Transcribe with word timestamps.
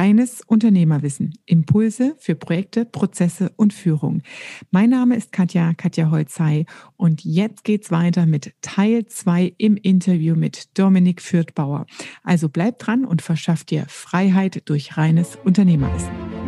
Reines 0.00 0.40
Unternehmerwissen. 0.46 1.34
Impulse 1.44 2.16
für 2.18 2.34
Projekte, 2.34 2.86
Prozesse 2.86 3.52
und 3.56 3.74
Führung. 3.74 4.22
Mein 4.70 4.88
Name 4.88 5.14
ist 5.14 5.30
Katja, 5.30 5.74
Katja 5.74 6.10
Holzei 6.10 6.64
und 6.96 7.22
jetzt 7.22 7.64
geht's 7.64 7.90
weiter 7.90 8.24
mit 8.24 8.54
Teil 8.62 9.04
2 9.04 9.52
im 9.58 9.76
Interview 9.76 10.36
mit 10.36 10.78
Dominik 10.78 11.20
Fürthbauer. 11.20 11.84
Also 12.24 12.48
bleib 12.48 12.78
dran 12.78 13.04
und 13.04 13.20
verschaff 13.20 13.62
dir 13.62 13.84
Freiheit 13.88 14.62
durch 14.70 14.96
reines 14.96 15.36
Unternehmerwissen. 15.44 16.39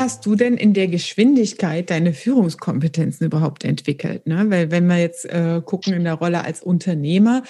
Hast 0.00 0.24
du 0.24 0.34
denn 0.34 0.56
in 0.56 0.72
der 0.72 0.88
Geschwindigkeit 0.88 1.90
deine 1.90 2.14
Führungskompetenzen 2.14 3.26
überhaupt 3.26 3.64
entwickelt? 3.64 4.26
Ne? 4.26 4.46
Weil 4.48 4.70
wenn 4.70 4.86
wir 4.86 4.98
jetzt 4.98 5.26
äh, 5.26 5.60
gucken 5.64 5.92
in 5.92 6.04
der 6.04 6.14
Rolle 6.14 6.42
als 6.42 6.62
Unternehmer, 6.62 7.42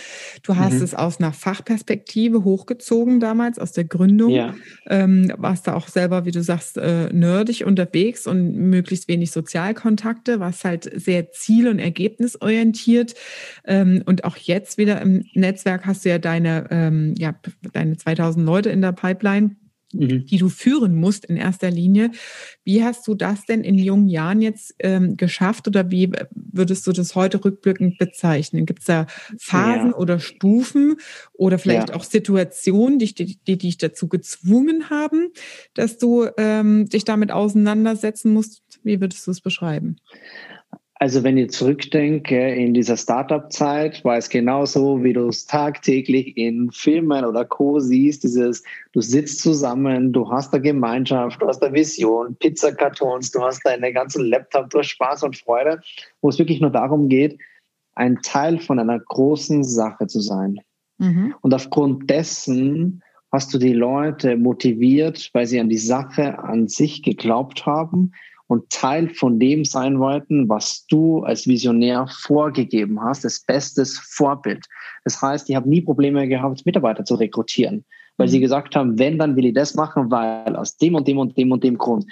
du 0.43 0.57
hast 0.57 0.75
mhm. 0.75 0.83
es 0.83 0.95
aus 0.95 1.21
einer 1.21 1.33
Fachperspektive 1.33 2.43
hochgezogen 2.43 3.21
damals, 3.21 3.59
aus 3.59 3.73
der 3.73 3.85
Gründung. 3.85 4.31
Ja. 4.31 4.55
Ähm, 4.89 5.33
warst 5.39 5.69
da 5.69 5.75
auch 5.75 5.89
selber, 5.89 6.27
wie 6.27 6.33
du 6.33 6.43
sagst, 6.43 6.77
äh, 6.77 7.13
nerdig 7.13 7.65
unterwegs 7.65 8.27
und 8.27 8.57
möglichst 8.57 9.07
wenig 9.07 9.31
Sozialkontakte, 9.31 10.41
warst 10.41 10.65
halt 10.65 10.91
sehr 10.95 11.31
ziel- 11.31 11.69
und 11.69 11.79
ergebnisorientiert. 11.79 13.15
Ähm, 13.65 14.03
und 14.07 14.25
auch 14.25 14.37
jetzt 14.37 14.77
wieder 14.77 15.01
im 15.01 15.25
Netzwerk 15.35 15.87
hast 15.87 16.05
du 16.05 16.09
ja 16.09 16.19
deine, 16.19 16.67
ähm, 16.71 17.15
ja, 17.17 17.35
deine 17.73 17.97
2000 17.97 18.45
Leute 18.45 18.71
in 18.71 18.83
der 18.83 18.93
Pipeline 18.93 19.57
mhm. 19.93 20.27
die 20.27 20.39
du 20.39 20.49
führen 20.49 20.95
musst 20.95 21.25
in 21.25 21.37
erster 21.37 21.71
Linie. 21.71 22.11
Wie 22.65 22.85
hast 22.85 23.07
du 23.07 23.15
das 23.15 23.45
denn 23.47 23.63
in 23.63 23.79
jungen 23.79 24.09
Jahren 24.09 24.43
jetzt 24.43 24.75
ähm, 24.79 25.17
geschafft 25.17 25.69
oder 25.69 25.91
wie 25.91 26.11
würdest 26.35 26.87
du 26.87 26.93
das 26.93 27.15
heute 27.15 27.45
rückblickend 27.45 27.99
bezeichnen? 27.99 28.67
Gibt 28.67 28.81
es 28.81 28.87
da 28.87 29.07
Phasen 29.39 29.91
ja. 29.91 29.97
oder 29.97 30.19
Stufen 30.19 30.97
oder 31.33 31.59
vielleicht 31.59 31.91
ja. 31.91 31.95
auch 31.95 32.05
Situationen, 32.05 32.99
die, 32.99 33.15
die, 33.15 33.39
die 33.47 33.59
dich 33.59 33.79
dazu 33.79 34.09
gezwungen 34.09 34.91
haben, 34.91 35.31
dass 35.75 35.99
du 35.99 36.29
ähm, 36.37 36.89
dich 36.89 37.05
damit 37.05 37.31
auseinandersetzen 37.31 38.33
musst? 38.33 38.63
Wie 38.83 39.01
würdest 39.01 39.27
du 39.27 39.31
es 39.31 39.41
beschreiben? 39.41 39.97
Also 41.03 41.25
wenn 41.25 41.39
ich 41.39 41.51
zurückdenke, 41.53 42.55
in 42.55 42.75
dieser 42.75 42.99
Startup-Zeit 42.99 44.05
war 44.05 44.19
es 44.19 44.29
genauso, 44.29 45.03
wie 45.03 45.15
du 45.15 45.29
es 45.29 45.47
tagtäglich 45.47 46.37
in 46.37 46.71
Filmen 46.73 47.25
oder 47.25 47.47
Co. 47.47 47.81
siehst, 47.81 48.23
dieses, 48.23 48.63
du 48.93 49.01
sitzt 49.01 49.41
zusammen, 49.41 50.13
du 50.13 50.31
hast 50.31 50.53
eine 50.53 50.63
Gemeinschaft, 50.63 51.41
du 51.41 51.47
hast 51.47 51.63
eine 51.63 51.75
Vision, 51.75 52.37
Pizzakartons, 52.37 53.31
du 53.31 53.41
hast 53.41 53.63
deine 53.65 53.95
ganzen 53.95 54.27
Laptop, 54.27 54.69
du 54.69 54.81
hast 54.81 54.89
Spaß 54.89 55.23
und 55.23 55.39
Freude, 55.39 55.81
wo 56.21 56.29
es 56.29 56.39
wirklich 56.39 56.61
nur 56.61 56.71
darum 56.71 57.09
geht, 57.09 57.39
ein 57.95 58.19
Teil 58.21 58.59
von 58.59 58.79
einer 58.79 59.01
großen 59.01 59.65
Sache 59.65 60.07
zu 60.07 60.21
sein. 60.21 60.61
Mhm. 60.99 61.35
Und 61.41 61.55
aufgrund 61.55 62.11
dessen 62.11 63.03
hast 63.33 63.55
du 63.55 63.59
die 63.59 63.73
Leute 63.73 64.37
motiviert, 64.37 65.31
weil 65.33 65.47
sie 65.47 65.61
an 65.61 65.71
die 65.71 65.79
Sache 65.79 66.39
an 66.41 66.69
sich 66.69 67.03
geglaubt 67.03 67.65
haben, 67.65 68.13
und 68.51 68.69
Teil 68.69 69.09
von 69.11 69.39
dem 69.39 69.65
sein 69.65 70.01
wollten, 70.01 70.49
was 70.49 70.85
du 70.87 71.21
als 71.21 71.47
Visionär 71.47 72.09
vorgegeben 72.09 73.01
hast, 73.01 73.25
das 73.25 73.39
bestes 73.39 73.97
Vorbild. 73.97 74.67
Das 75.05 75.23
heißt, 75.23 75.49
ich 75.49 75.55
habe 75.55 75.69
nie 75.69 75.81
Probleme 75.81 76.27
gehabt, 76.27 76.67
Mitarbeiter 76.67 77.05
zu 77.05 77.15
rekrutieren, 77.15 77.85
weil 78.17 78.27
sie 78.27 78.39
mhm. 78.39 78.43
gesagt 78.43 78.75
haben, 78.75 78.99
wenn, 78.99 79.19
dann 79.19 79.37
will 79.37 79.47
ich 79.47 79.55
das 79.55 79.77
machen, 79.77 80.11
weil 80.11 80.57
aus 80.57 80.77
dem 80.77 80.97
und 80.97 81.07
dem 81.07 81.19
und 81.19 81.39
dem 81.39 81.53
und 81.53 81.63
dem 81.63 81.79
Grund 81.79 82.07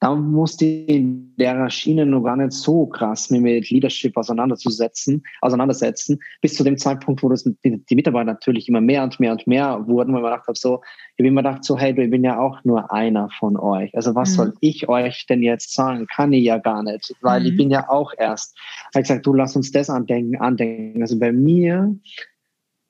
da 0.00 0.14
musste 0.14 0.64
ich 0.64 0.88
in 0.88 1.34
der 1.36 1.68
Schiene 1.68 2.06
noch 2.06 2.22
gar 2.22 2.36
nicht 2.36 2.52
so 2.52 2.86
krass 2.86 3.28
mich 3.30 3.42
mit 3.42 3.70
Leadership 3.70 4.16
auseinanderzusetzen, 4.16 5.22
auseinandersetzen, 5.42 6.18
bis 6.40 6.54
zu 6.54 6.64
dem 6.64 6.78
Zeitpunkt, 6.78 7.22
wo 7.22 7.28
das 7.28 7.44
die, 7.44 7.84
die 7.84 7.94
Mitarbeiter 7.94 8.24
natürlich 8.24 8.66
immer 8.68 8.80
mehr 8.80 9.04
und 9.04 9.20
mehr 9.20 9.32
und 9.32 9.46
mehr 9.46 9.86
wurden, 9.86 10.14
weil 10.14 10.22
man 10.22 10.32
gedacht 10.32 10.48
habe, 10.48 10.58
so, 10.58 10.80
ich 11.16 11.22
habe 11.22 11.28
immer 11.28 11.42
gedacht, 11.42 11.64
so, 11.64 11.78
hey, 11.78 11.90
ich 11.90 12.10
bin 12.10 12.24
ja 12.24 12.40
auch 12.40 12.64
nur 12.64 12.90
einer 12.90 13.28
von 13.38 13.58
euch. 13.58 13.94
Also 13.94 14.14
was 14.14 14.30
mhm. 14.30 14.34
soll 14.34 14.54
ich 14.60 14.88
euch 14.88 15.26
denn 15.28 15.42
jetzt 15.42 15.74
sagen? 15.74 16.06
Kann 16.06 16.32
ich 16.32 16.44
ja 16.44 16.56
gar 16.56 16.82
nicht, 16.82 17.14
weil 17.20 17.40
mhm. 17.40 17.46
ich 17.46 17.56
bin 17.58 17.70
ja 17.70 17.90
auch 17.90 18.12
erst. 18.16 18.56
Ich 18.56 18.94
habe 18.94 19.02
gesagt, 19.02 19.26
du 19.26 19.34
lass 19.34 19.54
uns 19.54 19.70
das 19.70 19.90
andenken, 19.90 20.40
andenken. 20.40 21.02
Also 21.02 21.18
bei 21.18 21.30
mir 21.30 21.94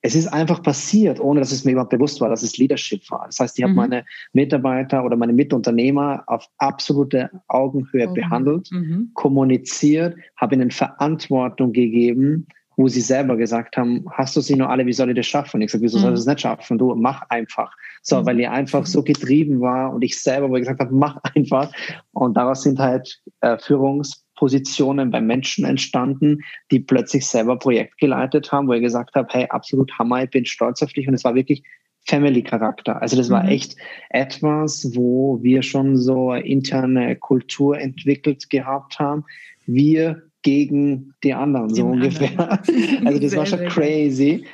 es 0.01 0.15
ist 0.15 0.27
einfach 0.27 0.63
passiert, 0.63 1.19
ohne 1.19 1.39
dass 1.39 1.51
es 1.51 1.63
mir 1.63 1.73
überhaupt 1.73 1.91
bewusst 1.91 2.21
war, 2.21 2.29
dass 2.29 2.43
es 2.43 2.57
Leadership 2.57 3.09
war. 3.11 3.25
Das 3.27 3.39
heißt, 3.39 3.57
ich 3.57 3.63
habe 3.63 3.73
mhm. 3.73 3.77
meine 3.77 4.05
Mitarbeiter 4.33 5.03
oder 5.05 5.15
meine 5.15 5.33
Mitunternehmer 5.33 6.23
auf 6.27 6.47
absolute 6.57 7.29
Augenhöhe 7.47 8.07
mhm. 8.07 8.13
behandelt, 8.13 8.69
mhm. 8.71 9.11
kommuniziert, 9.13 10.15
habe 10.37 10.55
ihnen 10.55 10.71
Verantwortung 10.71 11.71
gegeben, 11.71 12.47
wo 12.77 12.87
sie 12.87 13.01
selber 13.01 13.37
gesagt 13.37 13.77
haben, 13.77 14.05
hast 14.11 14.35
du 14.35 14.41
sie 14.41 14.55
nur 14.55 14.69
alle, 14.69 14.85
wie 14.85 14.93
soll 14.93 15.09
ich 15.09 15.15
das 15.15 15.27
schaffen? 15.27 15.57
Und 15.57 15.61
ich 15.61 15.71
sage, 15.71 15.83
wieso 15.83 15.99
soll 15.99 16.13
ich 16.13 16.19
das 16.19 16.25
mhm. 16.25 16.31
nicht 16.31 16.41
schaffen? 16.41 16.77
Du 16.79 16.95
mach 16.95 17.23
einfach. 17.29 17.71
So, 18.01 18.21
mhm. 18.21 18.25
weil 18.25 18.39
ich 18.39 18.49
einfach 18.49 18.87
so 18.87 19.03
getrieben 19.03 19.61
war 19.61 19.93
und 19.93 20.03
ich 20.03 20.19
selber, 20.19 20.49
gesagt 20.59 20.79
habe, 20.79 20.95
mach 20.95 21.17
einfach. 21.35 21.71
Und 22.13 22.37
daraus 22.37 22.63
sind 22.63 22.79
halt 22.79 23.21
äh, 23.41 23.57
Führungs- 23.57 24.23
Positionen 24.41 25.11
bei 25.11 25.21
Menschen 25.21 25.65
entstanden, 25.65 26.39
die 26.71 26.79
plötzlich 26.79 27.27
selber 27.27 27.59
Projekt 27.59 27.99
geleitet 27.99 28.51
haben, 28.51 28.67
wo 28.67 28.73
ich 28.73 28.81
gesagt 28.81 29.13
habe, 29.13 29.27
hey, 29.29 29.45
absolut 29.47 29.91
Hammer, 29.99 30.23
ich 30.23 30.31
bin 30.31 30.47
stolz 30.47 30.81
auf 30.81 30.91
dich. 30.93 31.07
Und 31.07 31.13
es 31.13 31.23
war 31.23 31.35
wirklich 31.35 31.61
Family-Charakter. 32.07 32.99
Also 33.03 33.17
das 33.17 33.29
war 33.29 33.43
mhm. 33.43 33.49
echt 33.49 33.75
etwas, 34.09 34.95
wo 34.95 35.37
wir 35.43 35.61
schon 35.61 35.95
so 35.95 36.33
interne 36.33 37.15
Kultur 37.17 37.77
entwickelt 37.77 38.49
gehabt 38.49 38.97
haben. 38.97 39.25
Wir 39.67 40.23
gegen 40.41 41.13
die 41.23 41.35
anderen, 41.35 41.69
so 41.69 41.85
ungefähr. 41.85 42.31
Anderen. 42.39 43.05
Also 43.05 43.19
das 43.19 43.35
war 43.35 43.45
schon 43.45 43.67
crazy. 43.67 44.47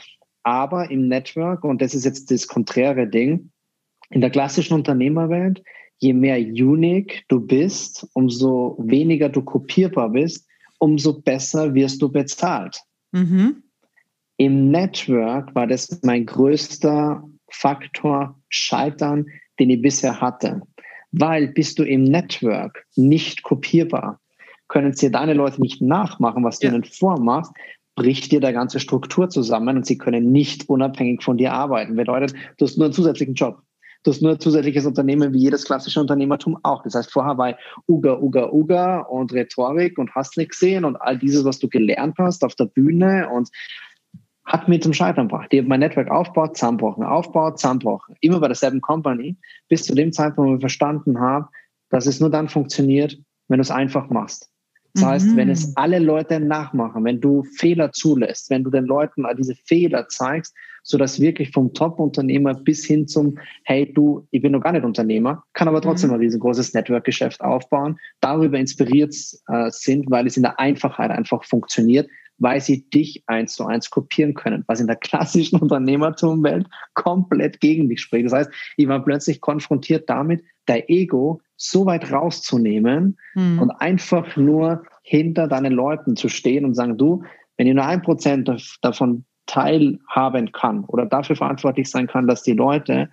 Aber 0.44 0.92
im 0.92 1.08
Network, 1.08 1.64
und 1.64 1.82
das 1.82 1.96
ist 1.96 2.04
jetzt 2.04 2.30
das 2.30 2.46
konträre 2.50 3.08
Ding, 3.08 3.52
in 4.10 4.20
der 4.20 4.32
klassischen 4.32 4.74
Unternehmerwelt 4.74 5.64
je 6.00 6.14
mehr 6.14 6.40
unique 6.40 7.26
du 7.28 7.40
bist, 7.40 8.08
umso 8.14 8.78
weniger 8.80 9.30
du 9.30 9.42
kopierbar 9.42 10.10
bist, 10.10 10.48
umso 10.80 11.22
besser 11.22 11.74
wirst 11.74 12.02
du 12.02 12.10
bezahlt. 12.10 12.80
Mhm. 13.12 13.64
Im 14.38 14.70
Network 14.70 15.54
war 15.56 15.66
das 15.66 16.00
mein 16.04 16.26
größter 16.26 17.24
Faktor 17.50 18.40
Scheitern, 18.50 19.26
den 19.60 19.72
ich 19.72 19.82
bisher 19.82 20.22
hatte. 20.22 20.62
Weil 21.12 21.48
bist 21.48 21.80
du 21.80 21.84
im 21.84 22.04
Network 22.04 22.86
nicht 22.96 23.42
kopierbar, 23.42 24.20
können 24.68 24.94
sie 24.94 25.10
deine 25.10 25.34
Leute 25.34 25.62
nicht 25.62 25.82
nachmachen, 25.82 26.44
was 26.44 26.60
du 26.60 26.68
ja. 26.68 26.74
ihnen 26.74 26.84
vormachst, 26.84 27.52
bricht 27.96 28.32
dir 28.32 28.40
der 28.40 28.54
ganze 28.54 28.80
Struktur 28.80 29.30
zusammen 29.30 29.78
und 29.78 29.86
sie 29.86 29.98
können 29.98 30.32
nicht 30.32 30.70
unabhängig 30.70 31.24
von 31.24 31.38
dir 31.38 31.54
arbeiten. 31.54 31.96
Bedeutet, 31.96 32.36
du 32.58 32.66
hast 32.66 32.78
nur 32.78 32.86
einen 32.86 32.94
zusätzlichen 32.94 33.34
Job. 33.34 33.64
Du 34.08 34.14
hast 34.14 34.22
nur 34.22 34.32
ein 34.32 34.40
zusätzliches 34.40 34.86
Unternehmen 34.86 35.34
wie 35.34 35.40
jedes 35.40 35.66
klassische 35.66 36.00
Unternehmertum 36.00 36.58
auch. 36.64 36.82
Das 36.82 36.96
heißt, 36.96 37.12
vorher 37.12 37.38
war 37.38 37.58
Uga, 37.90 38.18
Uga, 38.18 38.50
Uga 38.54 39.00
und 39.02 39.34
Rhetorik 39.34 39.98
und 39.98 40.16
hast 40.16 40.38
nicht 40.38 40.52
gesehen 40.52 40.86
und 40.86 40.96
all 40.96 41.18
dieses, 41.18 41.44
was 41.44 41.60
du 41.60 41.68
gelernt 41.68 42.16
hast 42.18 42.46
auf 42.46 42.56
der 42.56 42.68
Bühne 42.68 43.28
und 43.30 43.50
hat 44.46 44.70
mir 44.70 44.80
zum 44.80 44.94
Scheitern 44.94 45.28
gebracht. 45.28 45.50
Ich 45.52 45.60
habe 45.60 45.68
mein 45.68 45.82
Netzwerk 45.82 46.10
aufgebaut, 46.10 46.56
zusammenbrochen, 46.56 47.04
aufgebaut, 47.04 47.60
zusammenbrochen. 47.60 48.16
Immer 48.22 48.40
bei 48.40 48.48
derselben 48.48 48.80
Company, 48.80 49.36
bis 49.68 49.84
zu 49.84 49.94
dem 49.94 50.14
Zeitpunkt, 50.14 50.52
wo 50.52 50.56
ich 50.56 50.62
verstanden 50.62 51.20
habe, 51.20 51.50
dass 51.90 52.06
es 52.06 52.22
nur 52.22 52.30
dann 52.30 52.48
funktioniert, 52.48 53.18
wenn 53.50 53.58
du 53.58 53.62
es 53.62 53.72
einfach 53.72 54.10
machst. 54.10 54.50
Das 54.94 55.04
mhm. 55.04 55.08
heißt, 55.08 55.36
wenn 55.36 55.50
es 55.50 55.76
alle 55.76 56.00
Leute 56.00 56.40
nachmachen, 56.40 57.04
wenn 57.04 57.20
du 57.20 57.44
Fehler 57.58 57.92
zulässt, 57.92 58.50
wenn 58.52 58.64
du 58.64 58.70
den 58.70 58.86
Leuten 58.86 59.26
all 59.26 59.36
diese 59.36 59.56
Fehler 59.56 60.08
zeigst, 60.08 60.56
so 60.88 60.98
dass 60.98 61.20
wirklich 61.20 61.52
vom 61.52 61.74
Top-Unternehmer 61.74 62.54
bis 62.54 62.86
hin 62.86 63.08
zum, 63.08 63.38
hey 63.66 63.92
du, 63.94 64.26
ich 64.32 64.42
bin 64.42 64.54
noch 64.54 64.62
gar 64.62 64.72
nicht 64.72 64.86
Unternehmer, 64.86 65.44
kann 65.52 65.68
aber 65.68 65.82
trotzdem 65.82 66.10
mhm. 66.10 66.16
ein 66.16 66.22
riesengroßes 66.22 66.74
Network-Geschäft 66.74 67.42
aufbauen, 67.42 67.98
darüber 68.22 68.58
inspiriert 68.58 69.14
äh, 69.48 69.70
sind, 69.70 70.10
weil 70.10 70.28
es 70.28 70.38
in 70.38 70.44
der 70.44 70.60
Einfachheit 70.60 71.12
einfach 71.12 71.44
funktioniert, 71.44 72.10
weil 72.38 72.62
sie 72.62 72.90
dich 72.90 73.22
eins 73.28 73.56
zu 73.56 73.66
eins 73.66 73.90
kopieren 73.90 74.34
können, 74.34 74.64
was 74.68 74.80
in 74.80 74.88
der 74.88 74.96
klassischen 74.96 75.60
Unternehmertumwelt 75.62 76.68
komplett 76.94 77.60
gegen 77.60 77.90
dich 77.90 78.00
spricht. 78.00 78.28
Das 78.28 78.34
heißt, 78.34 78.52
ich 78.78 78.88
war 78.88 79.04
plötzlich 79.04 79.42
konfrontiert 79.42 80.10
damit, 80.10 80.42
dein 80.68 80.84
Ego 80.88 81.42
so 81.58 81.86
weit 81.86 82.14
rauszunehmen 82.14 83.18
mhm. 83.36 83.60
und 83.60 83.72
einfach 83.72 84.38
nur 84.38 84.84
hinter 85.04 85.50
deinen 85.50 85.74
Leuten 85.74 86.16
zu 86.16 86.30
stehen 86.30 86.64
und 86.64 86.76
sagen, 86.76 86.98
du, 86.98 87.24
wenn 87.58 87.68
ihr 87.68 87.74
nur 87.74 87.86
ein 87.86 88.02
Prozent 88.02 88.50
davon 88.82 89.26
teilhaben 89.48 90.52
kann 90.52 90.84
oder 90.86 91.06
dafür 91.06 91.36
verantwortlich 91.36 91.90
sein 91.90 92.08
kann, 92.08 92.28
dass 92.28 92.44
die 92.44 92.54
Leute 92.54 93.10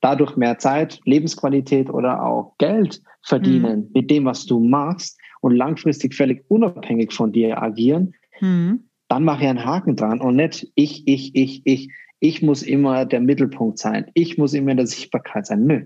dadurch 0.00 0.36
mehr 0.36 0.58
Zeit, 0.58 1.00
Lebensqualität 1.04 1.90
oder 1.90 2.22
auch 2.22 2.54
Geld 2.58 3.02
verdienen 3.22 3.80
mhm. 3.80 3.90
mit 3.94 4.10
dem, 4.10 4.24
was 4.24 4.46
du 4.46 4.60
machst 4.60 5.18
und 5.40 5.56
langfristig 5.56 6.14
völlig 6.14 6.44
unabhängig 6.48 7.12
von 7.12 7.32
dir 7.32 7.60
agieren, 7.60 8.14
mhm. 8.40 8.84
dann 9.08 9.24
mache 9.24 9.42
ich 9.42 9.48
einen 9.48 9.64
Haken 9.64 9.96
dran 9.96 10.20
und 10.20 10.36
nicht 10.36 10.70
ich, 10.76 11.06
ich, 11.06 11.34
ich, 11.34 11.62
ich. 11.64 11.90
Ich 12.20 12.42
muss 12.42 12.64
immer 12.64 13.06
der 13.06 13.20
Mittelpunkt 13.20 13.78
sein. 13.78 14.10
Ich 14.14 14.38
muss 14.38 14.52
immer 14.52 14.72
in 14.72 14.76
der 14.78 14.88
Sichtbarkeit 14.88 15.46
sein. 15.46 15.66
Nö. 15.66 15.84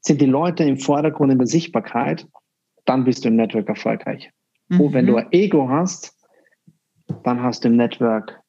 Sind 0.00 0.20
die 0.20 0.26
Leute 0.26 0.64
im 0.64 0.76
Vordergrund 0.76 1.30
in 1.30 1.38
der 1.38 1.46
Sichtbarkeit, 1.46 2.26
dann 2.84 3.04
bist 3.04 3.24
du 3.24 3.28
im 3.28 3.36
Network 3.36 3.68
erfolgreich. 3.68 4.28
Mhm. 4.68 4.80
Oh, 4.80 4.92
wenn 4.92 5.06
du 5.06 5.14
ein 5.14 5.28
Ego 5.30 5.68
hast, 5.68 6.16
dann 7.22 7.42
hast 7.42 7.62
du 7.62 7.68
im 7.68 7.76
Network 7.76 8.40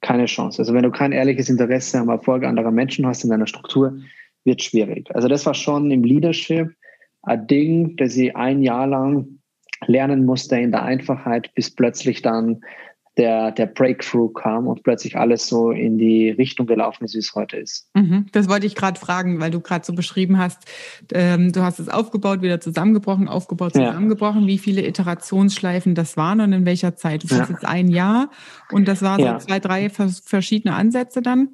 keine 0.00 0.26
Chance. 0.26 0.60
Also 0.60 0.74
wenn 0.74 0.82
du 0.82 0.90
kein 0.90 1.12
ehrliches 1.12 1.48
Interesse 1.48 1.98
am 1.98 2.08
Erfolg 2.08 2.44
anderer 2.44 2.70
Menschen 2.70 3.06
hast 3.06 3.24
in 3.24 3.30
deiner 3.30 3.46
Struktur, 3.46 3.98
wird 4.44 4.62
schwierig. 4.62 5.08
Also 5.14 5.28
das 5.28 5.44
war 5.46 5.54
schon 5.54 5.90
im 5.90 6.04
Leadership 6.04 6.70
ein 7.22 7.46
Ding, 7.46 7.96
das 7.96 8.16
ich 8.16 8.34
ein 8.36 8.62
Jahr 8.62 8.86
lang 8.86 9.40
lernen 9.86 10.24
musste 10.24 10.56
in 10.56 10.70
der 10.70 10.82
Einfachheit, 10.82 11.52
bis 11.54 11.74
plötzlich 11.74 12.22
dann 12.22 12.60
der, 13.18 13.50
der 13.50 13.66
Breakthrough 13.66 14.32
kam 14.32 14.68
und 14.68 14.84
plötzlich 14.84 15.16
alles 15.16 15.48
so 15.48 15.72
in 15.72 15.98
die 15.98 16.30
Richtung 16.30 16.66
gelaufen 16.66 17.04
ist, 17.04 17.14
wie 17.14 17.18
es 17.18 17.34
heute 17.34 17.56
ist. 17.56 17.90
Mhm, 17.94 18.26
das 18.32 18.48
wollte 18.48 18.66
ich 18.66 18.76
gerade 18.76 18.98
fragen, 18.98 19.40
weil 19.40 19.50
du 19.50 19.60
gerade 19.60 19.84
so 19.84 19.92
beschrieben 19.92 20.38
hast, 20.38 20.62
ähm, 21.12 21.52
du 21.52 21.62
hast 21.62 21.80
es 21.80 21.88
aufgebaut, 21.88 22.40
wieder 22.42 22.60
zusammengebrochen, 22.60 23.28
aufgebaut, 23.28 23.74
zusammengebrochen. 23.74 24.42
Ja. 24.42 24.46
Wie 24.46 24.58
viele 24.58 24.86
Iterationsschleifen 24.86 25.96
das 25.96 26.16
waren 26.16 26.40
und 26.40 26.52
in 26.52 26.64
welcher 26.64 26.94
Zeit? 26.94 27.22
Sagst 27.22 27.50
ja. 27.50 27.56
jetzt 27.56 27.66
ein 27.66 27.88
Jahr 27.88 28.30
und 28.70 28.86
das 28.86 29.02
war 29.02 29.16
so 29.16 29.24
ja. 29.24 29.38
zwei, 29.38 29.58
drei 29.58 29.90
verschiedene 29.90 30.74
Ansätze 30.74 31.20
dann? 31.20 31.48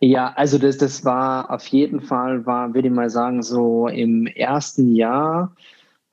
Ja, 0.00 0.32
also 0.36 0.58
das, 0.58 0.78
das 0.78 1.04
war 1.04 1.50
auf 1.50 1.66
jeden 1.68 2.00
Fall, 2.00 2.44
war, 2.46 2.74
würde 2.74 2.88
ich 2.88 2.94
mal 2.94 3.10
sagen, 3.10 3.42
so 3.42 3.88
im 3.88 4.26
ersten 4.26 4.94
Jahr 4.94 5.54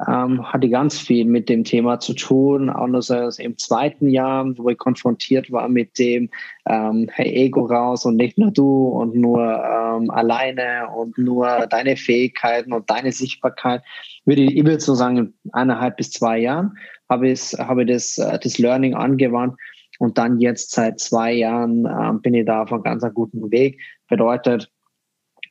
ähm, 0.07 0.43
hatte 0.51 0.69
ganz 0.69 0.99
viel 0.99 1.25
mit 1.25 1.49
dem 1.49 1.63
Thema 1.63 1.99
zu 1.99 2.13
tun. 2.13 2.69
Andererseits 2.69 3.39
im 3.39 3.57
zweiten 3.57 4.09
Jahr, 4.09 4.45
wo 4.57 4.69
ich 4.69 4.77
konfrontiert 4.77 5.51
war 5.51 5.69
mit 5.69 5.97
dem, 5.99 6.29
ähm, 6.67 7.07
hey, 7.11 7.31
Ego 7.45 7.65
raus 7.65 8.05
und 8.05 8.15
nicht 8.15 8.37
nur 8.37 8.51
du 8.51 8.87
und 8.87 9.15
nur 9.15 9.41
ähm, 9.41 10.09
alleine 10.09 10.87
und 10.95 11.17
nur 11.17 11.67
deine 11.69 11.95
Fähigkeiten 11.95 12.73
und 12.73 12.89
deine 12.89 13.11
Sichtbarkeit, 13.11 13.83
würde 14.25 14.41
ich, 14.41 14.57
ich 14.57 14.65
würde 14.65 14.79
so 14.79 14.95
sagen, 14.95 15.33
eineinhalb 15.51 15.97
bis 15.97 16.11
zwei 16.11 16.39
Jahren 16.39 16.75
habe 17.09 17.29
ich, 17.29 17.53
habe 17.57 17.83
ich 17.83 17.89
das, 17.89 18.17
äh, 18.17 18.39
das 18.39 18.57
Learning 18.57 18.95
angewandt. 18.95 19.55
Und 19.99 20.17
dann 20.17 20.41
jetzt 20.41 20.71
seit 20.71 20.99
zwei 20.99 21.31
Jahren 21.31 21.85
äh, 21.85 22.19
bin 22.19 22.33
ich 22.33 22.45
da 22.45 22.63
auf 22.63 22.73
einem 22.73 22.83
ganz 22.83 23.05
guten 23.13 23.51
Weg. 23.51 23.79
Bedeutet, 24.09 24.69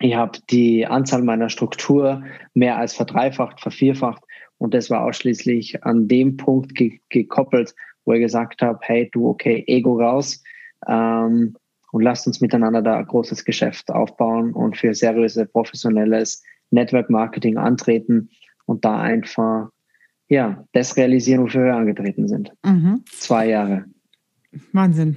ich 0.00 0.16
habe 0.16 0.38
die 0.50 0.84
Anzahl 0.84 1.22
meiner 1.22 1.48
Struktur 1.48 2.24
mehr 2.54 2.76
als 2.76 2.92
verdreifacht, 2.92 3.60
vervierfacht 3.60 4.22
und 4.62 4.74
das 4.74 4.90
war 4.90 5.02
ausschließlich 5.02 5.82
an 5.84 6.06
dem 6.06 6.36
Punkt 6.36 6.76
ge 6.76 7.00
gekoppelt, 7.08 7.74
wo 8.04 8.12
ich 8.12 8.20
gesagt 8.20 8.62
habe, 8.62 8.78
hey 8.82 9.10
du, 9.12 9.28
okay, 9.28 9.64
Ego 9.66 10.00
raus 10.00 10.40
ähm, 10.86 11.56
und 11.90 12.02
lasst 12.02 12.28
uns 12.28 12.40
miteinander 12.40 12.80
da 12.80 12.98
ein 12.98 13.06
großes 13.06 13.44
Geschäft 13.44 13.90
aufbauen 13.90 14.52
und 14.52 14.76
für 14.76 14.94
seriöse, 14.94 15.46
professionelles 15.46 16.44
Network 16.70 17.10
Marketing 17.10 17.56
antreten 17.58 18.30
und 18.66 18.84
da 18.84 19.00
einfach 19.00 19.68
ja, 20.28 20.64
das 20.72 20.96
realisieren, 20.96 21.42
wofür 21.42 21.64
wir 21.64 21.74
angetreten 21.74 22.28
sind. 22.28 22.52
Mhm. 22.64 23.02
Zwei 23.10 23.48
Jahre. 23.48 23.86
Wahnsinn. 24.72 25.16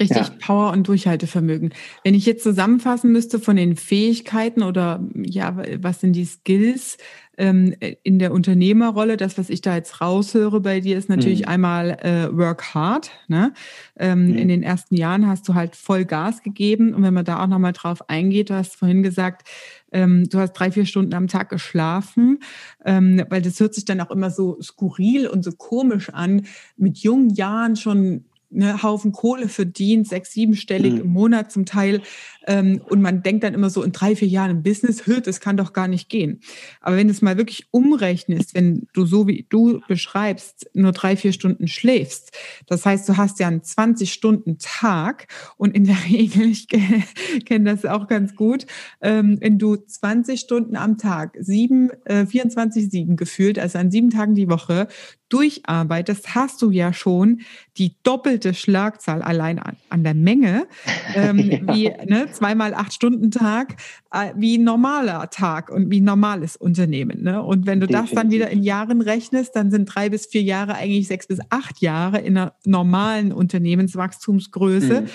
Richtig 0.00 0.28
ja. 0.28 0.34
Power 0.40 0.72
und 0.72 0.88
Durchhaltevermögen. 0.88 1.74
Wenn 2.04 2.14
ich 2.14 2.24
jetzt 2.24 2.42
zusammenfassen 2.42 3.12
müsste 3.12 3.38
von 3.38 3.56
den 3.56 3.76
Fähigkeiten 3.76 4.62
oder 4.62 5.06
ja, 5.14 5.56
was 5.80 6.00
sind 6.00 6.14
die 6.14 6.24
Skills 6.24 6.96
ähm, 7.36 7.74
in 8.02 8.18
der 8.18 8.32
Unternehmerrolle, 8.32 9.18
das, 9.18 9.36
was 9.36 9.50
ich 9.50 9.60
da 9.60 9.76
jetzt 9.76 10.00
raushöre 10.00 10.60
bei 10.60 10.80
dir, 10.80 10.96
ist 10.96 11.10
natürlich 11.10 11.42
mhm. 11.42 11.48
einmal 11.48 11.90
äh, 12.02 12.34
Work 12.34 12.74
Hard. 12.74 13.10
Ne? 13.28 13.52
Ähm, 13.98 14.28
mhm. 14.28 14.38
In 14.38 14.48
den 14.48 14.62
ersten 14.62 14.96
Jahren 14.96 15.26
hast 15.26 15.46
du 15.48 15.54
halt 15.54 15.76
voll 15.76 16.06
Gas 16.06 16.42
gegeben 16.42 16.94
und 16.94 17.02
wenn 17.02 17.14
man 17.14 17.26
da 17.26 17.42
auch 17.42 17.46
nochmal 17.46 17.72
drauf 17.72 18.08
eingeht, 18.08 18.48
du 18.48 18.54
hast 18.54 18.76
vorhin 18.76 19.02
gesagt, 19.02 19.48
ähm, 19.92 20.28
du 20.30 20.38
hast 20.38 20.52
drei, 20.52 20.70
vier 20.70 20.86
Stunden 20.86 21.12
am 21.12 21.28
Tag 21.28 21.50
geschlafen, 21.50 22.38
ähm, 22.86 23.22
weil 23.28 23.42
das 23.42 23.60
hört 23.60 23.74
sich 23.74 23.84
dann 23.84 24.00
auch 24.00 24.10
immer 24.10 24.30
so 24.30 24.60
skurril 24.62 25.26
und 25.26 25.44
so 25.44 25.52
komisch 25.52 26.08
an, 26.10 26.46
mit 26.76 26.98
jungen 26.98 27.30
Jahren 27.30 27.76
schon 27.76 28.24
ne, 28.50 28.82
Haufen 28.82 29.12
Kohle 29.12 29.48
verdient, 29.48 30.08
sechs, 30.08 30.32
siebenstellig 30.32 30.94
mhm. 30.94 31.00
im 31.00 31.06
Monat 31.08 31.52
zum 31.52 31.64
Teil. 31.64 32.02
Ähm, 32.46 32.80
und 32.88 33.00
man 33.00 33.22
denkt 33.22 33.44
dann 33.44 33.54
immer 33.54 33.70
so 33.70 33.82
in 33.82 33.92
drei, 33.92 34.16
vier 34.16 34.28
Jahren 34.28 34.50
im 34.50 34.62
Business, 34.62 35.06
hört, 35.06 35.26
das 35.26 35.40
kann 35.40 35.56
doch 35.56 35.72
gar 35.72 35.88
nicht 35.88 36.08
gehen. 36.08 36.40
Aber 36.80 36.96
wenn 36.96 37.06
du 37.06 37.12
es 37.12 37.22
mal 37.22 37.36
wirklich 37.36 37.66
umrechnest, 37.70 38.54
wenn 38.54 38.86
du 38.92 39.04
so 39.04 39.26
wie 39.26 39.46
du 39.48 39.80
beschreibst, 39.88 40.70
nur 40.74 40.92
drei, 40.92 41.16
vier 41.16 41.32
Stunden 41.32 41.68
schläfst, 41.68 42.32
das 42.66 42.84
heißt, 42.84 43.08
du 43.08 43.16
hast 43.16 43.38
ja 43.40 43.48
einen 43.48 43.60
20-Stunden-Tag 43.60 45.26
und 45.56 45.74
in 45.74 45.84
der 45.84 45.96
Regel, 46.10 46.50
ich 46.50 46.68
kenne 46.68 47.64
das 47.64 47.84
auch 47.84 48.08
ganz 48.08 48.34
gut, 48.34 48.66
ähm, 49.00 49.36
wenn 49.40 49.58
du 49.58 49.76
20 49.76 50.40
Stunden 50.40 50.76
am 50.76 50.98
Tag, 50.98 51.36
sieben, 51.40 51.90
äh, 52.04 52.24
24-7 52.24 53.16
gefühlt, 53.16 53.58
also 53.58 53.78
an 53.78 53.90
sieben 53.90 54.10
Tagen 54.10 54.34
die 54.34 54.48
Woche, 54.48 54.88
durcharbeitest, 55.30 56.34
hast 56.34 56.60
du 56.60 56.70
ja 56.70 56.92
schon 56.92 57.40
die 57.78 57.94
doppelte 58.02 58.52
Schlagzahl 58.52 59.22
allein 59.22 59.58
an, 59.58 59.76
an 59.88 60.04
der 60.04 60.14
Menge, 60.14 60.66
ähm, 61.14 61.38
ja. 61.66 61.74
wie 61.74 61.88
ne, 62.06 62.28
zweimal 62.30 62.74
acht 62.74 62.92
Stunden 62.92 63.30
Tag, 63.30 63.76
äh, 64.12 64.32
wie 64.36 64.58
normaler 64.58 65.30
Tag 65.30 65.70
und 65.70 65.90
wie 65.90 66.00
normales 66.00 66.56
Unternehmen. 66.56 67.22
Ne? 67.22 67.42
Und 67.42 67.66
wenn 67.66 67.80
du 67.80 67.86
Definitiv. 67.86 68.14
das 68.14 68.22
dann 68.22 68.30
wieder 68.30 68.50
in 68.50 68.62
Jahren 68.62 69.00
rechnest, 69.00 69.56
dann 69.56 69.70
sind 69.70 69.86
drei 69.86 70.10
bis 70.10 70.26
vier 70.26 70.42
Jahre 70.42 70.74
eigentlich 70.74 71.08
sechs 71.08 71.26
bis 71.26 71.38
acht 71.48 71.80
Jahre 71.80 72.18
in 72.18 72.36
einer 72.36 72.54
normalen 72.64 73.32
Unternehmenswachstumsgröße. 73.32 75.02
Mhm. 75.02 75.08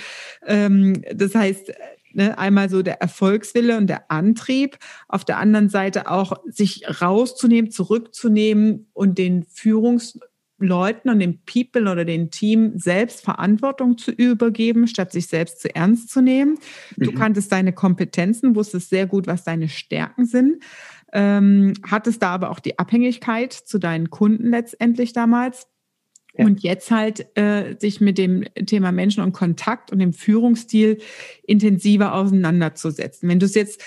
Ähm, 0.48 1.02
das 1.14 1.36
heißt, 1.36 1.72
Ne, 2.18 2.38
einmal 2.38 2.70
so 2.70 2.82
der 2.82 3.02
Erfolgswille 3.02 3.76
und 3.76 3.88
der 3.88 4.10
Antrieb, 4.10 4.78
auf 5.10 5.26
der 5.26 5.38
anderen 5.38 5.68
Seite 5.68 6.10
auch 6.10 6.32
sich 6.46 6.84
rauszunehmen, 7.02 7.72
zurückzunehmen 7.72 8.88
und 8.94 9.18
den 9.18 9.44
Führungsleuten 9.44 11.12
und 11.12 11.20
den 11.20 11.42
People 11.44 11.92
oder 11.92 12.06
den 12.06 12.32
Team 12.32 12.72
selbst 12.78 13.20
Verantwortung 13.20 13.98
zu 13.98 14.12
übergeben, 14.12 14.88
statt 14.88 15.12
sich 15.12 15.28
selbst 15.28 15.60
zu 15.60 15.76
ernst 15.76 16.10
zu 16.10 16.22
nehmen. 16.22 16.58
Du 16.96 17.12
mhm. 17.12 17.16
kanntest 17.16 17.52
deine 17.52 17.74
Kompetenzen, 17.74 18.56
wusstest 18.56 18.90
sehr 18.90 19.08
gut, 19.08 19.28
was 19.28 19.44
deine 19.44 19.68
Stärken 19.68 20.26
sind, 20.26 20.64
ähm, 21.12 21.74
hattest 21.86 22.24
da 22.24 22.30
aber 22.30 22.50
auch 22.50 22.62
die 22.62 22.80
Abhängigkeit 22.80 23.52
zu 23.52 23.78
deinen 23.78 24.10
Kunden 24.10 24.52
letztendlich 24.52 25.12
damals 25.12 25.68
ja. 26.38 26.46
Und 26.46 26.64
jetzt 26.64 26.92
halt 26.92 27.28
äh, 27.38 27.76
sich 27.80 28.02
mit 28.02 28.18
dem 28.18 28.44
Thema 28.66 28.92
Menschen 28.92 29.24
und 29.24 29.34
Kontakt 29.34 29.92
und 29.92 30.00
dem 30.00 30.14
Führungsstil 30.14 31.00
intensiver 31.44 32.14
auseinanderzusetzen. 32.14 33.30
Wenn 33.30 33.40
du 33.40 33.46
es 33.46 33.56
jetzt 33.56 33.82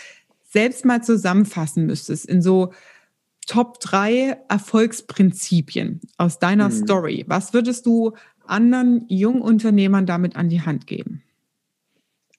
selbst 0.44 0.84
mal 0.84 1.02
zusammenfassen 1.02 1.86
müsstest 1.86 2.26
in 2.26 2.42
so 2.42 2.72
Top 3.46 3.80
drei 3.80 4.36
Erfolgsprinzipien 4.50 6.00
aus 6.18 6.38
deiner 6.38 6.68
mhm. 6.68 6.72
Story, 6.72 7.24
was 7.28 7.54
würdest 7.54 7.86
du 7.86 8.12
anderen 8.46 9.06
Jungunternehmern 9.08 10.04
damit 10.04 10.36
an 10.36 10.50
die 10.50 10.60
Hand 10.60 10.86
geben? 10.86 11.22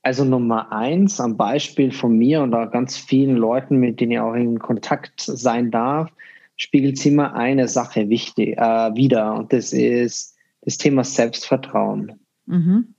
Also 0.01 0.23
Nummer 0.23 0.71
eins, 0.71 1.19
am 1.19 1.35
Beispiel 1.35 1.91
von 1.91 2.17
mir 2.17 2.41
und 2.41 2.53
auch 2.53 2.71
ganz 2.71 2.95
vielen 2.95 3.35
Leuten, 3.35 3.77
mit 3.77 3.99
denen 3.99 4.13
ich 4.13 4.19
auch 4.19 4.33
in 4.33 4.59
Kontakt 4.59 5.19
sein 5.19 5.71
darf, 5.71 6.11
spiegelt 6.59 6.97
sie 6.97 7.09
immer 7.09 7.33
eine 7.33 7.67
Sache 7.67 8.09
wichtig 8.09 8.57
äh, 8.57 8.93
wieder 8.93 9.33
und 9.33 9.51
das 9.53 9.73
ist 9.73 10.35
das 10.61 10.77
Thema 10.77 11.03
Selbstvertrauen. 11.03 12.19
Mhm. 12.45 12.93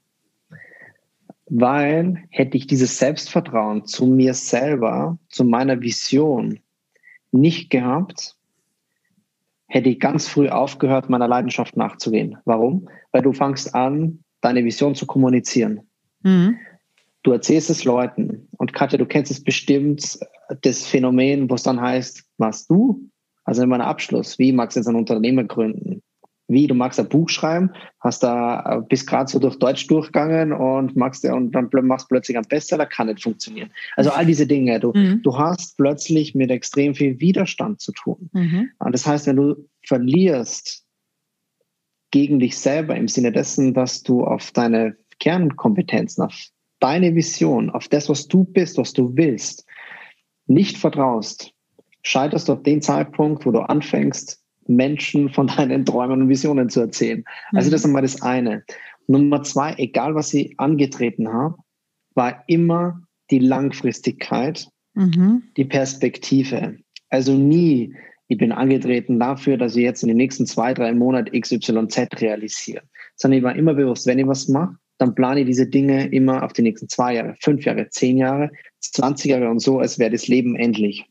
Weil 1.45 2.23
hätte 2.29 2.57
ich 2.57 2.65
dieses 2.65 2.97
Selbstvertrauen 2.97 3.85
zu 3.85 4.07
mir 4.07 4.33
selber, 4.33 5.17
zu 5.29 5.43
meiner 5.43 5.79
Vision 5.81 6.59
nicht 7.31 7.69
gehabt, 7.69 8.35
hätte 9.67 9.89
ich 9.89 9.99
ganz 9.99 10.27
früh 10.27 10.49
aufgehört, 10.49 11.09
meiner 11.09 11.27
Leidenschaft 11.27 11.77
nachzugehen. 11.77 12.37
Warum? 12.45 12.89
Weil 13.11 13.21
du 13.21 13.31
fangst 13.31 13.75
an, 13.75 14.23
deine 14.41 14.65
Vision 14.65 14.95
zu 14.95 15.05
kommunizieren. 15.05 15.81
Mhm. 16.23 16.57
Du 17.21 17.31
erzählst 17.31 17.69
es 17.69 17.83
Leuten. 17.83 18.47
Und 18.57 18.73
Katja, 18.73 18.97
du 18.97 19.05
kennst 19.05 19.31
es 19.31 19.43
bestimmt, 19.43 20.17
das 20.61 20.87
Phänomen, 20.87 21.49
wo 21.49 21.53
es 21.53 21.63
dann 21.63 21.79
heißt, 21.79 22.25
was 22.37 22.65
du 22.65 23.11
also 23.43 23.63
in 23.63 23.69
meinem 23.69 23.81
Abschluss, 23.81 24.37
wie 24.39 24.51
magst 24.51 24.75
du 24.75 24.79
jetzt 24.79 24.87
ein 24.87 24.95
Unternehmen 24.95 25.47
gründen? 25.47 26.01
Wie, 26.47 26.67
du 26.67 26.73
magst 26.73 26.99
ein 26.99 27.07
Buch 27.07 27.29
schreiben, 27.29 27.71
hast 28.01 28.23
da, 28.23 28.79
äh, 28.79 28.81
bist 28.81 29.07
gerade 29.07 29.31
so 29.31 29.39
durch 29.39 29.57
Deutsch 29.57 29.87
durchgegangen 29.87 30.51
und 30.51 30.97
magst 30.97 31.23
und 31.23 31.51
dann 31.53 31.69
machst 31.83 32.09
plötzlich 32.09 32.35
einen 32.35 32.47
Bestseller, 32.47 32.85
kann 32.85 33.07
nicht 33.07 33.23
funktionieren. 33.23 33.71
Also 33.95 34.11
all 34.11 34.25
diese 34.25 34.45
Dinge, 34.45 34.79
du, 34.81 34.91
mhm. 34.93 35.21
du 35.23 35.37
hast 35.37 35.77
plötzlich 35.77 36.35
mit 36.35 36.51
extrem 36.51 36.93
viel 36.93 37.21
Widerstand 37.21 37.79
zu 37.79 37.93
tun. 37.93 38.29
Mhm. 38.33 38.69
Und 38.79 38.91
das 38.91 39.07
heißt, 39.07 39.27
wenn 39.27 39.37
du 39.37 39.69
verlierst 39.87 40.85
gegen 42.11 42.39
dich 42.39 42.57
selber 42.57 42.97
im 42.97 43.07
Sinne 43.07 43.31
dessen, 43.31 43.73
dass 43.73 44.03
du 44.03 44.25
auf 44.25 44.51
deine 44.51 44.97
Kernkompetenzen, 45.19 46.25
auf 46.25 46.35
deine 46.81 47.15
Vision, 47.15 47.69
auf 47.69 47.87
das, 47.87 48.09
was 48.09 48.27
du 48.27 48.43
bist, 48.43 48.77
was 48.77 48.91
du 48.91 49.15
willst, 49.15 49.65
nicht 50.47 50.77
vertraust, 50.77 51.53
scheiterst 52.03 52.49
du 52.49 52.53
auf 52.53 52.63
den 52.63 52.81
Zeitpunkt, 52.81 53.45
wo 53.45 53.51
du 53.51 53.59
anfängst, 53.59 54.41
Menschen 54.67 55.29
von 55.29 55.47
deinen 55.47 55.85
Träumen 55.85 56.23
und 56.23 56.29
Visionen 56.29 56.69
zu 56.69 56.81
erzählen. 56.81 57.23
Also 57.53 57.67
mhm. 57.67 57.71
das 57.71 57.81
ist 57.81 57.85
einmal 57.85 58.01
das 58.01 58.21
eine. 58.21 58.63
Nummer 59.07 59.43
zwei, 59.43 59.73
egal 59.77 60.15
was 60.15 60.33
ich 60.33 60.59
angetreten 60.59 61.31
habe, 61.31 61.55
war 62.15 62.43
immer 62.47 63.01
die 63.29 63.39
Langfristigkeit, 63.39 64.67
mhm. 64.93 65.43
die 65.57 65.65
Perspektive. 65.65 66.77
Also 67.09 67.33
nie 67.33 67.93
ich 68.31 68.37
bin 68.37 68.53
angetreten 68.53 69.19
dafür, 69.19 69.57
dass 69.57 69.75
ich 69.75 69.83
jetzt 69.83 70.03
in 70.03 70.07
den 70.07 70.15
nächsten 70.15 70.45
zwei, 70.45 70.73
drei 70.73 70.93
Monaten 70.93 71.37
XYZ 71.37 72.21
realisiere. 72.21 72.81
Sondern 73.17 73.39
ich 73.39 73.43
war 73.43 73.57
immer 73.57 73.73
bewusst, 73.73 74.07
wenn 74.07 74.19
ich 74.19 74.25
was 74.25 74.47
mache, 74.47 74.77
dann 74.99 75.13
plane 75.15 75.41
ich 75.41 75.47
diese 75.47 75.67
Dinge 75.67 76.07
immer 76.13 76.41
auf 76.41 76.53
die 76.53 76.61
nächsten 76.61 76.87
zwei 76.87 77.15
Jahre, 77.15 77.35
fünf 77.41 77.65
Jahre, 77.65 77.89
zehn 77.89 78.17
Jahre, 78.17 78.49
20 78.79 79.31
Jahre 79.31 79.49
und 79.49 79.59
so, 79.59 79.79
als 79.79 79.99
wäre 79.99 80.11
das 80.11 80.29
Leben 80.29 80.55
endlich. 80.55 81.09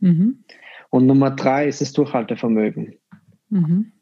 Mhm. 0.00 0.44
Und 0.90 1.06
Nummer 1.06 1.30
drei 1.30 1.66
ist 1.66 1.80
das 1.80 1.92
Durchhaltevermögen. 1.92 2.94
Mhm. 3.48 3.92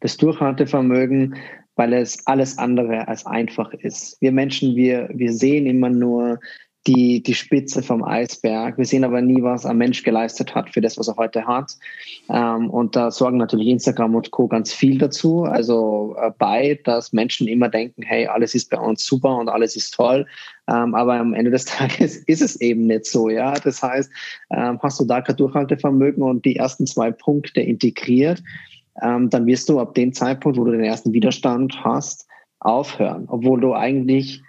Das 0.00 0.16
Durchhaltevermögen, 0.16 1.36
weil 1.76 1.92
es 1.92 2.26
alles 2.26 2.58
andere 2.58 3.08
als 3.08 3.26
einfach 3.26 3.72
ist. 3.72 4.20
Wir 4.20 4.32
Menschen, 4.32 4.76
wir, 4.76 5.08
wir 5.12 5.32
sehen 5.32 5.66
immer 5.66 5.90
nur 5.90 6.40
die, 6.86 7.22
die 7.22 7.34
Spitze 7.34 7.82
vom 7.82 8.04
Eisberg. 8.04 8.76
Wir 8.76 8.84
sehen 8.84 9.04
aber 9.04 9.22
nie, 9.22 9.42
was 9.42 9.64
ein 9.64 9.78
Mensch 9.78 10.02
geleistet 10.02 10.54
hat 10.54 10.70
für 10.70 10.80
das, 10.80 10.98
was 10.98 11.08
er 11.08 11.16
heute 11.16 11.46
hat. 11.46 11.72
Ähm, 12.28 12.68
und 12.68 12.94
da 12.94 13.10
sorgen 13.10 13.38
natürlich 13.38 13.68
Instagram 13.68 14.14
und 14.14 14.30
Co. 14.30 14.48
ganz 14.48 14.72
viel 14.72 14.98
dazu. 14.98 15.44
Also 15.44 16.14
äh, 16.20 16.30
bei, 16.38 16.78
dass 16.84 17.12
Menschen 17.12 17.48
immer 17.48 17.68
denken, 17.68 18.02
hey, 18.02 18.26
alles 18.26 18.54
ist 18.54 18.68
bei 18.70 18.78
uns 18.78 19.04
super 19.04 19.36
und 19.36 19.48
alles 19.48 19.76
ist 19.76 19.94
toll. 19.94 20.26
Ähm, 20.68 20.94
aber 20.94 21.14
am 21.14 21.32
Ende 21.32 21.50
des 21.50 21.64
Tages 21.64 22.16
ist 22.16 22.42
es 22.42 22.60
eben 22.60 22.86
nicht 22.86 23.06
so. 23.06 23.30
Ja, 23.30 23.54
das 23.54 23.82
heißt, 23.82 24.10
ähm, 24.50 24.78
hast 24.82 25.00
du 25.00 25.04
da 25.06 25.22
kein 25.22 25.36
Durchhaltevermögen 25.36 26.22
und 26.22 26.44
die 26.44 26.56
ersten 26.56 26.86
zwei 26.86 27.10
Punkte 27.10 27.62
integriert, 27.62 28.42
ähm, 29.02 29.30
dann 29.30 29.46
wirst 29.46 29.68
du 29.68 29.80
ab 29.80 29.94
dem 29.94 30.12
Zeitpunkt, 30.12 30.58
wo 30.58 30.64
du 30.64 30.72
den 30.72 30.84
ersten 30.84 31.12
Widerstand 31.12 31.82
hast, 31.82 32.26
aufhören, 32.60 33.24
obwohl 33.28 33.60
du 33.60 33.74
eigentlich 33.74 34.42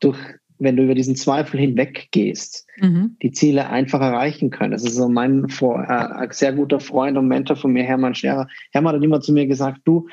durch 0.00 0.18
wenn 0.58 0.76
du 0.76 0.84
über 0.84 0.94
diesen 0.94 1.16
Zweifel 1.16 1.58
hinweggehst, 1.60 2.66
mhm. 2.80 3.16
die 3.22 3.32
Ziele 3.32 3.68
einfach 3.68 4.00
erreichen 4.00 4.50
können. 4.50 4.72
Das 4.72 4.84
ist 4.84 4.94
so 4.94 5.08
mein 5.08 5.46
äh, 5.48 6.28
sehr 6.30 6.52
guter 6.52 6.80
Freund 6.80 7.18
und 7.18 7.28
Mentor 7.28 7.56
von 7.56 7.72
mir, 7.72 7.84
Hermann 7.84 8.14
Scherer. 8.14 8.48
Hermann 8.72 8.96
hat 8.96 9.02
immer 9.02 9.20
zu 9.20 9.32
mir 9.32 9.46
gesagt, 9.46 9.80
du, 9.84 10.08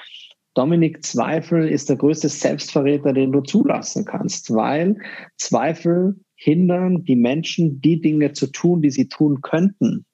Dominik, 0.53 1.03
Zweifel 1.03 1.67
ist 1.67 1.89
der 1.89 1.95
größte 1.95 2.27
Selbstverräter, 2.27 3.13
den 3.13 3.31
du 3.31 3.41
zulassen 3.41 4.03
kannst, 4.03 4.53
weil 4.53 4.97
Zweifel 5.37 6.19
hindern 6.35 7.05
die 7.05 7.15
Menschen, 7.15 7.81
die 7.81 8.01
Dinge 8.01 8.33
zu 8.33 8.47
tun, 8.47 8.81
die 8.81 8.89
sie 8.89 9.07
tun 9.07 9.41
könnten, 9.41 10.05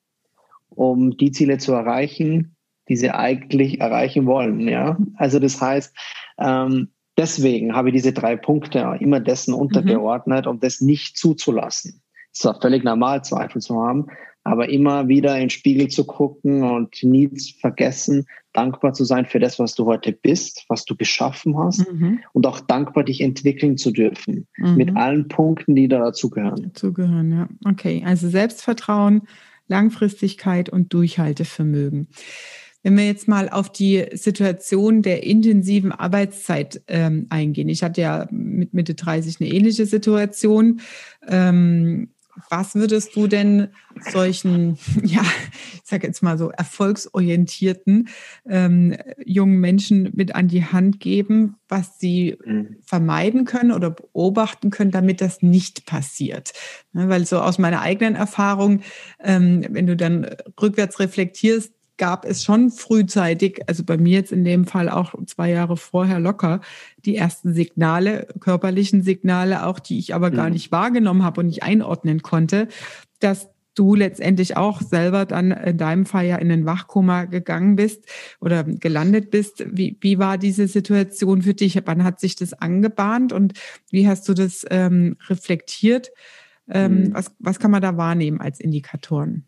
um 0.69 1.17
die 1.17 1.31
Ziele 1.31 1.57
zu 1.57 1.71
erreichen, 1.71 2.55
die 2.89 2.97
sie 2.97 3.09
eigentlich 3.09 3.79
erreichen 3.79 4.25
wollen. 4.25 4.67
Ja, 4.67 4.97
also 5.15 5.39
das 5.39 5.59
heißt, 5.59 5.95
ähm, 6.37 6.89
Deswegen 7.17 7.75
habe 7.75 7.89
ich 7.89 7.95
diese 7.95 8.13
drei 8.13 8.35
Punkte 8.35 8.97
immer 8.99 9.19
dessen 9.19 9.53
mhm. 9.53 9.61
untergeordnet, 9.61 10.45
mhm. 10.45 10.51
um 10.51 10.59
das 10.59 10.81
nicht 10.81 11.17
zuzulassen. 11.17 12.01
Es 12.31 12.45
war 12.45 12.59
völlig 12.61 12.83
normal, 12.83 13.23
Zweifel 13.23 13.61
zu 13.61 13.81
haben, 13.81 14.07
aber 14.43 14.69
immer 14.69 15.07
wieder 15.07 15.33
in 15.35 15.41
den 15.41 15.49
Spiegel 15.49 15.87
zu 15.87 16.05
gucken 16.05 16.63
und 16.63 17.03
nie 17.03 17.33
zu 17.33 17.57
vergessen, 17.59 18.27
dankbar 18.53 18.93
zu 18.93 19.03
sein 19.03 19.25
für 19.25 19.39
das, 19.39 19.59
was 19.59 19.75
du 19.75 19.85
heute 19.85 20.13
bist, 20.13 20.65
was 20.69 20.85
du 20.85 20.95
geschaffen 20.95 21.57
hast 21.57 21.91
mhm. 21.91 22.19
und 22.33 22.45
auch 22.45 22.59
dankbar, 22.59 23.03
dich 23.03 23.21
entwickeln 23.21 23.77
zu 23.77 23.91
dürfen 23.91 24.47
mhm. 24.57 24.75
mit 24.75 24.95
allen 24.95 25.27
Punkten, 25.27 25.75
die 25.75 25.87
da 25.87 25.99
dazugehören. 25.99 26.63
Dazugehören, 26.63 27.31
ja. 27.31 27.49
Okay, 27.65 28.03
also 28.05 28.29
Selbstvertrauen, 28.29 29.23
Langfristigkeit 29.67 30.69
und 30.69 30.93
Durchhaltevermögen. 30.93 32.07
Wenn 32.83 32.95
wir 32.97 33.05
jetzt 33.05 33.27
mal 33.27 33.49
auf 33.49 33.71
die 33.71 34.05
Situation 34.13 35.01
der 35.01 35.23
intensiven 35.23 35.91
Arbeitszeit 35.91 36.81
ähm, 36.87 37.27
eingehen. 37.29 37.69
Ich 37.69 37.83
hatte 37.83 38.01
ja 38.01 38.27
mit 38.31 38.73
Mitte 38.73 38.95
30 38.95 39.41
eine 39.41 39.49
ähnliche 39.49 39.85
Situation. 39.85 40.81
Ähm, 41.27 42.09
was 42.49 42.75
würdest 42.75 43.15
du 43.15 43.27
denn 43.27 43.69
solchen, 44.11 44.77
ja, 45.03 45.23
ich 45.73 45.81
sage 45.83 46.07
jetzt 46.07 46.21
mal 46.21 46.37
so 46.37 46.49
erfolgsorientierten 46.49 48.09
ähm, 48.47 48.95
jungen 49.25 49.59
Menschen 49.59 50.11
mit 50.13 50.35
an 50.35 50.47
die 50.47 50.65
Hand 50.65 50.99
geben, 50.99 51.55
was 51.67 51.99
sie 51.99 52.37
mhm. 52.45 52.77
vermeiden 52.83 53.45
können 53.45 53.71
oder 53.71 53.91
beobachten 53.91 54.69
können, 54.69 54.91
damit 54.91 55.21
das 55.21 55.41
nicht 55.41 55.85
passiert? 55.85 56.53
Ne, 56.93 57.09
weil 57.09 57.25
so 57.25 57.39
aus 57.39 57.57
meiner 57.57 57.81
eigenen 57.81 58.15
Erfahrung, 58.15 58.81
ähm, 59.23 59.65
wenn 59.69 59.87
du 59.87 59.95
dann 59.95 60.27
rückwärts 60.61 60.99
reflektierst, 60.99 61.73
gab 61.97 62.25
es 62.25 62.43
schon 62.43 62.69
frühzeitig, 62.69 63.61
also 63.67 63.83
bei 63.83 63.97
mir 63.97 64.13
jetzt 64.13 64.31
in 64.31 64.43
dem 64.43 64.65
Fall 64.65 64.89
auch 64.89 65.13
zwei 65.25 65.49
Jahre 65.51 65.77
vorher 65.77 66.19
locker, 66.19 66.61
die 67.05 67.15
ersten 67.15 67.53
Signale, 67.53 68.27
körperlichen 68.39 69.01
Signale 69.01 69.65
auch, 69.65 69.79
die 69.79 69.99
ich 69.99 70.13
aber 70.13 70.31
gar 70.31 70.47
mhm. 70.47 70.53
nicht 70.53 70.71
wahrgenommen 70.71 71.23
habe 71.23 71.41
und 71.41 71.47
nicht 71.47 71.63
einordnen 71.63 72.21
konnte, 72.21 72.67
dass 73.19 73.49
du 73.77 73.93
letztendlich 73.93 74.57
auch 74.57 74.81
selber 74.81 75.25
dann 75.25 75.51
in 75.51 75.77
deinem 75.77 76.05
Fall 76.05 76.25
ja 76.25 76.37
in 76.37 76.49
den 76.49 76.65
Wachkoma 76.65 77.25
gegangen 77.25 77.75
bist 77.75 78.05
oder 78.39 78.63
gelandet 78.63 79.29
bist. 79.29 79.65
Wie, 79.69 79.97
wie 80.01 80.17
war 80.17 80.37
diese 80.37 80.67
Situation 80.67 81.43
für 81.43 81.53
dich? 81.53 81.79
Wann 81.85 82.03
hat 82.03 82.19
sich 82.19 82.35
das 82.35 82.53
angebahnt 82.53 83.33
und 83.33 83.53
wie 83.91 84.07
hast 84.07 84.27
du 84.27 84.33
das 84.33 84.65
ähm, 84.71 85.17
reflektiert? 85.29 86.09
Ähm, 86.69 87.03
mhm. 87.03 87.13
was, 87.13 87.31
was 87.39 87.59
kann 87.59 87.71
man 87.71 87.81
da 87.81 87.97
wahrnehmen 87.97 88.41
als 88.41 88.59
Indikatoren? 88.59 89.45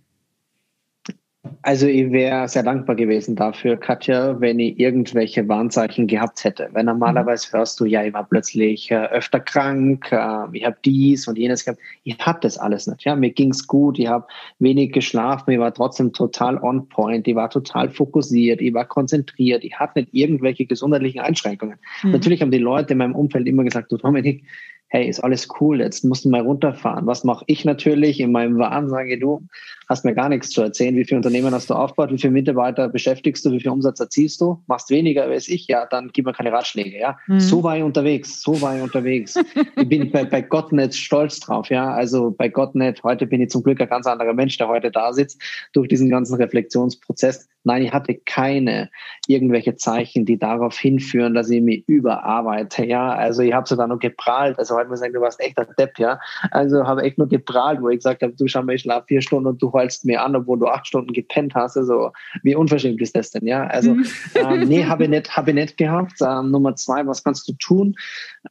Also 1.62 1.88
ich 1.88 2.12
wäre 2.12 2.48
sehr 2.48 2.63
dankbar 2.63 2.96
gewesen 2.96 3.36
dafür, 3.36 3.77
Katja, 3.77 4.39
wenn 4.39 4.60
ich 4.60 4.79
irgendwelche 4.79 5.48
Warnzeichen 5.48 6.08
gehabt 6.08 6.44
hätte. 6.44 6.70
Weil 6.74 6.84
normalerweise 6.84 7.48
mhm. 7.51 7.58
hörst 7.58 7.79
du, 7.79 7.86
ja, 7.86 8.03
ich 8.03 8.13
war 8.13 8.24
plötzlich 8.24 8.89
äh, 8.91 8.96
öfter 8.96 9.39
krank, 9.39 10.12
äh, 10.12 10.46
ich 10.53 10.65
habe 10.65 10.77
dies 10.86 11.27
und 11.27 11.38
jenes 11.38 11.65
gehabt. 11.65 11.79
Ich 12.03 12.18
habe 12.20 12.39
das 12.41 12.58
alles 12.58 12.88
nicht. 12.88 13.03
Ja, 13.03 13.15
mir 13.15 13.32
ging's 13.32 13.68
gut, 13.68 14.00
ich 14.00 14.08
habe 14.08 14.27
wenig 14.60 14.91
geschlafen, 14.91 15.51
ich 15.51 15.60
war 15.60 15.74
trotzdem 15.74 16.13
total 16.13 16.58
on 16.58 16.88
point, 16.89 17.27
ich 17.27 17.36
war 17.36 17.50
total 17.50 17.89
fokussiert, 17.89 18.62
ich 18.62 18.74
war 18.74 18.86
konzentriert, 18.86 19.63
ich 19.63 19.77
hatte 19.79 20.00
nicht 20.00 20.13
irgendwelche 20.13 20.65
gesundheitlichen 20.65 21.22
Einschränkungen. 21.22 21.77
Mhm. 22.03 22.12
Natürlich 22.12 22.41
haben 22.41 22.51
die 22.51 22.58
Leute 22.58 22.94
in 22.94 23.00
meinem 23.00 23.15
Umfeld 23.15 23.48
immer 23.48 23.63
gesagt, 23.63 23.91
du 23.91 23.98
Dominik, 23.98 24.44
hey, 24.89 25.08
ist 25.08 25.19
alles 25.19 25.48
cool, 25.60 25.79
jetzt 25.79 26.03
musst 26.03 26.25
du 26.25 26.29
mal 26.29 26.41
runterfahren. 26.41 27.05
Was 27.05 27.24
mache 27.24 27.43
ich 27.48 27.63
natürlich 27.63 28.19
in 28.19 28.31
meinem 28.31 28.58
Wahn? 28.58 28.89
Sage 28.89 29.19
du, 29.19 29.48
hast 29.88 30.03
mir 30.03 30.15
gar 30.15 30.29
nichts 30.29 30.50
zu 30.50 30.63
erzählen. 30.63 30.96
Wie 30.96 31.05
viele 31.05 31.17
Unternehmen 31.17 31.53
hast 31.53 31.69
du 31.69 31.75
aufgebaut? 31.75 32.12
Wie 32.12 32.17
viele 32.17 32.34
Mitarbeiter 32.34 32.89
beschäftigst 32.89 33.46
du? 33.46 33.51
Wie 33.51 33.60
viel 33.60 33.69
Umsatz 33.69 34.00
erzielst 34.00 34.41
du? 34.41 34.63
Machst 34.65 34.89
weniger 34.89 35.24
als 35.24 35.48
ich? 35.48 35.67
Ja, 35.67 35.86
dann 35.86 36.10
gib 36.12 36.25
mir 36.25 36.34
keine 36.34 36.51
Ratschläge. 36.51 36.98
Ja, 36.98 37.17
mhm. 37.27 37.39
so 37.39 37.63
war 37.63 37.77
ich 37.77 37.84
unterwegs. 37.84 38.41
So 38.41 38.60
war 38.62 38.77
ich 38.77 38.81
unterwegs. 38.81 39.36
ich 39.75 39.88
bin 39.88 40.12
bei, 40.12 40.25
bei 40.25 40.41
Gott 40.41 40.72
nicht 40.72 40.96
stolz 40.96 41.39
drauf. 41.39 41.69
Ja, 41.69 41.93
also 41.93 42.31
bei 42.31 42.50
Gott 42.50 42.74
nicht. 42.74 43.03
Heute 43.03 43.27
bin 43.27 43.41
ich 43.41 43.50
zum 43.50 43.62
Glück 43.62 43.79
ein 43.81 43.89
ganz 43.89 44.08
anderer 44.08 44.34
Mensch, 44.34 44.58
der 44.58 44.69
heute 44.69 44.89
da 44.89 45.13
sitzt 45.13 45.39
durch 45.74 45.88
diesen 45.88 46.10
ganzen 46.10 46.36
Reflexionsprozess. 46.36 47.48
Nein, 47.63 47.84
ich 47.84 47.91
hatte 47.91 48.15
keine 48.15 48.89
irgendwelche 49.27 49.75
Zeichen, 49.75 50.25
die 50.25 50.39
darauf 50.39 50.77
hinführen, 50.77 51.34
dass 51.34 51.50
ich 51.50 51.62
mich 51.62 51.84
überarbeite. 51.88 52.86
Ja, 52.86 53.12
also 53.12 53.43
ich 53.43 53.53
habe 53.53 53.67
sogar 53.67 53.88
noch 53.88 54.00
geprahlt. 54.00 54.58
Also 54.58 54.78
muss 54.88 55.00
ich 55.00 55.01
sagen, 55.01 55.13
du 55.13 55.21
warst 55.21 55.39
echt 55.39 55.57
ein 55.57 55.67
Depp. 55.77 56.00
Ja, 56.00 56.19
also 56.51 56.86
habe 56.86 57.03
echt 57.03 57.17
nur 57.17 57.27
geprahlt, 57.27 57.81
wo 57.81 57.89
ich 57.89 57.98
gesagt 57.98 58.21
habe, 58.21 58.33
du 58.33 58.48
schau 58.48 58.63
mal, 58.63 58.75
ich 58.75 58.81
schlafe 58.81 59.07
vier 59.07 59.21
Stunden 59.21 59.48
und 59.48 59.62
du 59.62 59.71
heulst 59.74 60.05
mir 60.05 60.24
an, 60.24 60.36
obwohl 60.36 60.59
du 60.59 60.67
acht 60.67 60.88
Stunden 60.88 61.13
gepennt 61.13 61.55
hast. 61.55 61.77
Also 61.77 62.12
wie 62.43 62.55
unverschämt 62.55 63.01
ist 63.01 63.15
das 63.15 63.31
denn? 63.31 63.45
Ja, 63.45 63.67
also 63.67 63.95
mhm. 63.95 64.05
ähm, 64.36 64.67
nee, 64.67 64.86
habe 64.86 65.03
ich 65.03 65.09
nicht, 65.09 65.36
habe 65.36 65.51
ich 65.51 65.55
nicht 65.55 65.77
gehabt. 65.77 66.15
Ähm, 66.21 66.51
Nummer 66.51 66.75
zwei, 66.75 67.05
was 67.05 67.24
kannst 67.24 67.48
du 67.48 67.53
tun? 67.53 67.95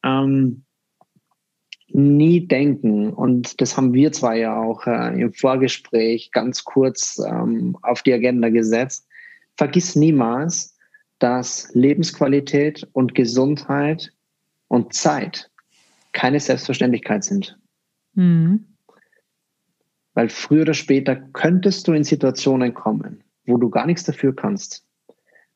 Ähm, 0.05 0.65
nie 1.91 2.47
denken, 2.47 3.13
und 3.13 3.61
das 3.61 3.77
haben 3.77 3.95
wir 3.95 4.13
zwei 4.13 4.39
ja 4.39 4.57
auch 4.57 4.87
äh, 4.87 5.21
im 5.21 5.33
Vorgespräch 5.33 6.31
ganz 6.33 6.65
kurz 6.65 7.19
ähm, 7.27 7.77
auf 7.83 8.03
die 8.03 8.13
Agenda 8.13 8.51
gesetzt, 8.51 9.07
vergiss 9.57 9.97
niemals, 9.97 10.77
dass 11.19 11.71
Lebensqualität 11.75 12.87
und 12.93 13.15
Gesundheit 13.15 14.13
und 14.69 14.93
Zeit 14.93 15.51
keine 16.19 16.41
Selbstverständlichkeit 16.41 17.23
sind. 17.23 17.57
Mhm. 18.15 18.67
Weil 20.15 20.29
früher 20.29 20.63
oder 20.63 20.75
später 20.75 21.15
könntest 21.15 21.87
du 21.87 21.93
in 21.93 22.03
Situationen 22.03 22.75
kommen, 22.75 23.23
wo 23.47 23.57
du 23.57 23.71
gar 23.71 23.87
nichts 23.87 24.03
dafür 24.03 24.35
kannst, 24.35 24.85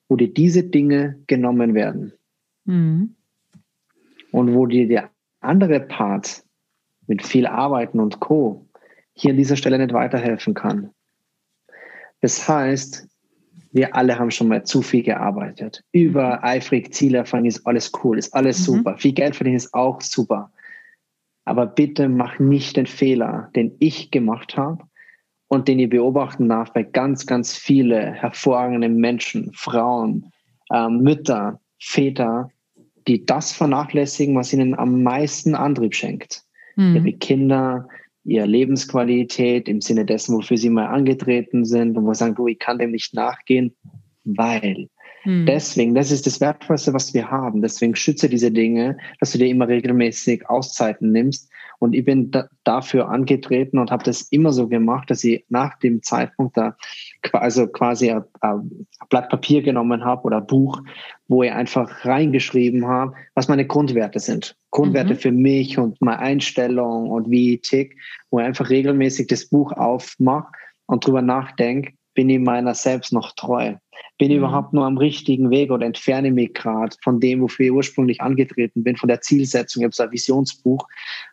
wo 0.08 0.14
dir 0.14 0.32
diese 0.32 0.62
Dinge 0.62 1.20
genommen 1.26 1.74
werden. 1.74 2.12
Mhm. 2.64 3.16
Und 4.30 4.54
wo 4.54 4.66
dir 4.66 4.86
der 4.86 5.10
andere 5.40 5.80
Part 5.80 6.44
mit 7.08 7.26
viel 7.26 7.48
Arbeiten 7.48 7.98
und 7.98 8.20
Co. 8.20 8.64
hier 9.14 9.32
an 9.32 9.38
dieser 9.38 9.56
Stelle 9.56 9.78
nicht 9.78 9.92
weiterhelfen 9.92 10.54
kann. 10.54 10.92
Das 12.20 12.48
heißt, 12.48 13.08
wir 13.72 13.96
alle 13.96 14.18
haben 14.18 14.30
schon 14.30 14.48
mal 14.48 14.64
zu 14.64 14.82
viel 14.82 15.02
gearbeitet. 15.02 15.82
Übereifrig 15.92 16.92
Ziele 16.92 17.18
erfangen 17.18 17.46
ist 17.46 17.66
alles 17.66 17.90
cool, 18.02 18.18
ist 18.18 18.34
alles 18.34 18.60
mhm. 18.60 18.64
super. 18.76 18.98
Viel 18.98 19.12
Geld 19.12 19.34
verdienen 19.34 19.56
ist 19.56 19.72
auch 19.74 20.00
super. 20.00 20.52
Aber 21.44 21.66
bitte 21.66 22.08
mach 22.08 22.38
nicht 22.38 22.76
den 22.76 22.86
Fehler, 22.86 23.50
den 23.56 23.74
ich 23.80 24.10
gemacht 24.10 24.56
habe 24.56 24.84
und 25.48 25.68
den 25.68 25.78
ihr 25.78 25.88
beobachten 25.88 26.48
darf 26.48 26.72
bei 26.72 26.82
ganz, 26.82 27.26
ganz 27.26 27.56
viele 27.56 28.12
hervorragenden 28.12 28.96
Menschen, 28.96 29.50
Frauen, 29.54 30.30
ähm, 30.72 30.98
Mütter, 30.98 31.60
Väter, 31.80 32.50
die 33.08 33.24
das 33.26 33.52
vernachlässigen, 33.52 34.36
was 34.36 34.52
ihnen 34.52 34.78
am 34.78 35.02
meisten 35.02 35.54
Antrieb 35.54 35.94
schenkt. 35.94 36.44
Mhm. 36.76 36.96
Ihre 36.96 37.12
Kinder, 37.14 37.88
ihre 38.24 38.46
Lebensqualität 38.46 39.68
im 39.68 39.80
Sinne 39.80 40.04
dessen, 40.04 40.36
wofür 40.36 40.56
sie 40.56 40.70
mal 40.70 40.86
angetreten 40.86 41.64
sind 41.64 41.96
und 41.96 42.06
wo 42.06 42.12
sie 42.12 42.20
sagen, 42.20 42.34
du, 42.34 42.46
ich 42.46 42.58
kann 42.58 42.78
dem 42.78 42.92
nicht 42.92 43.14
nachgehen, 43.14 43.74
weil. 44.24 44.88
Hm. 45.22 45.46
Deswegen, 45.46 45.94
das 45.94 46.10
ist 46.10 46.26
das 46.26 46.40
Wertvollste, 46.40 46.92
was 46.92 47.14
wir 47.14 47.30
haben. 47.30 47.62
Deswegen 47.62 47.94
schütze 47.94 48.28
diese 48.28 48.50
Dinge, 48.50 48.96
dass 49.20 49.32
du 49.32 49.38
dir 49.38 49.48
immer 49.48 49.68
regelmäßig 49.68 50.48
Auszeiten 50.48 51.12
nimmst. 51.12 51.48
Und 51.82 51.96
ich 51.96 52.04
bin 52.04 52.30
da, 52.30 52.46
dafür 52.62 53.08
angetreten 53.08 53.76
und 53.76 53.90
habe 53.90 54.04
das 54.04 54.22
immer 54.30 54.52
so 54.52 54.68
gemacht, 54.68 55.10
dass 55.10 55.24
ich 55.24 55.44
nach 55.48 55.76
dem 55.80 56.00
Zeitpunkt 56.00 56.56
da 56.56 56.76
also 57.32 57.66
quasi 57.66 58.12
ein, 58.12 58.22
ein 58.40 58.86
Blatt 59.10 59.28
Papier 59.28 59.62
genommen 59.62 60.04
habe 60.04 60.22
oder 60.22 60.40
Buch, 60.40 60.80
wo 61.26 61.42
ich 61.42 61.50
einfach 61.50 62.04
reingeschrieben 62.04 62.86
habe, 62.86 63.14
was 63.34 63.48
meine 63.48 63.66
Grundwerte 63.66 64.20
sind. 64.20 64.56
Grundwerte 64.70 65.14
mhm. 65.14 65.18
für 65.18 65.32
mich 65.32 65.76
und 65.76 66.00
meine 66.00 66.20
Einstellung 66.20 67.10
und 67.10 67.28
wie 67.32 67.54
ich 67.54 67.62
tick, 67.62 67.96
wo 68.30 68.38
ich 68.38 68.46
einfach 68.46 68.70
regelmäßig 68.70 69.26
das 69.26 69.46
Buch 69.46 69.72
aufmache 69.72 70.52
und 70.86 71.04
drüber 71.04 71.20
nachdenke, 71.20 71.94
bin 72.14 72.30
ich 72.30 72.38
meiner 72.38 72.74
selbst 72.74 73.12
noch 73.12 73.32
treu? 73.32 73.74
Bin 74.18 74.30
ich 74.30 74.38
mhm. 74.38 74.44
überhaupt 74.44 74.72
nur 74.72 74.84
am 74.84 74.98
richtigen 74.98 75.50
Weg 75.50 75.70
oder 75.70 75.86
entferne 75.86 76.30
mich 76.30 76.54
gerade 76.54 76.96
von 77.02 77.20
dem, 77.20 77.40
wofür 77.40 77.66
ich 77.66 77.72
ursprünglich 77.72 78.20
angetreten 78.20 78.84
bin, 78.84 78.96
von 78.96 79.08
der 79.08 79.20
Zielsetzung? 79.20 79.82
Ich 79.82 79.84
habe 79.84 79.94
so 79.94 80.02
ein 80.02 80.12
Visionsbuch 80.12 80.86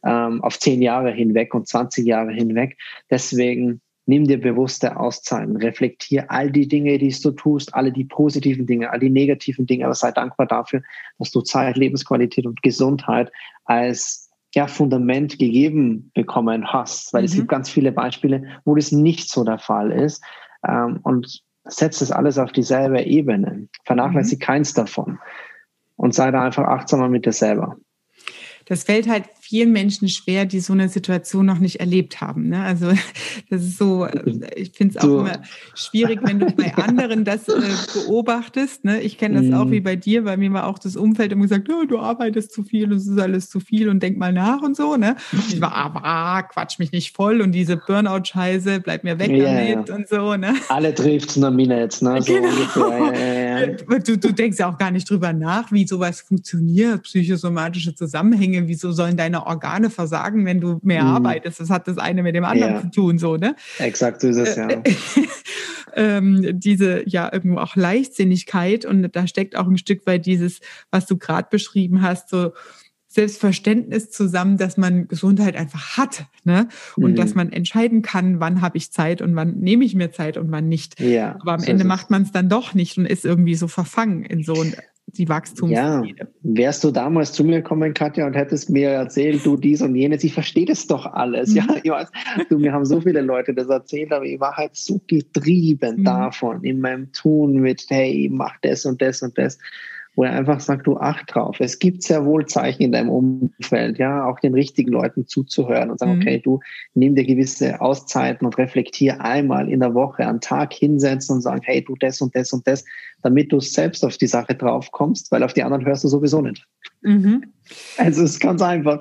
ähm, 0.04 0.44
auf 0.44 0.60
zehn 0.60 0.82
Jahre 0.82 1.12
hinweg 1.12 1.54
und 1.54 1.68
20 1.68 2.06
Jahre 2.06 2.32
hinweg. 2.32 2.78
Deswegen 3.10 3.82
nimm 4.10 4.26
dir 4.26 4.42
bewusste 4.42 4.98
Auszeiten, 4.98 5.56
reflektier 5.56 6.32
all 6.32 6.52
die 6.52 6.68
Dinge, 6.68 6.98
die 6.98 7.16
du 7.22 7.32
tust, 7.32 7.76
alle 7.76 7.92
die 7.92 8.06
positiven 8.06 8.66
Dinge, 8.66 8.90
all 8.90 9.00
die 9.00 9.12
negativen 9.12 9.68
Dinge, 9.68 9.86
aber 9.86 9.94
sei 9.94 10.12
dankbar 10.12 10.48
dafür, 10.48 10.82
dass 11.20 11.30
du 11.30 11.42
Zeit, 11.42 11.78
Lebensqualität 11.78 12.48
und 12.48 12.64
Gesundheit 12.64 13.32
als 13.66 14.32
ja, 14.56 14.66
Fundament 14.66 15.38
gegeben 15.38 16.10
bekommen 16.16 16.74
hast, 16.74 17.14
weil 17.14 17.22
mhm. 17.22 17.26
es 17.26 17.36
gibt 17.36 17.50
ganz 17.50 17.70
viele 17.70 17.92
Beispiele, 17.92 18.60
wo 18.66 18.74
das 18.76 18.92
nicht 18.92 19.30
so 19.30 19.44
der 19.44 19.60
Fall 19.60 19.92
ist 19.92 20.24
ähm, 20.68 21.00
und 21.04 21.44
setzt 21.70 22.02
das 22.02 22.12
alles 22.12 22.38
auf 22.38 22.52
dieselbe 22.52 23.02
Ebene. 23.02 23.68
Vernachlässigt 23.86 24.42
mhm. 24.42 24.46
keins 24.46 24.74
davon 24.74 25.20
und 25.96 26.14
sei 26.14 26.32
da 26.32 26.44
einfach 26.44 26.66
achtsamer 26.66 27.10
mit 27.10 27.26
dir 27.26 27.34
selber. 27.34 27.78
Das 28.66 28.84
fällt 28.84 29.08
halt 29.10 29.26
vielen 29.50 29.72
Menschen 29.72 30.08
schwer, 30.10 30.46
die 30.46 30.60
so 30.60 30.74
eine 30.74 30.90
Situation 30.90 31.44
noch 31.44 31.58
nicht 31.58 31.80
erlebt 31.80 32.22
haben. 32.22 32.50
Ne? 32.50 32.62
Also 32.62 32.92
das 33.50 33.64
ist 33.64 33.80
so, 33.80 34.08
ich 34.56 34.74
finde 34.74 34.96
es 34.96 34.98
auch 34.98 35.08
so. 35.08 35.20
immer 35.22 35.42
schwierig, 35.74 36.20
wenn 36.22 36.38
du 36.38 36.52
bei 36.52 36.72
anderen 36.76 37.26
das 37.26 37.48
äh, 37.48 37.60
beobachtest. 37.96 38.86
Ne? 38.86 39.02
Ich 39.02 39.18
kenne 39.18 39.42
das 39.42 39.46
mhm. 39.46 39.56
auch 39.56 39.72
wie 39.72 39.80
bei 39.80 39.96
dir, 39.96 40.24
bei 40.26 40.38
mir 40.38 40.54
war 40.54 40.68
auch 40.68 40.78
das 40.78 40.96
Umfeld 40.96 41.32
immer 41.32 41.42
gesagt, 41.44 41.68
oh, 41.68 41.84
du 41.86 41.98
arbeitest 41.98 42.54
zu 42.54 42.62
viel, 42.62 42.90
das 42.90 43.08
ist 43.08 43.18
alles 43.18 43.50
zu 43.50 43.60
viel 43.60 43.90
und 43.90 44.04
denk 44.04 44.20
mal 44.20 44.32
nach 44.32 44.62
und 44.62 44.78
so. 44.78 44.98
Ne? 44.98 45.16
Und 45.32 45.52
ich 45.52 45.60
war, 45.60 45.74
aber 45.74 46.06
ah, 46.06 46.44
quatsch 46.44 46.78
mich 46.78 46.92
nicht 46.92 47.16
voll 47.16 47.42
und 47.42 47.52
diese 47.52 47.76
Burnout-Scheiße, 47.76 48.82
bleib 48.82 49.04
mir 49.04 49.18
weg 49.18 49.32
yeah, 49.32 49.74
damit 49.74 49.90
und 49.90 50.08
so. 50.08 50.36
Ne? 50.36 50.54
Alle 50.68 50.94
trifft 50.94 51.32
es 51.32 51.38
nur 51.38 51.50
mir 51.50 51.76
jetzt. 51.76 52.04
Ne? 52.04 52.22
So 52.22 52.34
genau. 52.34 53.12
Ja, 53.14 53.62
ja, 53.62 53.66
du, 54.06 54.16
du 54.16 54.32
denkst 54.32 54.60
ja 54.60 54.72
auch 54.72 54.78
gar 54.78 54.92
nicht 54.92 55.10
drüber 55.10 55.34
nach, 55.34 55.72
wie 55.72 55.88
sowas 55.88 56.22
funktioniert, 56.22 57.02
psychosomatische 57.02 57.96
Zusammenhänge, 57.96 58.68
wieso 58.68 58.92
sollen 58.92 59.18
deine 59.18 59.39
deine 59.40 59.48
Organe 59.48 59.90
versagen, 59.90 60.46
wenn 60.46 60.60
du 60.60 60.80
mehr 60.82 61.04
mhm. 61.04 61.10
arbeitest. 61.10 61.60
Das 61.60 61.70
hat 61.70 61.88
das 61.88 61.98
eine 61.98 62.24
mit 62.24 62.36
dem 62.36 62.46
anderen 62.46 62.76
ja. 62.76 62.82
zu 62.82 62.92
tun, 62.92 63.18
so, 63.18 63.38
ne? 63.38 63.56
Exakt 63.78 64.22
so 64.22 64.30
ist 64.30 64.38
es, 64.38 64.56
ja. 64.56 64.68
ähm, 65.96 66.60
diese 66.60 67.08
ja 67.08 67.32
irgendwo 67.32 67.60
auch 67.60 67.76
Leichtsinnigkeit 67.76 68.86
und 68.86 69.10
da 69.16 69.28
steckt 69.28 69.56
auch 69.56 69.68
ein 69.68 69.78
Stück 69.78 70.06
weit 70.06 70.26
dieses, 70.26 70.60
was 70.92 71.06
du 71.06 71.18
gerade 71.18 71.48
beschrieben 71.50 72.02
hast, 72.02 72.30
so 72.30 72.52
Selbstverständnis 73.12 74.12
zusammen, 74.12 74.58
dass 74.58 74.78
man 74.78 75.08
Gesundheit 75.08 75.56
einfach 75.56 75.98
hat, 75.98 76.26
ne? 76.44 76.68
Und 76.96 77.12
mhm. 77.12 77.16
dass 77.16 77.34
man 77.34 77.52
entscheiden 77.52 78.04
kann, 78.04 78.40
wann 78.40 78.62
habe 78.62 78.78
ich 78.78 78.92
Zeit 78.92 79.24
und 79.24 79.36
wann 79.36 79.58
nehme 79.58 79.84
ich 79.84 79.96
mir 79.96 80.12
Zeit 80.12 80.38
und 80.38 80.52
wann 80.52 80.70
nicht. 80.70 81.00
Ja, 81.00 81.36
Aber 81.42 81.54
am 81.54 81.62
so 81.62 81.72
Ende 81.72 81.86
macht 81.86 82.12
man 82.12 82.22
es 82.22 82.32
dann 82.32 82.50
doch 82.50 82.76
nicht 82.76 83.00
und 83.00 83.08
ist 83.08 83.26
irgendwie 83.26 83.56
so 83.56 83.68
verfangen 83.68 84.24
in 84.24 84.44
so 84.44 84.64
die 85.14 85.30
Wachstumsziele. 85.30 86.16
Ja, 86.18 86.28
wärst 86.42 86.84
du 86.84 86.92
damals 86.92 87.34
zu 87.34 87.44
mir 87.44 87.58
gekommen, 87.58 87.94
Katja, 87.94 88.26
und 88.26 88.36
hättest 88.36 88.70
mir 88.70 88.90
erzählt, 88.90 89.46
du 89.46 89.58
dies 89.58 89.82
und 89.82 89.96
jenes, 89.96 90.24
ich 90.24 90.34
verstehe 90.34 90.66
das 90.66 90.88
doch 90.88 91.06
alles. 91.06 91.50
Mhm. 91.50 91.56
Ja, 91.56 91.66
ich 91.84 91.90
weiß, 91.90 92.12
du, 92.50 92.60
mir 92.60 92.74
haben 92.74 92.86
so 92.86 93.02
viele 93.02 93.22
Leute 93.22 93.54
das 93.54 93.68
erzählt, 93.68 94.12
aber 94.12 94.26
ich 94.26 94.40
war 94.40 94.56
halt 94.56 94.76
so 94.76 95.02
getrieben 95.08 95.98
mhm. 95.98 96.04
davon 96.04 96.64
in 96.64 96.80
meinem 96.80 97.12
Tun 97.12 97.56
mit, 97.56 97.86
hey, 97.90 98.30
mach 98.32 98.56
das 98.62 98.86
und 98.86 99.02
das 99.02 99.22
und 99.22 99.38
das 99.38 99.58
wo 100.20 100.26
er 100.26 100.34
einfach 100.34 100.60
sagt, 100.60 100.86
du 100.86 100.98
acht 100.98 101.34
drauf. 101.34 101.62
Es 101.62 101.80
gibt 101.80 102.04
sehr 102.04 102.26
wohl 102.26 102.46
Zeichen 102.46 102.84
in 102.84 102.92
deinem 102.92 103.10
Umfeld, 103.10 104.00
ja, 104.00 104.26
auch 104.26 104.38
den 104.42 104.54
richtigen 104.54 104.92
Leuten 104.92 105.26
zuzuhören 105.26 105.90
und 105.90 105.98
sagen, 105.98 106.16
mhm. 106.16 106.22
okay, 106.22 106.42
du 106.44 106.60
nimm 106.94 107.16
dir 107.16 107.24
gewisse 107.24 107.80
Auszeiten 107.80 108.46
und 108.46 108.58
reflektier 108.58 109.22
einmal 109.22 109.70
in 109.72 109.80
der 109.80 109.94
Woche 109.94 110.28
einen 110.28 110.42
Tag 110.42 110.74
hinsetzen 110.74 111.38
und 111.38 111.42
sagen, 111.42 111.62
hey, 111.64 111.86
du 111.86 111.96
das 111.98 112.20
und 112.20 112.36
das 112.36 112.52
und 112.52 112.68
das, 112.68 112.84
damit 113.22 113.54
du 113.54 113.62
selbst 113.62 114.04
auf 114.04 114.18
die 114.18 114.28
Sache 114.28 114.56
drauf 114.56 114.92
kommst, 114.92 115.32
weil 115.32 115.42
auf 115.42 115.54
die 115.54 115.64
anderen 115.64 115.86
hörst 115.86 116.04
du 116.04 116.10
sowieso 116.10 116.42
nicht. 116.42 116.68
Mhm. 117.02 117.46
Also 117.96 118.24
es 118.24 118.32
ist 118.32 118.40
ganz 118.42 118.62
einfach. 118.62 119.00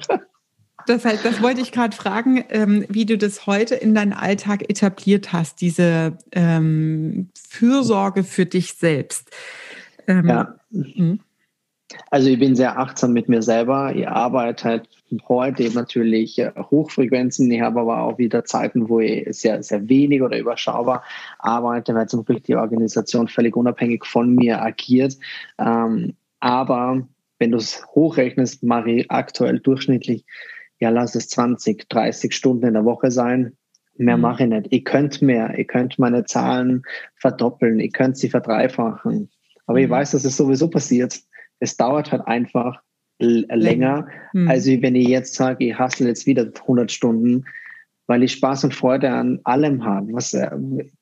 Das, 0.86 1.04
heißt, 1.04 1.24
das 1.24 1.42
wollte 1.42 1.60
ich 1.60 1.72
gerade 1.72 1.96
fragen, 1.96 2.44
ähm, 2.50 2.84
wie 2.88 3.06
du 3.06 3.18
das 3.18 3.48
heute 3.48 3.74
in 3.74 3.92
deinen 3.92 4.12
Alltag 4.12 4.70
etabliert 4.70 5.32
hast, 5.32 5.62
diese 5.62 6.16
ähm, 6.30 7.30
Fürsorge 7.36 8.22
für 8.22 8.46
dich 8.46 8.74
selbst. 8.74 9.32
Ähm, 10.06 10.28
ja. 10.28 10.57
Mhm. 10.70 11.20
Also 12.10 12.28
ich 12.28 12.38
bin 12.38 12.54
sehr 12.54 12.78
achtsam 12.78 13.12
mit 13.12 13.28
mir 13.28 13.42
selber. 13.42 13.94
Ich 13.94 14.06
arbeite 14.06 14.64
halt 14.64 14.88
heute 15.26 15.70
natürlich 15.74 16.38
äh, 16.38 16.52
Hochfrequenzen. 16.54 17.50
Ich 17.50 17.60
habe 17.62 17.80
aber 17.80 18.02
auch 18.02 18.18
wieder 18.18 18.44
Zeiten, 18.44 18.88
wo 18.88 19.00
ich 19.00 19.26
sehr, 19.38 19.62
sehr 19.62 19.88
wenig 19.88 20.22
oder 20.22 20.38
überschaubar 20.38 21.02
arbeite, 21.38 21.94
weil 21.94 22.08
zum 22.08 22.24
Glück 22.24 22.44
die 22.44 22.56
Organisation 22.56 23.28
völlig 23.28 23.56
unabhängig 23.56 24.04
von 24.04 24.34
mir 24.34 24.62
agiert. 24.62 25.16
Ähm, 25.58 26.14
aber 26.40 27.06
wenn 27.38 27.52
du 27.52 27.58
es 27.58 27.86
hochrechnest, 27.94 28.62
mache 28.62 28.90
ich 28.90 29.10
aktuell 29.10 29.58
durchschnittlich, 29.60 30.26
ja, 30.80 30.90
lass 30.90 31.14
es 31.14 31.28
20, 31.28 31.88
30 31.88 32.34
Stunden 32.34 32.66
in 32.66 32.74
der 32.74 32.84
Woche 32.84 33.10
sein. 33.10 33.56
Mehr 33.96 34.16
mhm. 34.16 34.22
mache 34.22 34.44
ich 34.44 34.48
nicht. 34.50 34.66
Ich 34.70 34.84
könnte 34.84 35.24
mehr. 35.24 35.58
Ich 35.58 35.66
könnte 35.66 36.00
meine 36.00 36.24
Zahlen 36.24 36.82
verdoppeln. 37.16 37.80
Ich 37.80 37.92
könnte 37.92 38.18
sie 38.18 38.28
verdreifachen. 38.28 39.30
Aber 39.68 39.78
mhm. 39.78 39.84
ich 39.84 39.90
weiß, 39.90 40.10
dass 40.10 40.24
es 40.24 40.36
sowieso 40.36 40.68
passiert. 40.68 41.20
Es 41.60 41.76
dauert 41.76 42.10
halt 42.10 42.26
einfach 42.26 42.80
länger, 43.20 44.06
mhm. 44.32 44.48
als 44.48 44.66
wenn 44.66 44.94
ich 44.94 45.08
jetzt 45.08 45.34
sage, 45.34 45.66
ich 45.66 45.78
hustle 45.78 46.08
jetzt 46.08 46.26
wieder 46.26 46.50
100 46.60 46.90
Stunden, 46.90 47.44
weil 48.06 48.22
ich 48.22 48.32
Spaß 48.32 48.64
und 48.64 48.74
Freude 48.74 49.10
an 49.10 49.40
allem 49.44 49.84
habe. 49.84 50.12
Was, 50.12 50.32
äh, 50.32 50.50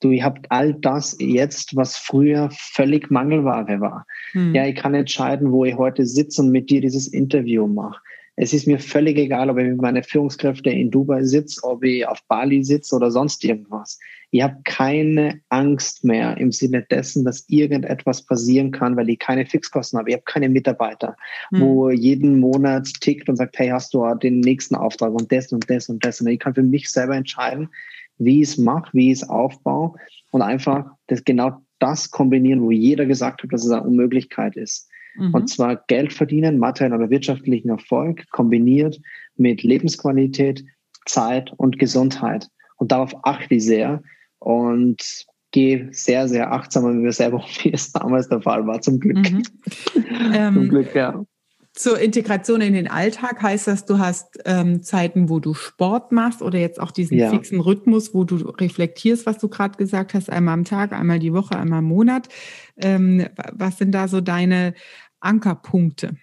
du, 0.01 0.11
ihr 0.11 0.25
habt 0.25 0.47
all 0.51 0.75
das 0.75 1.17
jetzt, 1.21 1.77
was 1.77 1.97
früher 1.97 2.49
völlig 2.53 3.11
Mangelware 3.11 3.81
war. 3.81 4.07
Mhm. 4.35 4.55
Ja, 4.55 4.67
ich 4.67 4.75
kann 4.75 4.95
entscheiden, 4.95 5.53
wo 5.53 5.65
ich 5.65 5.77
heute 5.77 6.05
sitze 6.05 6.43
und 6.43 6.51
mit 6.51 6.69
dir 6.69 6.81
dieses 6.81 7.07
Interview 7.07 7.67
mache. 7.67 8.01
Es 8.39 8.53
ist 8.53 8.67
mir 8.67 8.79
völlig 8.79 9.17
egal, 9.17 9.49
ob 9.49 9.59
ich 9.59 9.67
mit 9.67 9.81
meinen 9.81 10.03
Führungskräften 10.03 10.71
in 10.71 10.91
Dubai 10.91 11.25
sitze, 11.25 11.65
ob 11.65 11.83
ich 11.83 12.07
auf 12.07 12.23
Bali 12.29 12.63
sitze 12.63 12.95
oder 12.95 13.11
sonst 13.11 13.43
irgendwas. 13.45 13.99
Ich 14.31 14.43
habe 14.43 14.59
keine 14.65 15.41
Angst 15.49 16.05
mehr 16.05 16.37
im 16.37 16.53
Sinne 16.53 16.83
dessen, 16.83 17.25
dass 17.25 17.49
irgendetwas 17.49 18.27
passieren 18.27 18.73
kann, 18.73 18.97
weil 18.97 19.09
ich 19.09 19.19
keine 19.19 19.47
Fixkosten 19.47 19.99
habe. 19.99 20.11
Ich 20.11 20.17
habe 20.17 20.25
keine 20.27 20.51
Mitarbeiter, 20.51 21.17
hm. 21.49 21.61
wo 21.61 21.91
jeden 21.91 22.39
Monat 22.39 22.87
tickt 23.01 23.29
und 23.31 23.37
sagt, 23.37 23.59
hey, 23.59 23.69
hast 23.69 23.95
du 23.95 24.05
den 24.17 24.41
nächsten 24.41 24.75
Auftrag 24.75 25.13
und 25.13 25.33
das 25.33 25.51
und 25.53 25.71
das 25.71 25.89
und 25.89 26.05
das. 26.05 26.21
Und 26.21 26.27
ich 26.27 26.39
kann 26.39 26.55
für 26.55 26.63
mich 26.63 26.91
selber 26.91 27.17
entscheiden, 27.17 27.71
wie 28.19 28.43
ich 28.43 28.51
es 28.51 28.59
mache, 28.59 28.91
wie 28.93 29.13
ich 29.13 29.23
es 29.23 29.29
aufbaue 29.29 29.95
und 30.31 30.43
einfach 30.43 30.85
das 31.07 31.25
genau 31.25 31.63
das 31.79 32.11
kombinieren, 32.11 32.63
wo 32.63 32.71
jeder 32.71 33.07
gesagt 33.07 33.43
hat, 33.43 33.53
dass 33.53 33.65
es 33.65 33.71
eine 33.71 33.83
Unmöglichkeit 33.83 34.57
ist. 34.57 34.89
Mhm. 35.19 35.35
Und 35.35 35.49
zwar 35.49 35.77
Geld 35.87 36.13
verdienen, 36.13 36.59
materiellen 36.59 36.99
oder 36.99 37.11
wirtschaftlichen 37.11 37.69
Erfolg 37.69 38.29
kombiniert 38.31 39.01
mit 39.37 39.63
Lebensqualität, 39.63 40.65
Zeit 41.05 41.53
und 41.57 41.79
Gesundheit. 41.79 42.49
Und 42.77 42.93
darauf 42.93 43.15
achte 43.25 43.55
ich 43.55 43.65
sehr 43.65 44.03
und 44.39 45.27
gehe 45.53 45.89
sehr, 45.93 46.29
sehr 46.29 46.53
achtsam 46.53 46.85
mit 46.85 47.03
mir 47.03 47.13
selber 47.13 47.43
wie 47.63 47.73
es 47.73 47.93
damals 47.93 48.29
der 48.29 48.43
Fall 48.43 48.67
war, 48.67 48.81
zum 48.81 49.01
Glück. 49.01 49.17
Mhm. 49.17 49.43
zum 49.93 50.33
ähm, 50.35 50.69
Glück, 50.69 50.95
ja. 50.95 51.25
Zur 51.73 52.01
Integration 52.01 52.63
in 52.63 52.73
den 52.73 52.89
Alltag 52.89 53.43
heißt 53.43 53.67
das, 53.67 53.85
du 53.85 53.99
hast 53.99 54.39
ähm, 54.47 54.83
Zeiten, 54.83 55.29
wo 55.29 55.41
du 55.41 55.53
Sport 55.53 56.11
machst 56.11 56.41
oder 56.41 56.59
jetzt 56.59 56.81
auch 56.81 56.91
diesen 56.91 57.19
ja. 57.19 57.29
fixen 57.29 57.61
Rhythmus, 57.61 58.15
wo 58.15 58.25
du 58.25 58.37
reflektierst, 58.37 59.27
was 59.27 59.37
du 59.37 59.49
gerade 59.49 59.77
gesagt 59.77 60.15
hast, 60.15 60.31
einmal 60.31 60.55
am 60.55 60.65
Tag, 60.65 60.95
einmal 60.95 61.19
die 61.19 61.35
Woche, 61.35 61.55
einmal 61.59 61.81
im 61.81 61.85
Monat. 61.85 62.31
Ähm, 62.79 63.27
was 63.53 63.77
sind 63.77 63.93
da 63.93 64.09
so 64.09 64.23
deine 64.23 64.73
Ankerpunkte? 65.21 66.17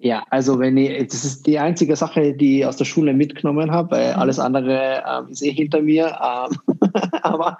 Ja, 0.00 0.24
also 0.30 0.60
wenn 0.60 0.76
ich, 0.76 1.08
das 1.08 1.24
ist 1.24 1.46
die 1.46 1.58
einzige 1.58 1.96
Sache, 1.96 2.32
die 2.32 2.60
ich 2.60 2.66
aus 2.66 2.76
der 2.76 2.84
Schule 2.84 3.14
mitgenommen 3.14 3.72
habe, 3.72 3.96
weil 3.96 4.14
mhm. 4.14 4.20
alles 4.20 4.38
andere 4.38 5.02
ähm, 5.08 5.28
ist 5.30 5.42
eh 5.42 5.50
hinter 5.50 5.82
mir. 5.82 6.16
Ähm, 6.22 6.77
aber 7.22 7.56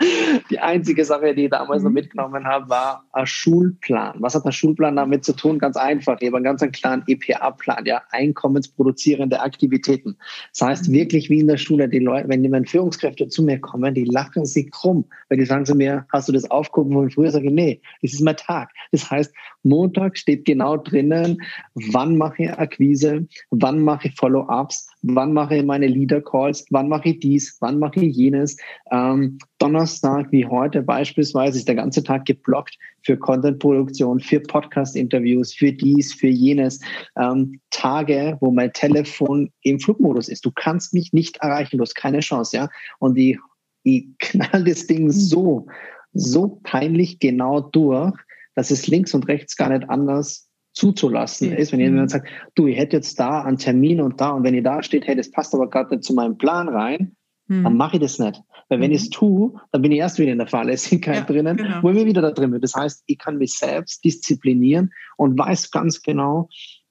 die 0.51 0.59
einzige 0.59 1.05
Sache, 1.05 1.35
die 1.35 1.45
ich 1.45 1.51
damals 1.51 1.83
noch 1.83 1.91
mhm. 1.91 1.95
mitgenommen 1.95 2.47
habe, 2.47 2.69
war 2.69 3.05
ein 3.13 3.27
Schulplan. 3.27 4.17
Was 4.19 4.35
hat 4.35 4.45
der 4.45 4.53
Schulplan 4.53 4.97
damit 4.97 5.25
zu 5.25 5.35
tun? 5.35 5.59
Ganz 5.59 5.77
einfach. 5.77 6.19
Ich 6.21 6.29
habe 6.29 6.37
einen 6.37 6.45
ganz 6.45 6.63
klaren 6.73 7.03
EPA-Plan, 7.07 7.85
ja, 7.87 8.03
einkommensproduzierende 8.11 9.41
Aktivitäten. 9.41 10.17
Das 10.53 10.69
heißt 10.69 10.89
mhm. 10.89 10.95
wirklich 10.95 11.31
wie 11.31 11.41
in 11.41 11.49
der 11.49 11.57
Schule, 11.57 11.89
die 11.89 11.99
Leute, 11.99 12.29
wenn 12.29 12.43
die 12.43 12.69
Führungskräfte 12.69 13.29
zu 13.29 13.43
mir 13.43 13.61
kommen, 13.61 13.95
die 13.95 14.05
lachen 14.05 14.45
sich 14.45 14.71
krumm, 14.71 15.05
weil 15.29 15.39
die 15.39 15.45
sagen 15.45 15.67
zu 15.67 15.75
mir, 15.75 16.07
hast 16.13 16.29
du 16.29 16.33
das 16.33 16.51
aufgehoben 16.51 16.93
von 16.93 17.11
früher? 17.11 17.31
Sage 17.31 17.47
ich, 17.47 17.53
nee, 17.53 17.81
das 18.03 18.13
ist 18.13 18.21
mein 18.21 18.37
Tag. 18.37 18.71
Das 18.93 19.11
heißt, 19.11 19.33
Montag 19.63 20.17
steht 20.17 20.45
genau 20.45 20.77
drinnen, 20.77 21.43
wann 21.75 22.17
mache 22.17 22.45
ich 22.45 22.53
Akquise, 22.53 23.27
wann 23.51 23.83
mache 23.83 24.09
ich 24.09 24.15
Follow-ups, 24.17 24.88
wann 25.03 25.33
mache 25.33 25.57
ich 25.57 25.65
meine 25.65 25.87
Leader-Calls, 25.87 26.67
wann 26.71 26.89
mache 26.89 27.11
ich 27.11 27.21
dies, 27.21 27.57
wann 27.61 27.79
mache 27.79 28.01
ich 28.01 28.17
jenes. 28.17 28.57
Ähm, 28.91 29.39
Donnerstag 29.59 30.31
wie 30.33 30.47
heute 30.47 30.83
beispielsweise 30.83 31.59
ist 31.59 31.69
der 31.69 31.75
ganze 31.75 32.03
Tag 32.03 32.25
geblockt 32.25 32.77
für 33.03 33.17
Content-Produktion, 33.17 34.21
für 34.21 34.41
Podcast-Interviews, 34.41 35.55
für 35.55 35.73
dies, 35.73 36.13
für 36.15 36.29
jenes. 36.29 36.81
Ähm, 37.17 37.61
Tage, 37.71 38.37
wo 38.41 38.51
mein 38.51 38.73
Telefon 38.73 39.51
im 39.63 39.79
Flugmodus 39.79 40.29
ist. 40.29 40.45
Du 40.45 40.51
kannst 40.55 40.95
mich 40.95 41.13
nicht 41.13 41.37
erreichen, 41.39 41.79
du 41.79 41.83
hast 41.83 41.95
keine 41.95 42.21
Chance, 42.21 42.57
ja. 42.57 42.69
Und 42.99 43.17
die, 43.17 43.39
die 43.85 44.15
knall 44.19 44.65
das 44.65 44.87
Ding 44.87 45.11
so, 45.11 45.67
so 46.13 46.61
peinlich 46.65 47.19
genau 47.21 47.61
durch, 47.61 48.15
dass 48.55 48.71
es 48.71 48.89
links 48.89 49.15
und 49.15 49.29
rechts 49.29 49.57
gar 49.57 49.69
nicht 49.69 49.89
anders 49.89 50.48
zuzulassen 50.79 51.53
ist, 51.53 51.73
wenn 51.73 51.81
jemand 51.81 52.11
sagt, 52.11 52.29
du, 52.55 52.69
ich 52.69 52.79
hätte 52.79 52.97
jetzt 52.97 53.19
da 53.19 53.43
einen 53.43 53.59
Termin 53.59 54.01
und 54.01 54.21
da 54.21 54.31
und 54.31 54.45
wenn 54.45 54.55
ihr 54.55 54.63
da 54.63 54.83
steht, 54.83 55.09
hey, 55.09 55.17
das 55.17 55.31
passt 55.31 55.53
aber 55.53 55.69
gerade 55.69 55.91
nicht 55.91 56.05
zu 56.05 56.15
meinem 56.15 56.39
Plan 56.39 56.69
rein, 56.69 57.17
mhm. 57.49 57.65
dann 57.65 57.77
mache 57.77 57.97
ich 57.97 58.03
das 58.03 58.21
nicht. 58.21 58.41
Weil 58.69 58.81
wenn 58.81 58.91
mhm. 58.91 58.95
ich 58.97 59.03
es 59.03 59.11
tue, 59.11 59.61
dann 59.73 59.83
bin 59.83 59.91
ich 59.91 59.99
erst 59.99 60.21
wieder 60.21 60.31
in 60.31 60.39
der 60.39 60.47
Fahrlässigkeit 60.47 61.17
ja, 61.17 61.25
drinnen, 61.25 61.57
genau. 61.57 61.83
wo 61.83 61.91
ich 61.91 62.07
wieder 62.07 62.23
da 62.23 62.31
drin 62.31 62.53
bin. 62.53 62.61
Das 62.61 62.77
heißt, 62.77 63.03
ich 63.07 63.19
kann 63.19 63.39
mich 63.39 63.55
selbst 63.55 64.05
disziplinieren 64.05 64.93
und 65.17 65.37
weiß 65.37 65.73
ganz 65.73 66.01
genau, 66.01 66.49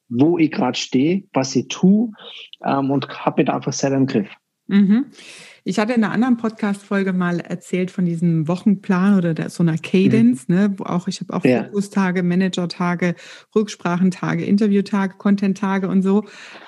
wo 0.10 0.38
ich 0.38 0.52
gerade 0.52 0.78
stehe, 0.78 1.24
was 1.32 1.56
ich 1.56 1.70
tue 1.70 2.12
ähm, 2.66 2.92
und 2.92 3.08
habe 3.26 3.42
mich 3.42 3.48
da 3.48 3.56
einfach 3.56 3.74
selber 3.74 3.96
im 3.96 4.06
Griff. 4.06 4.30
Mhm. 4.68 5.06
Ich 5.68 5.80
hatte 5.80 5.92
in 5.92 6.02
einer 6.02 6.14
anderen 6.14 6.38
Podcast-Folge 6.38 7.12
mal 7.12 7.42
erzählt 7.42 7.92
von 7.92 8.06
diesem 8.06 8.48
Wochenplan 8.48 9.18
oder 9.18 9.34
der, 9.34 9.50
so 9.50 9.64
einer 9.64 9.78
Cadence, 9.78 10.48
mhm. 10.48 10.56
ne, 10.56 10.74
wo 10.78 10.86
auch, 10.86 11.10
ich 11.10 11.20
habe 11.20 11.34
auch 11.34 11.44
ja. 11.44 11.66
Fokustage, 11.66 12.24
Managertage, 12.24 13.16
Rücksprachentage, 13.54 14.46
Interviewtage, 14.46 15.18
Content-Tage 15.18 15.90
und 15.90 16.04
so. 16.04 16.24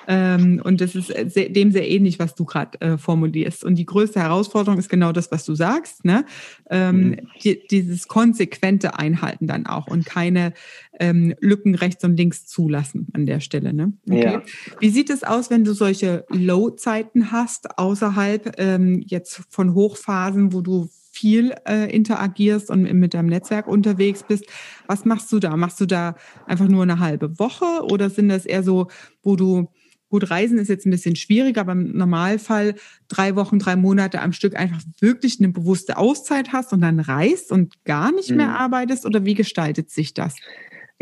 Ähm, 0.06 0.60
und 0.62 0.82
das 0.82 0.94
ist 0.94 1.06
sehr, 1.32 1.48
dem 1.48 1.72
sehr 1.72 1.88
ähnlich, 1.88 2.18
was 2.18 2.34
du 2.34 2.44
gerade 2.44 2.78
äh, 2.82 2.98
formulierst. 2.98 3.64
Und 3.64 3.76
die 3.76 3.86
größte 3.86 4.20
Herausforderung 4.20 4.78
ist 4.78 4.90
genau 4.90 5.12
das, 5.12 5.32
was 5.32 5.46
du 5.46 5.54
sagst, 5.54 6.04
ne? 6.04 6.26
Ähm, 6.68 7.00
mhm. 7.00 7.16
die, 7.42 7.66
dieses 7.70 8.06
konsequente 8.06 8.98
Einhalten 8.98 9.46
dann 9.46 9.64
auch 9.64 9.86
und 9.86 10.04
keine 10.04 10.52
ähm, 11.00 11.34
Lücken 11.40 11.74
rechts 11.74 12.04
und 12.04 12.16
links 12.16 12.46
zulassen 12.46 13.08
an 13.14 13.24
der 13.24 13.40
Stelle. 13.40 13.72
Ne? 13.72 13.94
Okay. 14.08 14.22
Ja. 14.22 14.42
Wie 14.78 14.90
sieht 14.90 15.08
es 15.08 15.24
aus, 15.24 15.50
wenn 15.50 15.64
du 15.64 15.72
solche 15.72 16.26
Low-Zeiten 16.28 17.32
hast, 17.32 17.78
außerhalb 17.78 18.56
ähm, 18.58 18.89
jetzt 19.06 19.42
von 19.48 19.74
Hochphasen, 19.74 20.52
wo 20.52 20.60
du 20.60 20.88
viel 21.12 21.54
äh, 21.68 21.94
interagierst 21.94 22.70
und 22.70 22.82
mit 22.94 23.14
deinem 23.14 23.28
Netzwerk 23.28 23.66
unterwegs 23.66 24.22
bist. 24.22 24.44
Was 24.86 25.04
machst 25.04 25.30
du 25.32 25.38
da? 25.38 25.56
Machst 25.56 25.80
du 25.80 25.86
da 25.86 26.14
einfach 26.46 26.68
nur 26.68 26.82
eine 26.82 27.00
halbe 27.00 27.38
Woche 27.38 27.84
oder 27.84 28.10
sind 28.10 28.28
das 28.28 28.46
eher 28.46 28.62
so, 28.62 28.88
wo 29.22 29.36
du 29.36 29.68
Gut, 30.10 30.28
Reisen 30.28 30.58
ist 30.58 30.66
jetzt 30.66 30.86
ein 30.86 30.90
bisschen 30.90 31.14
schwieriger, 31.14 31.60
aber 31.60 31.70
im 31.72 31.96
Normalfall 31.96 32.74
drei 33.06 33.36
Wochen, 33.36 33.60
drei 33.60 33.76
Monate 33.76 34.20
am 34.20 34.32
Stück 34.32 34.56
einfach 34.56 34.82
wirklich 34.98 35.38
eine 35.38 35.50
bewusste 35.50 35.98
Auszeit 35.98 36.52
hast 36.52 36.72
und 36.72 36.80
dann 36.80 36.98
reist 36.98 37.52
und 37.52 37.84
gar 37.84 38.10
nicht 38.10 38.32
mehr 38.32 38.48
mhm. 38.48 38.54
arbeitest? 38.54 39.06
Oder 39.06 39.24
wie 39.24 39.34
gestaltet 39.34 39.90
sich 39.90 40.12
das? 40.12 40.34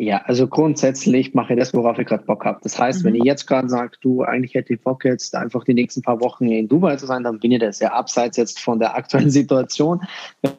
Ja, 0.01 0.23
also 0.27 0.47
grundsätzlich 0.47 1.35
mache 1.35 1.55
ich 1.55 1.59
das, 1.59 1.75
worauf 1.75 1.99
ich 1.99 2.07
gerade 2.07 2.25
Bock 2.25 2.45
habe. 2.45 2.61
Das 2.63 2.79
heißt, 2.79 3.03
mhm. 3.03 3.09
wenn 3.09 3.15
ich 3.17 3.25
jetzt 3.25 3.49
gerade 3.49 3.69
sage, 3.69 3.97
du, 4.01 4.23
eigentlich 4.23 4.55
hätte 4.55 4.75
ich 4.75 4.81
Bock 4.81 5.05
jetzt 5.05 5.35
einfach 5.35 5.65
die 5.65 5.75
nächsten 5.75 6.03
paar 6.03 6.21
Wochen 6.21 6.47
in 6.47 6.69
Dubai 6.69 6.95
zu 6.95 7.07
sein, 7.07 7.25
dann 7.25 7.41
bin 7.41 7.51
ich 7.51 7.59
das 7.59 7.81
ja 7.81 7.93
abseits 7.93 8.37
jetzt 8.37 8.61
von 8.61 8.79
der 8.79 8.95
aktuellen 8.95 9.31
Situation. 9.33 10.01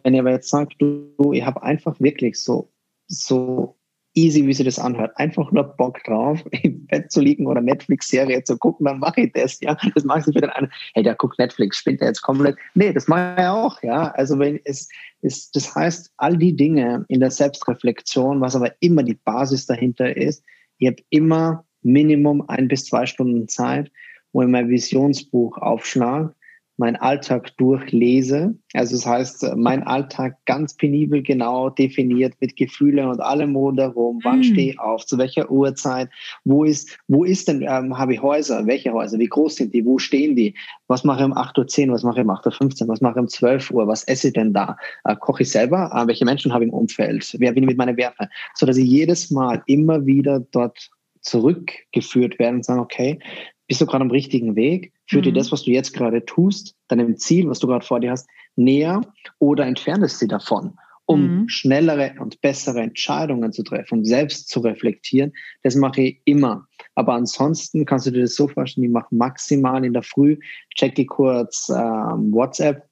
Wenn 0.04 0.14
ihr 0.14 0.20
aber 0.20 0.32
jetzt 0.32 0.50
sagt, 0.50 0.76
du, 0.80 1.32
ich 1.32 1.46
habe 1.46 1.64
einfach 1.64 1.98
wirklich 2.02 2.38
so, 2.38 2.70
so 3.08 3.79
easy, 4.16 4.46
wie 4.46 4.54
sich 4.54 4.66
das 4.66 4.80
anhört. 4.80 5.12
Einfach 5.16 5.52
nur 5.52 5.64
Bock 5.64 6.04
drauf, 6.04 6.44
im 6.64 6.86
Bett 6.88 7.12
zu 7.12 7.22
liegen 7.22 7.48
oder 7.48 7.62
Netflix-Serie 7.62 8.44
zu 8.44 8.58
gucken, 8.58 8.86
dann 8.86 9.00
mache 9.00 9.22
ich 9.22 9.34
das, 9.34 9.60
ja. 9.62 9.78
Das 9.96 10.04
mag 10.04 10.24
sich 10.24 10.34
für 10.34 10.42
den 10.42 10.50
einen, 10.50 10.72
hey, 10.94 11.04
der 11.04 11.16
guckt 11.16 11.40
Netflix, 11.40 11.78
spinnt 11.78 12.02
er 12.02 12.08
jetzt 12.08 12.22
komplett. 12.22 12.58
Nee, 12.76 12.94
das 12.94 13.08
mache 13.08 13.36
ich 13.38 13.46
auch, 13.46 13.82
ja. 13.84 14.12
Also 14.12 14.40
wenn 14.40 14.60
es 14.66 14.90
ist, 15.22 15.56
das 15.56 15.74
heißt, 15.76 16.12
all 16.18 16.38
die 16.38 16.56
Dinge 16.56 17.06
in 17.10 17.20
der 17.20 17.32
Selbstreflexion, 17.32 18.42
was 18.42 18.56
aber 18.56 18.74
immer 18.80 19.04
die 19.04 19.16
Basis 19.26 19.66
dahinter 19.66 20.16
ist, 20.16 20.44
ich 20.78 20.88
habe 20.88 20.98
immer 21.10 21.66
Minimum 21.82 22.44
ein 22.48 22.68
bis 22.68 22.86
zwei 22.86 23.06
Stunden 23.06 23.48
Zeit, 23.48 23.92
wo 24.32 24.42
ich 24.42 24.48
mein 24.48 24.70
Visionsbuch 24.70 25.58
aufschlage 25.58 26.34
meinen 26.80 26.96
Alltag 26.96 27.56
durchlese. 27.58 28.56
Also 28.74 28.96
das 28.96 29.06
heißt, 29.06 29.56
mein 29.58 29.84
Alltag 29.84 30.38
ganz 30.46 30.76
penibel 30.76 31.22
genau 31.22 31.70
definiert 31.70 32.34
mit 32.40 32.56
Gefühlen 32.56 33.08
und 33.08 33.20
allem 33.20 33.56
rundherum. 33.56 34.20
Wann 34.24 34.40
mm. 34.40 34.44
stehe 34.44 34.72
ich 34.72 34.80
auf? 34.80 35.06
Zu 35.06 35.18
welcher 35.18 35.52
Uhrzeit? 35.52 36.10
Wo 36.46 36.64
ist, 36.64 36.98
wo 37.08 37.26
ist 37.26 37.48
denn, 37.50 37.62
ähm, 37.62 37.98
habe 37.98 38.14
ich 38.14 38.22
Häuser? 38.22 38.66
Welche 38.66 38.94
Häuser? 38.94 39.20
Wie 39.20 39.28
groß 39.28 39.58
sind 39.58 39.74
die? 39.74 39.86
Wo 39.86 39.98
stehen 39.98 40.36
die? 40.36 40.56
Was 40.88 41.04
mache 41.04 41.20
ich 41.20 41.26
um 41.26 41.34
8.10 41.34 41.88
Uhr? 41.88 41.96
Was 41.96 42.04
mache 42.04 42.22
ich 42.22 42.26
um 42.26 42.32
8.15 42.32 42.84
Uhr? 42.84 42.88
Was 42.88 43.02
mache 43.02 43.14
ich 43.16 43.22
um 43.22 43.28
12 43.28 43.72
Uhr? 43.72 43.88
Was 43.88 44.04
esse 44.06 44.28
ich 44.28 44.34
denn 44.34 44.54
da? 44.54 44.78
Äh, 45.04 45.16
koche 45.18 45.44
ich 45.44 45.52
selber? 45.52 45.92
Äh, 45.94 46.08
welche 46.08 46.26
Menschen 46.26 46.54
habe 46.54 46.64
ich 46.64 46.70
im 46.70 46.74
Umfeld? 46.74 47.36
Wer 47.40 47.52
bin 47.52 47.64
ich 47.64 47.68
mit 47.68 47.78
meinen 47.78 47.98
Werten? 47.98 48.28
So 48.56 48.66
dass 48.66 48.78
ich 48.78 48.88
jedes 48.88 49.32
Mal 49.32 49.62
immer 49.68 50.06
wieder 50.06 50.40
dort 50.52 50.90
zurückgeführt 51.22 52.40
werde 52.40 52.56
und 52.56 52.66
sagen, 52.66 52.80
okay, 52.80 53.20
bist 53.70 53.80
du 53.80 53.86
gerade 53.86 54.04
am 54.04 54.12
richtigen 54.12 54.56
Weg? 54.56 54.92
Führt 55.08 55.26
mhm. 55.26 55.30
dir 55.30 55.40
das, 55.40 55.52
was 55.52 55.64
du 55.64 55.72
jetzt 55.72 55.94
gerade 55.94 56.26
tust, 56.26 56.76
deinem 56.88 57.18
Ziel, 57.18 57.48
was 57.48 57.60
du 57.60 57.68
gerade 57.68 57.86
vor 57.86 58.00
dir 58.00 58.12
hast, 58.12 58.28
näher 58.56 59.02
oder 59.38 59.66
entfernest 59.66 60.18
sie 60.18 60.28
davon, 60.28 60.74
um 61.06 61.42
mhm. 61.42 61.50
schnellere 61.50 62.16
und 62.20 62.42
bessere 62.42 62.82
Entscheidungen 62.82 63.54
zu 63.54 63.62
treffen, 63.62 64.00
um 64.00 64.06
selbst 64.06 64.50
zu 64.50 64.62
reflektieren? 64.62 65.34
Das 65.62 65.76
mache 65.76 66.02
ich 66.02 66.22
immer. 66.26 66.66
Aber 66.96 67.14
ansonsten 67.14 67.86
kannst 67.86 68.08
du 68.08 68.12
dir 68.12 68.24
das 68.24 68.36
so 68.36 68.48
vorstellen, 68.48 68.86
ich 68.86 68.92
mache 68.92 69.14
maximal 69.14 69.86
in 69.86 69.94
der 69.94 70.04
Früh, 70.04 70.38
checke 70.76 71.06
kurz 71.06 71.70
ähm, 71.70 72.34
WhatsApp, 72.34 72.90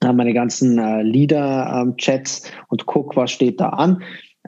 äh, 0.00 0.12
meine 0.12 0.34
ganzen 0.34 0.78
äh, 0.78 1.02
Leader-Chats 1.02 2.44
ähm, 2.44 2.52
und 2.68 2.86
guck, 2.86 3.14
was 3.14 3.30
steht 3.30 3.60
da 3.60 3.68
an. 3.68 4.02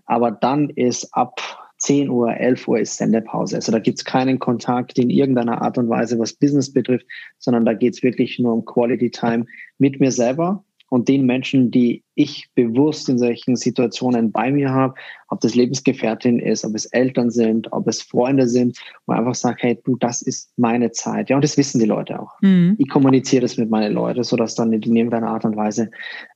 Aber 0.06 0.32
dann 0.32 0.68
ist 0.70 1.14
ab 1.14 1.63
10 1.84 2.08
Uhr, 2.08 2.34
11 2.34 2.66
Uhr 2.66 2.78
ist 2.78 2.96
Sendepause. 2.96 3.56
Also 3.56 3.70
da 3.70 3.78
gibt 3.78 3.98
es 3.98 4.04
keinen 4.04 4.38
Kontakt 4.38 4.98
in 4.98 5.10
irgendeiner 5.10 5.60
Art 5.60 5.76
und 5.76 5.90
Weise, 5.90 6.18
was 6.18 6.32
Business 6.32 6.72
betrifft, 6.72 7.06
sondern 7.38 7.66
da 7.66 7.74
geht 7.74 7.94
es 7.94 8.02
wirklich 8.02 8.38
nur 8.38 8.54
um 8.54 8.64
Quality 8.64 9.10
Time 9.10 9.44
mit 9.78 10.00
mir 10.00 10.10
selber 10.10 10.64
und 10.88 11.08
den 11.08 11.26
Menschen, 11.26 11.70
die 11.70 12.02
ich 12.14 12.48
bewusst 12.54 13.08
in 13.10 13.18
solchen 13.18 13.56
Situationen 13.56 14.32
bei 14.32 14.50
mir 14.50 14.70
habe, 14.70 14.94
ob 15.28 15.40
das 15.40 15.54
Lebensgefährtin 15.54 16.38
ist, 16.38 16.64
ob 16.64 16.74
es 16.74 16.86
Eltern 16.86 17.30
sind, 17.30 17.70
ob 17.72 17.86
es 17.86 18.00
Freunde 18.00 18.48
sind, 18.48 18.78
wo 19.04 19.12
ich 19.12 19.18
einfach 19.18 19.34
sage, 19.34 19.56
hey, 19.60 19.80
du, 19.84 19.96
das 19.96 20.22
ist 20.22 20.52
meine 20.56 20.92
Zeit. 20.92 21.28
Ja, 21.28 21.36
und 21.36 21.44
das 21.44 21.58
wissen 21.58 21.80
die 21.80 21.86
Leute 21.86 22.18
auch. 22.18 22.32
Mhm. 22.40 22.76
Ich 22.78 22.88
kommuniziere 22.88 23.42
das 23.42 23.58
mit 23.58 23.68
meinen 23.68 23.92
Leuten, 23.92 24.22
sodass 24.22 24.54
dann 24.54 24.72
in 24.72 24.82
irgendeiner 24.96 25.28
Art 25.28 25.44
und 25.44 25.56
Weise 25.56 25.90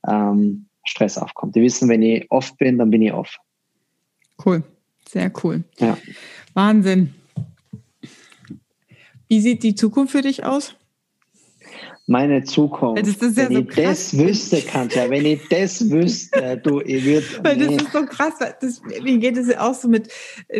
ähm, 0.07 0.67
Stress 0.83 1.17
aufkommt. 1.17 1.55
Die 1.55 1.61
wissen, 1.61 1.89
wenn 1.89 2.03
ich 2.03 2.29
off 2.29 2.55
bin, 2.57 2.77
dann 2.77 2.91
bin 2.91 3.01
ich 3.01 3.13
off. 3.13 3.37
Cool. 4.45 4.63
Sehr 5.09 5.31
cool. 5.43 5.63
Ja. 5.79 5.97
Wahnsinn. 6.53 7.15
Wie 9.27 9.41
sieht 9.41 9.63
die 9.63 9.73
Zukunft 9.73 10.11
für 10.11 10.21
dich 10.21 10.45
aus? 10.45 10.75
Meine 12.05 12.43
Zukunft. 12.43 13.01
Das 13.01 13.15
ist 13.15 13.37
ja 13.37 13.49
wenn 13.49 13.55
so 13.55 13.61
ich 13.61 13.67
krass. 13.69 14.11
das 14.11 14.17
wüsste, 14.17 14.61
Katja, 14.61 15.09
wenn 15.09 15.25
ich 15.25 15.47
das 15.49 15.89
wüsste, 15.89 16.61
du, 16.63 16.81
ich 16.81 17.05
würde. 17.05 17.25
Weil 17.43 17.57
nee. 17.57 17.75
das 17.75 17.85
ist 17.85 17.91
so 17.91 18.05
krass. 18.05 18.33
Das, 18.61 18.81
mir 19.03 19.17
geht 19.17 19.37
es 19.37 19.55
auch 19.57 19.73
so 19.73 19.87
mit, 19.87 20.09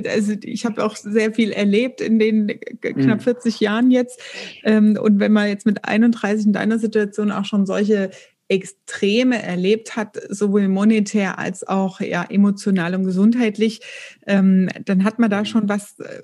also 0.07 0.33
ich 0.43 0.65
habe 0.65 0.83
auch 0.83 0.95
sehr 0.95 1.31
viel 1.31 1.51
erlebt 1.51 2.01
in 2.01 2.17
den 2.17 2.59
knapp 2.81 3.21
40 3.21 3.61
mhm. 3.61 3.63
Jahren 3.63 3.91
jetzt. 3.91 4.19
Ähm, 4.63 4.97
und 4.99 5.19
wenn 5.19 5.31
man 5.31 5.47
jetzt 5.47 5.67
mit 5.67 5.85
31 5.85 6.47
in 6.47 6.53
deiner 6.53 6.79
Situation 6.79 7.31
auch 7.31 7.45
schon 7.45 7.67
solche 7.67 8.09
Extreme 8.49 9.41
erlebt 9.41 9.95
hat, 9.95 10.17
sowohl 10.29 10.67
monetär 10.67 11.37
als 11.37 11.65
auch 11.67 12.01
ja, 12.01 12.23
emotional 12.23 12.95
und 12.95 13.03
gesundheitlich, 13.03 13.81
ähm, 14.25 14.69
dann 14.85 15.03
hat 15.03 15.19
man 15.19 15.29
da 15.29 15.45
schon 15.45 15.69
was, 15.69 15.99
äh, 15.99 16.21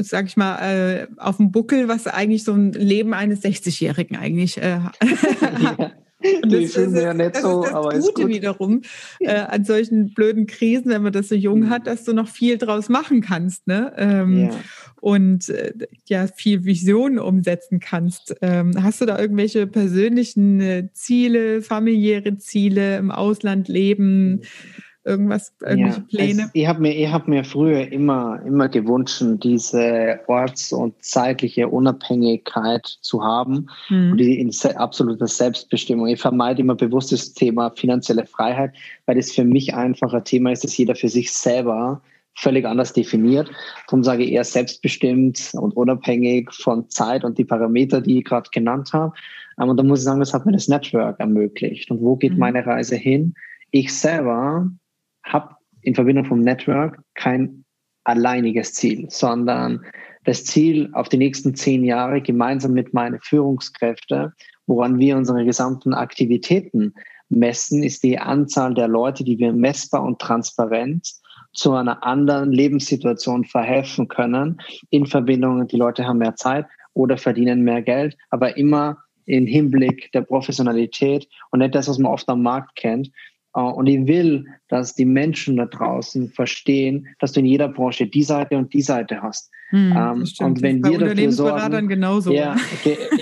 sag 0.00 0.26
ich 0.26 0.36
mal, 0.36 0.58
äh, 0.58 1.06
auf 1.16 1.38
dem 1.38 1.50
Buckel, 1.50 1.88
was 1.88 2.06
eigentlich 2.06 2.44
so 2.44 2.52
ein 2.52 2.72
Leben 2.72 3.14
eines 3.14 3.42
60-Jährigen 3.42 4.16
eigentlich 4.16 4.58
äh, 4.58 4.78
ja. 4.78 4.92
Und 6.20 6.52
das, 6.52 6.72
das, 6.72 6.94
ja 6.94 7.14
nicht 7.14 7.36
das 7.36 7.42
so, 7.42 7.62
ist 7.62 7.70
das 7.70 7.74
aber 7.74 7.98
Gute 7.98 8.28
wiederum 8.28 8.82
äh, 9.20 9.30
an 9.30 9.64
solchen 9.64 10.14
blöden 10.14 10.46
Krisen, 10.46 10.90
wenn 10.90 11.02
man 11.02 11.12
das 11.12 11.28
so 11.28 11.34
jung 11.34 11.60
mhm. 11.60 11.70
hat, 11.70 11.86
dass 11.86 12.04
du 12.04 12.12
noch 12.12 12.28
viel 12.28 12.58
draus 12.58 12.88
machen 12.88 13.20
kannst, 13.20 13.66
ne? 13.66 13.92
Ähm, 13.96 14.38
ja. 14.38 14.50
Und 15.00 15.48
äh, 15.48 15.72
ja, 16.06 16.26
viel 16.26 16.64
Visionen 16.64 17.20
umsetzen 17.20 17.78
kannst. 17.78 18.34
Ähm, 18.42 18.82
hast 18.82 19.00
du 19.00 19.06
da 19.06 19.18
irgendwelche 19.18 19.68
persönlichen 19.68 20.60
äh, 20.60 20.88
Ziele, 20.92 21.62
familiäre 21.62 22.36
Ziele 22.38 22.96
im 22.96 23.12
Ausland 23.12 23.68
leben? 23.68 24.30
Mhm 24.30 24.40
irgendwas, 25.08 25.52
irgendwelche 25.60 26.00
ja, 26.00 26.06
Pläne? 26.08 26.42
Also 26.42 26.50
ich 26.54 26.66
habe 26.66 26.80
mir, 26.80 27.12
hab 27.12 27.28
mir 27.28 27.44
früher 27.44 27.90
immer, 27.90 28.40
immer 28.44 28.68
gewünscht, 28.68 29.22
diese 29.42 30.20
orts- 30.26 30.72
und 30.72 30.94
zeitliche 31.02 31.68
Unabhängigkeit 31.68 32.86
zu 33.00 33.22
haben 33.22 33.68
mhm. 33.88 34.12
und 34.12 34.18
die 34.18 34.40
in 34.40 34.52
absoluter 34.76 35.26
Selbstbestimmung. 35.26 36.06
Ich 36.08 36.20
vermeide 36.20 36.60
immer 36.60 36.74
bewusst 36.74 37.12
das 37.12 37.32
Thema 37.32 37.70
finanzielle 37.70 38.26
Freiheit, 38.26 38.74
weil 39.06 39.16
das 39.16 39.32
für 39.32 39.44
mich 39.44 39.74
einfach 39.74 40.12
ein 40.12 40.24
Thema 40.24 40.52
ist, 40.52 40.64
das 40.64 40.76
jeder 40.76 40.94
für 40.94 41.08
sich 41.08 41.32
selber 41.32 42.02
völlig 42.38 42.64
anders 42.64 42.92
definiert. 42.92 43.50
Darum 43.86 44.04
sage 44.04 44.22
ich 44.24 44.32
eher 44.32 44.44
selbstbestimmt 44.44 45.50
und 45.54 45.76
unabhängig 45.76 46.52
von 46.52 46.88
Zeit 46.88 47.24
und 47.24 47.36
die 47.36 47.44
Parameter, 47.44 48.00
die 48.00 48.18
ich 48.18 48.24
gerade 48.24 48.48
genannt 48.52 48.92
habe. 48.92 49.12
Und 49.56 49.76
da 49.76 49.82
muss 49.82 50.00
ich 50.00 50.04
sagen, 50.04 50.20
das 50.20 50.32
hat 50.32 50.46
mir 50.46 50.52
das 50.52 50.68
Network 50.68 51.18
ermöglicht. 51.18 51.90
Und 51.90 52.00
wo 52.00 52.14
geht 52.16 52.34
mhm. 52.34 52.38
meine 52.38 52.64
Reise 52.64 52.94
hin? 52.94 53.34
Ich 53.72 53.92
selber 53.92 54.70
habe 55.32 55.54
in 55.82 55.94
Verbindung 55.94 56.24
vom 56.24 56.40
Network 56.40 57.00
kein 57.14 57.64
alleiniges 58.04 58.74
Ziel, 58.74 59.06
sondern 59.10 59.84
das 60.24 60.44
Ziel 60.44 60.90
auf 60.92 61.08
die 61.08 61.18
nächsten 61.18 61.54
zehn 61.54 61.84
Jahre 61.84 62.20
gemeinsam 62.20 62.72
mit 62.72 62.92
meinen 62.92 63.20
Führungskräften, 63.20 64.32
woran 64.66 64.98
wir 64.98 65.16
unsere 65.16 65.44
gesamten 65.44 65.94
Aktivitäten 65.94 66.94
messen, 67.28 67.82
ist 67.82 68.02
die 68.02 68.18
Anzahl 68.18 68.74
der 68.74 68.88
Leute, 68.88 69.24
die 69.24 69.38
wir 69.38 69.52
messbar 69.52 70.02
und 70.02 70.18
transparent 70.18 71.14
zu 71.52 71.72
einer 71.72 72.04
anderen 72.04 72.52
Lebenssituation 72.52 73.44
verhelfen 73.44 74.08
können. 74.08 74.60
In 74.90 75.06
Verbindung, 75.06 75.66
die 75.66 75.76
Leute 75.76 76.06
haben 76.06 76.18
mehr 76.18 76.36
Zeit 76.36 76.66
oder 76.94 77.16
verdienen 77.16 77.62
mehr 77.62 77.82
Geld, 77.82 78.16
aber 78.30 78.56
immer 78.56 78.98
im 79.26 79.46
Hinblick 79.46 80.10
der 80.12 80.22
Professionalität 80.22 81.28
und 81.50 81.60
nicht 81.60 81.74
das, 81.74 81.88
was 81.88 81.98
man 81.98 82.12
oft 82.12 82.28
am 82.28 82.42
Markt 82.42 82.76
kennt, 82.76 83.10
und 83.66 83.86
ich 83.86 84.06
will, 84.06 84.46
dass 84.68 84.94
die 84.94 85.04
Menschen 85.04 85.56
da 85.56 85.66
draußen 85.66 86.30
verstehen, 86.30 87.08
dass 87.18 87.32
du 87.32 87.40
in 87.40 87.46
jeder 87.46 87.68
Branche 87.68 88.06
die 88.06 88.22
Seite 88.22 88.56
und 88.56 88.72
die 88.72 88.82
Seite 88.82 89.22
hast. 89.22 89.50
Hm, 89.70 89.94
ähm, 89.96 90.28
und 90.40 90.62
wenn 90.62 90.82
wir 90.84 90.98
dafür 90.98 91.32
sorgen, 91.32 91.88
genauso. 91.88 92.32
Ja, 92.32 92.56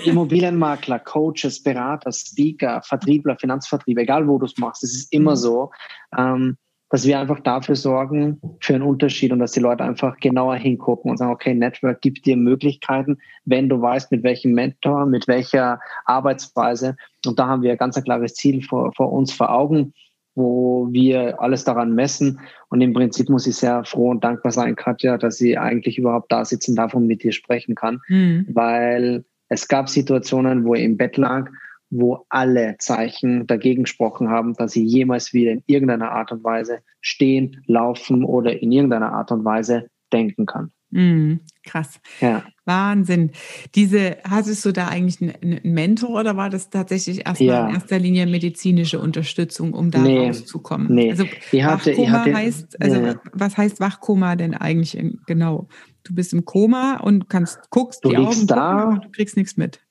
Immobilienmakler, 0.05 0.99
Coaches, 0.99 1.61
Berater, 1.61 2.11
Speaker, 2.11 2.81
Vertriebler, 2.83 3.37
Finanzvertrieb, 3.37 3.97
egal 3.97 4.27
wo 4.27 4.37
du 4.37 4.45
es 4.45 4.57
machst, 4.57 4.83
es 4.83 4.95
ist 4.95 5.13
immer 5.13 5.31
hm. 5.31 5.37
so, 5.37 5.71
ähm, 6.17 6.57
dass 6.89 7.05
wir 7.05 7.19
einfach 7.19 7.41
dafür 7.41 7.75
sorgen 7.75 8.39
für 8.61 8.75
einen 8.75 8.83
Unterschied 8.83 9.31
und 9.33 9.39
dass 9.39 9.51
die 9.51 9.59
Leute 9.59 9.83
einfach 9.83 10.17
genauer 10.17 10.55
hingucken 10.55 11.11
und 11.11 11.17
sagen, 11.17 11.33
okay, 11.33 11.53
Network 11.53 12.01
gibt 12.01 12.25
dir 12.25 12.37
Möglichkeiten, 12.37 13.17
wenn 13.43 13.67
du 13.67 13.81
weißt, 13.81 14.11
mit 14.11 14.23
welchem 14.23 14.53
Mentor, 14.53 15.05
mit 15.05 15.27
welcher 15.27 15.79
Arbeitsweise. 16.05 16.95
Und 17.25 17.39
da 17.39 17.47
haben 17.47 17.61
wir 17.61 17.75
ganz 17.75 17.97
ein 17.97 18.03
klares 18.03 18.35
Ziel 18.35 18.61
vor, 18.61 18.93
vor 18.93 19.11
uns 19.11 19.33
vor 19.33 19.51
Augen 19.51 19.93
wo 20.37 20.87
wir 20.91 21.41
alles 21.41 21.63
daran 21.63 21.95
messen. 21.95 22.39
Und 22.69 22.81
im 22.81 22.93
Prinzip 22.93 23.27
muss 23.27 23.47
ich 23.47 23.55
sehr 23.55 23.83
froh 23.83 24.11
und 24.11 24.23
dankbar 24.23 24.51
sein, 24.51 24.75
Katja, 24.75 25.17
dass 25.17 25.37
sie 25.37 25.57
eigentlich 25.57 25.97
überhaupt 25.97 26.31
da 26.31 26.45
sitzen 26.45 26.75
darf 26.75 26.93
und 26.93 27.07
mit 27.07 27.23
dir 27.23 27.31
sprechen 27.31 27.73
kann. 27.73 27.99
Mhm. 28.07 28.45
Weil 28.53 29.25
es 29.49 29.67
gab 29.67 29.89
Situationen, 29.89 30.63
wo 30.63 30.75
er 30.75 30.83
im 30.83 30.95
Bett 30.95 31.17
lag, 31.17 31.49
wo 31.89 32.25
alle 32.29 32.75
Zeichen 32.77 33.47
dagegen 33.47 33.83
gesprochen 33.83 34.29
haben, 34.29 34.53
dass 34.53 34.73
sie 34.73 34.83
jemals 34.83 35.33
wieder 35.33 35.51
in 35.51 35.63
irgendeiner 35.65 36.11
Art 36.11 36.31
und 36.31 36.43
Weise 36.43 36.79
stehen, 37.01 37.63
laufen 37.65 38.23
oder 38.23 38.61
in 38.61 38.71
irgendeiner 38.71 39.13
Art 39.13 39.31
und 39.31 39.43
Weise 39.43 39.89
denken 40.13 40.45
kann. 40.45 40.71
Mhm, 40.89 41.41
krass. 41.63 41.99
Ja. 42.21 42.43
Wahnsinn. 42.65 43.31
Diese, 43.75 44.17
hattest 44.23 44.63
du 44.65 44.71
da 44.71 44.87
eigentlich 44.87 45.21
einen, 45.21 45.35
einen 45.41 45.73
Mentor 45.73 46.19
oder 46.19 46.37
war 46.37 46.49
das 46.49 46.69
tatsächlich 46.69 47.25
erstmal 47.25 47.47
ja. 47.47 47.67
in 47.67 47.75
erster 47.75 47.99
Linie 47.99 48.25
medizinische 48.25 48.99
Unterstützung, 48.99 49.73
um 49.73 49.91
da 49.91 49.99
nee, 49.99 50.27
rauszukommen? 50.27 50.93
Nee. 50.93 51.11
Also 51.11 51.25
ich 51.51 51.63
hatte, 51.63 51.91
Wachkoma 51.91 52.03
ich 52.03 52.09
hatte, 52.09 52.35
heißt, 52.35 52.81
also 52.81 53.01
ja. 53.01 53.15
was 53.33 53.57
heißt 53.57 53.79
Wachkoma 53.79 54.35
denn 54.35 54.53
eigentlich 54.53 54.97
genau? 55.25 55.67
Du 56.03 56.15
bist 56.15 56.33
im 56.33 56.45
Koma 56.45 57.01
und 57.01 57.29
kannst 57.29 57.69
guckst 57.69 58.05
du 58.05 58.09
die 58.09 58.17
Augen 58.17 58.47
da, 58.47 58.83
gucken, 58.83 59.01
du 59.01 59.09
kriegst 59.09 59.35
nichts 59.35 59.57
mit. 59.57 59.81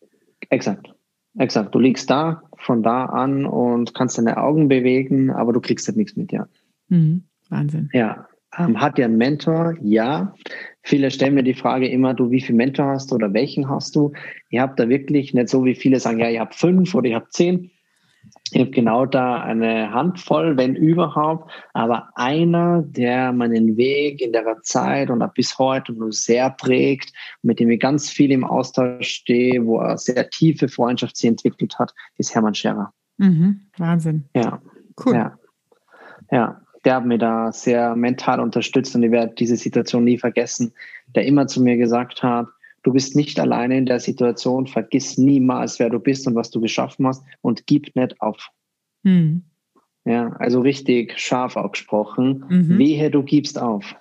Exakt. 0.48 0.88
Exakt. 1.38 1.74
Du 1.74 1.78
liegst 1.78 2.08
da 2.08 2.42
von 2.56 2.82
da 2.82 3.04
an 3.04 3.44
und 3.44 3.94
kannst 3.94 4.16
deine 4.16 4.38
Augen 4.38 4.68
bewegen, 4.68 5.30
aber 5.30 5.52
du 5.52 5.60
kriegst 5.60 5.86
halt 5.88 5.98
nichts 5.98 6.16
mit, 6.16 6.32
ja. 6.32 6.48
Mhm. 6.88 7.24
Wahnsinn. 7.50 7.90
Ja. 7.92 8.28
Ähm, 8.58 8.80
hat 8.80 8.98
ihr 8.98 9.04
einen 9.04 9.16
Mentor? 9.16 9.74
Ja. 9.82 10.34
Viele 10.82 11.10
stellen 11.10 11.34
mir 11.34 11.42
die 11.42 11.54
Frage 11.54 11.88
immer, 11.88 12.14
du, 12.14 12.30
wie 12.30 12.40
viel 12.40 12.54
Mentor 12.54 12.86
hast 12.86 13.10
du 13.10 13.16
oder 13.16 13.32
welchen 13.32 13.68
hast 13.68 13.96
du? 13.96 14.12
Ihr 14.50 14.62
habt 14.62 14.78
da 14.78 14.88
wirklich 14.88 15.34
nicht 15.34 15.48
so, 15.48 15.64
wie 15.64 15.74
viele 15.74 16.00
sagen, 16.00 16.20
ja, 16.20 16.28
ihr 16.28 16.40
habt 16.40 16.54
fünf 16.54 16.94
oder 16.94 17.08
ihr 17.08 17.16
habt 17.16 17.32
zehn. 17.32 17.70
Ich 18.52 18.60
habe 18.60 18.70
genau 18.70 19.06
da 19.06 19.42
eine 19.42 19.92
Handvoll, 19.92 20.56
wenn 20.56 20.74
überhaupt, 20.74 21.50
aber 21.74 22.10
einer, 22.14 22.82
der 22.82 23.32
meinen 23.32 23.76
Weg 23.76 24.20
in 24.20 24.32
der 24.32 24.62
Zeit 24.62 25.10
und 25.10 25.22
bis 25.34 25.58
heute 25.58 25.92
nur 25.92 26.12
sehr 26.12 26.50
prägt, 26.50 27.12
mit 27.42 27.60
dem 27.60 27.70
ich 27.70 27.80
ganz 27.80 28.10
viel 28.10 28.30
im 28.32 28.44
Austausch 28.44 29.08
stehe, 29.08 29.64
wo 29.64 29.80
er 29.80 29.98
sehr 29.98 30.28
tiefe 30.30 30.68
Freundschaft 30.68 31.16
sie 31.16 31.28
entwickelt 31.28 31.78
hat, 31.78 31.92
ist 32.18 32.34
Hermann 32.34 32.54
Scherer. 32.54 32.92
Mhm, 33.18 33.62
Wahnsinn. 33.78 34.28
Ja. 34.34 34.60
Cool. 35.04 35.14
Ja. 35.14 35.38
ja 36.30 36.65
der 36.86 36.94
hat 36.94 37.04
mir 37.04 37.18
da 37.18 37.50
sehr 37.50 37.96
mental 37.96 38.38
unterstützt 38.38 38.94
und 38.94 39.02
ich 39.02 39.10
werde 39.10 39.34
diese 39.34 39.56
Situation 39.56 40.04
nie 40.04 40.18
vergessen, 40.18 40.72
der 41.16 41.26
immer 41.26 41.48
zu 41.48 41.60
mir 41.60 41.76
gesagt 41.76 42.22
hat, 42.22 42.46
du 42.84 42.92
bist 42.92 43.16
nicht 43.16 43.40
alleine 43.40 43.76
in 43.76 43.86
der 43.86 43.98
Situation, 43.98 44.68
vergiss 44.68 45.18
niemals, 45.18 45.80
wer 45.80 45.90
du 45.90 45.98
bist 45.98 46.28
und 46.28 46.36
was 46.36 46.50
du 46.50 46.60
geschaffen 46.60 47.08
hast 47.08 47.24
und 47.42 47.66
gib 47.66 47.94
nicht 47.96 48.20
auf. 48.20 48.50
Mhm. 49.02 49.42
Ja, 50.04 50.28
also 50.38 50.60
richtig 50.60 51.18
scharf 51.18 51.56
ausgesprochen. 51.56 52.44
Mhm. 52.48 52.78
Wehe, 52.78 53.10
du 53.10 53.24
gibst 53.24 53.60
auf. 53.60 53.96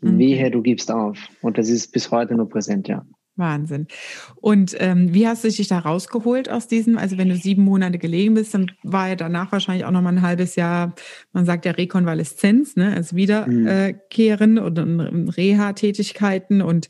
Mhm. 0.00 0.18
Wehe, 0.18 0.50
du 0.50 0.62
gibst 0.62 0.90
auf. 0.90 1.28
Und 1.42 1.58
das 1.58 1.68
ist 1.68 1.92
bis 1.92 2.10
heute 2.10 2.34
nur 2.34 2.48
präsent, 2.48 2.88
ja. 2.88 3.06
Wahnsinn. 3.40 3.88
Und 4.36 4.76
ähm, 4.78 5.12
wie 5.12 5.26
hast 5.26 5.42
du 5.42 5.48
dich 5.48 5.66
da 5.66 5.80
rausgeholt 5.80 6.48
aus 6.48 6.68
diesem? 6.68 6.96
Also 6.96 7.18
wenn 7.18 7.28
du 7.28 7.36
sieben 7.36 7.64
Monate 7.64 7.98
gelegen 7.98 8.34
bist, 8.34 8.54
dann 8.54 8.70
war 8.84 9.08
ja 9.08 9.16
danach 9.16 9.50
wahrscheinlich 9.50 9.84
auch 9.84 9.90
noch 9.90 10.02
mal 10.02 10.10
ein 10.10 10.22
halbes 10.22 10.54
Jahr, 10.54 10.94
man 11.32 11.44
sagt 11.44 11.64
ja 11.64 11.72
Rekonvaleszenz, 11.72 12.76
ne, 12.76 12.94
also 12.94 13.16
Wiederkehren 13.16 14.52
mhm. 14.52 14.58
äh, 14.58 14.60
und 14.60 15.28
Reha-Tätigkeiten 15.30 16.62
und 16.62 16.88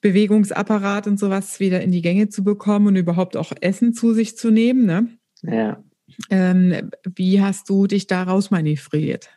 Bewegungsapparat 0.00 1.08
und 1.08 1.18
sowas 1.18 1.58
wieder 1.58 1.80
in 1.80 1.90
die 1.90 2.02
Gänge 2.02 2.28
zu 2.28 2.44
bekommen 2.44 2.86
und 2.86 2.96
überhaupt 2.96 3.36
auch 3.36 3.52
Essen 3.60 3.92
zu 3.92 4.14
sich 4.14 4.36
zu 4.36 4.52
nehmen. 4.52 4.86
Ne? 4.86 5.08
Ja. 5.42 5.82
Ähm, 6.30 6.90
wie 7.16 7.42
hast 7.42 7.68
du 7.68 7.86
dich 7.86 8.06
da 8.06 8.22
rausmanövriert? 8.22 9.30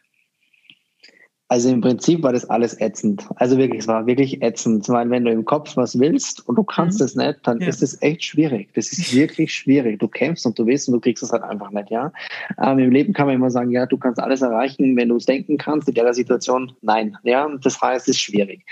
Also 1.51 1.69
im 1.69 1.81
Prinzip 1.81 2.21
war 2.21 2.31
das 2.31 2.47
alles 2.47 2.79
ätzend. 2.79 3.27
Also 3.37 3.57
wirklich, 3.57 3.81
es 3.81 3.87
war 3.87 4.05
wirklich 4.05 4.43
ätzend, 4.43 4.87
weil 4.87 5.09
wenn 5.09 5.25
du 5.25 5.31
im 5.31 5.45
Kopf 5.45 5.75
was 5.77 5.97
willst 5.97 6.47
und 6.47 6.55
du 6.55 6.63
kannst 6.63 6.99
mhm. 6.99 7.05
es 7.05 7.15
nicht, 7.15 7.39
dann 7.41 7.59
ja. 7.59 7.67
ist 7.67 7.81
es 7.81 7.99
echt 8.03 8.23
schwierig. 8.23 8.69
Das 8.75 8.91
ist 8.91 9.15
wirklich 9.15 9.51
schwierig. 9.51 9.97
Du 9.97 10.07
kämpfst 10.07 10.45
und 10.45 10.59
du 10.59 10.67
willst 10.67 10.87
und 10.87 10.93
du 10.93 10.99
kriegst 10.99 11.23
es 11.23 11.31
halt 11.31 11.41
einfach 11.41 11.71
nicht, 11.71 11.89
ja. 11.89 12.13
Ähm, 12.61 12.77
Im 12.77 12.91
Leben 12.91 13.13
kann 13.13 13.25
man 13.25 13.33
immer 13.33 13.49
sagen, 13.49 13.71
ja, 13.71 13.87
du 13.87 13.97
kannst 13.97 14.21
alles 14.21 14.43
erreichen, 14.43 14.95
wenn 14.95 15.09
du 15.09 15.15
es 15.15 15.25
denken 15.25 15.57
kannst. 15.57 15.87
In 15.87 15.95
der 15.95 16.13
Situation, 16.13 16.71
nein, 16.83 17.17
ja. 17.23 17.49
Das 17.63 17.81
heißt, 17.81 18.07
es 18.07 18.15
ist 18.15 18.21
schwierig. 18.21 18.63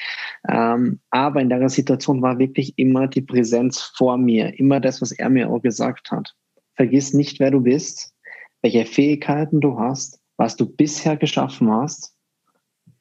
Ähm, 0.48 1.00
aber 1.10 1.42
in 1.42 1.50
der 1.50 1.68
Situation 1.70 2.22
war 2.22 2.38
wirklich 2.38 2.78
immer 2.78 3.08
die 3.08 3.22
Präsenz 3.22 3.92
vor 3.98 4.20
mir, 4.20 4.60
immer 4.60 4.80
das, 4.80 5.02
was 5.02 5.12
er 5.14 5.30
mir 5.30 5.50
auch 5.50 5.64
gesagt 5.64 6.12
hat. 6.12 6.36
Vergiss 6.76 7.12
nicht, 7.16 7.40
wer 7.40 7.50
du 7.50 7.62
bist, 7.62 8.14
welche 8.62 8.86
Fähigkeiten 8.86 9.62
du 9.62 9.80
hast, 9.80 10.20
was 10.38 10.56
du 10.56 10.68
bisher 10.68 11.18
geschaffen 11.18 11.72
hast 11.72 12.14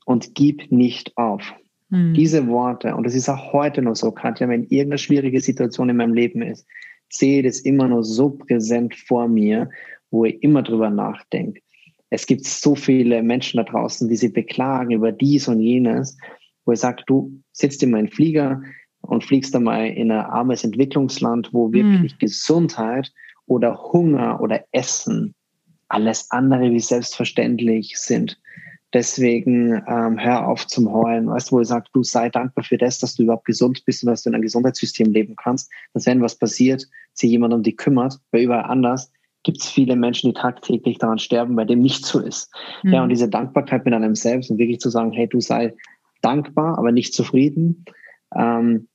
und 0.07 0.35
gib 0.35 0.73
nicht 0.73 1.15
auf. 1.19 1.43
Mhm. 1.91 2.15
Diese 2.15 2.47
Worte, 2.47 2.95
und 2.95 3.05
das 3.05 3.15
ist 3.15 3.29
auch 3.29 3.53
heute 3.53 3.83
noch 3.83 3.97
so, 3.97 4.11
Katja, 4.11 4.49
wenn 4.49 4.65
irgendeine 4.65 4.99
schwierige 4.99 5.41
Situation 5.41 5.91
in 5.91 5.97
meinem 5.97 6.15
Leben 6.15 6.41
ist, 6.43 6.67
sehe 7.11 7.43
das 7.43 7.61
immer 7.61 7.89
noch 7.89 8.03
so 8.03 8.31
präsent 8.31 8.95
vor 8.95 9.29
mir, 9.29 9.69
wo 10.11 10.25
ich 10.25 10.43
immer 10.43 10.63
drüber 10.63 10.91
nachdenke. 10.91 11.61
Es 12.11 12.27
gibt 12.27 12.45
so 12.45 12.75
viele 12.75 13.23
Menschen 13.23 13.59
da 13.59 13.65
draußen, 13.65 14.09
die 14.09 14.17
sich 14.17 14.33
beklagen 14.33 14.93
über 14.93 15.13
dies 15.13 15.49
und 15.49 15.61
jenes, 15.61 16.17
wo 16.65 16.73
ich 16.73 16.81
sage, 16.81 17.03
du 17.07 17.33
sitzt 17.53 17.83
in 17.83 17.91
meinen 17.91 18.09
Flieger 18.09 18.63
und 19.01 19.25
fliegst 19.25 19.55
einmal 19.55 19.89
in 19.89 20.11
ein 20.11 20.25
armes 20.25 20.65
Entwicklungsland, 20.65 21.51
wo 21.53 21.73
wirklich 21.73 22.15
mhm. 22.15 22.19
Gesundheit 22.19 23.13
oder 23.47 23.77
Hunger 23.93 24.41
oder 24.41 24.65
Essen 24.71 25.35
alles 25.89 26.31
andere 26.31 26.71
wie 26.71 26.81
selbstverständlich 26.81 27.97
sind. 27.97 28.41
Deswegen 28.93 29.83
ähm, 29.89 30.19
hör 30.19 30.47
auf 30.47 30.67
zum 30.67 30.93
Heulen. 30.93 31.29
Weißt 31.29 31.51
du, 31.51 31.57
wo 31.57 31.61
ich 31.61 31.69
sage, 31.69 31.87
du 31.93 32.03
sei 32.03 32.29
dankbar 32.29 32.65
für 32.65 32.79
das, 32.79 32.99
dass 32.99 33.17
du 33.17 33.25
überhaupt 33.25 33.45
gesund 33.45 33.85
bist 33.85 34.03
und 34.03 34.11
dass 34.11 34.23
du 34.23 34.31
in 34.31 34.35
einem 34.35 34.43
Gesundheitssystem 34.43 35.13
leben 35.13 35.35
kannst. 35.37 35.71
Dass 35.93 36.07
wenn 36.07 36.23
was 36.23 36.39
passiert, 36.39 36.87
sich 37.13 37.31
jemand 37.31 37.53
um 37.53 37.63
dich 37.63 37.77
kümmert, 37.77 38.19
weil 38.31 38.43
überall 38.43 38.71
anders 38.71 39.13
gibt 39.43 39.63
es 39.63 39.69
viele 39.69 39.95
Menschen, 39.95 40.31
die 40.31 40.41
tagtäglich 40.41 40.99
daran 40.99 41.19
sterben, 41.19 41.55
bei 41.55 41.65
dem 41.65 41.81
nicht 41.81 42.05
so 42.05 42.21
ist. 42.21 42.53
Mhm. 42.83 42.93
Ja, 42.93 43.03
und 43.03 43.11
diese 43.11 43.29
Dankbarkeit 43.29 43.85
mit 43.85 43.95
einem 43.95 44.17
selbst 44.17 44.51
und 44.51 44.59
wirklich 44.59 44.81
zu 44.81 44.91
sagen, 44.91 45.13
hey, 45.13 45.29
du 45.29 45.41
sei 45.41 45.75
dankbar, 46.21 46.79
aber 46.79 46.91
nicht 46.91 47.15
zufrieden. 47.15 47.85
Ähm, 48.35 48.89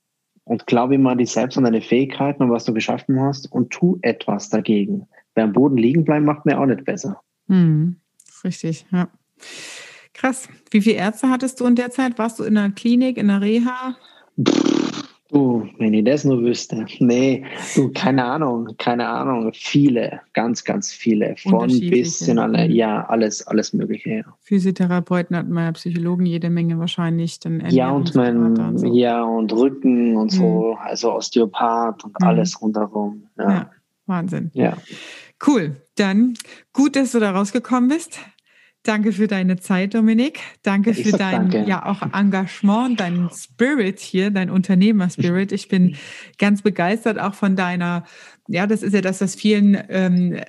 und 0.44 0.66
glaube 0.66 0.96
immer 0.96 1.12
an 1.12 1.18
dich 1.18 1.30
selbst 1.30 1.56
und 1.56 1.64
deine 1.64 1.80
Fähigkeiten 1.80 2.42
und 2.42 2.50
was 2.50 2.64
du 2.64 2.74
geschaffen 2.74 3.20
hast 3.20 3.50
und 3.50 3.70
tu 3.70 3.98
etwas 4.02 4.50
dagegen. 4.50 5.06
Wer 5.34 5.44
am 5.44 5.52
Boden 5.52 5.76
liegen 5.76 6.04
bleibt, 6.04 6.24
macht 6.24 6.44
mir 6.44 6.60
auch 6.60 6.66
nicht 6.66 6.84
besser. 6.84 7.22
Mhm. 7.46 7.96
Richtig, 8.44 8.86
ja. 8.90 9.08
Krass. 10.14 10.48
Wie 10.70 10.82
viele 10.82 10.96
Ärzte 10.96 11.30
hattest 11.30 11.60
du 11.60 11.66
in 11.66 11.74
der 11.74 11.90
Zeit? 11.90 12.18
Warst 12.18 12.38
du 12.38 12.44
in 12.44 12.56
einer 12.56 12.72
Klinik, 12.72 13.16
in 13.16 13.30
einer 13.30 13.40
Reha? 13.40 13.96
Du, 15.32 15.66
wenn 15.78 15.94
ich 15.94 16.04
das 16.04 16.24
nur 16.24 16.42
wüsste. 16.42 16.84
Nee, 16.98 17.44
du, 17.74 17.90
keine 17.94 18.22
Ahnung, 18.22 18.68
keine 18.76 19.08
Ahnung. 19.08 19.50
Viele, 19.54 20.20
ganz, 20.34 20.62
ganz 20.62 20.92
viele. 20.92 21.36
Von 21.38 21.68
bis 21.68 22.20
in 22.28 22.38
alle, 22.38 22.68
mhm. 22.68 22.74
ja, 22.74 23.06
alles, 23.06 23.46
alles 23.46 23.72
Mögliche. 23.72 24.10
Ja. 24.10 24.24
Physiotherapeuten 24.42 25.34
hatten 25.34 25.54
wir 25.54 25.72
Psychologen 25.72 26.26
jede 26.26 26.50
Menge 26.50 26.78
wahrscheinlich. 26.78 27.40
Dann 27.40 27.64
ja, 27.70 27.90
und 27.90 28.14
mein, 28.14 28.58
und 28.58 28.78
so. 28.78 28.94
ja, 28.94 29.22
und 29.22 29.50
Rücken 29.54 30.16
und 30.16 30.32
mhm. 30.32 30.36
so, 30.36 30.76
also 30.78 31.14
Osteopath 31.14 32.04
und 32.04 32.20
mhm. 32.20 32.26
alles 32.26 32.60
rundherum. 32.60 33.22
Ja. 33.38 33.50
ja, 33.50 33.70
Wahnsinn. 34.04 34.50
Ja. 34.52 34.76
Cool. 35.46 35.76
Dann 35.96 36.34
gut, 36.74 36.94
dass 36.94 37.12
du 37.12 37.20
da 37.20 37.30
rausgekommen 37.30 37.88
bist. 37.88 38.18
Danke 38.84 39.12
für 39.12 39.28
deine 39.28 39.58
Zeit, 39.58 39.94
Dominik. 39.94 40.40
Danke 40.64 40.92
für 40.92 41.12
dein 41.12 41.50
danke. 41.50 41.68
ja 41.68 41.86
auch 41.86 42.02
Engagement, 42.12 42.98
dein 42.98 43.30
Spirit 43.32 44.00
hier, 44.00 44.32
dein 44.32 44.50
Unternehmer-Spirit. 44.50 45.52
Ich 45.52 45.68
bin 45.68 45.96
ganz 46.36 46.62
begeistert 46.62 47.20
auch 47.20 47.34
von 47.34 47.54
deiner, 47.54 48.04
ja, 48.48 48.66
das 48.66 48.82
ist 48.82 48.92
ja 48.92 49.00
das, 49.00 49.20
was 49.20 49.36
vielen 49.36 49.80
ähm, 49.88 50.40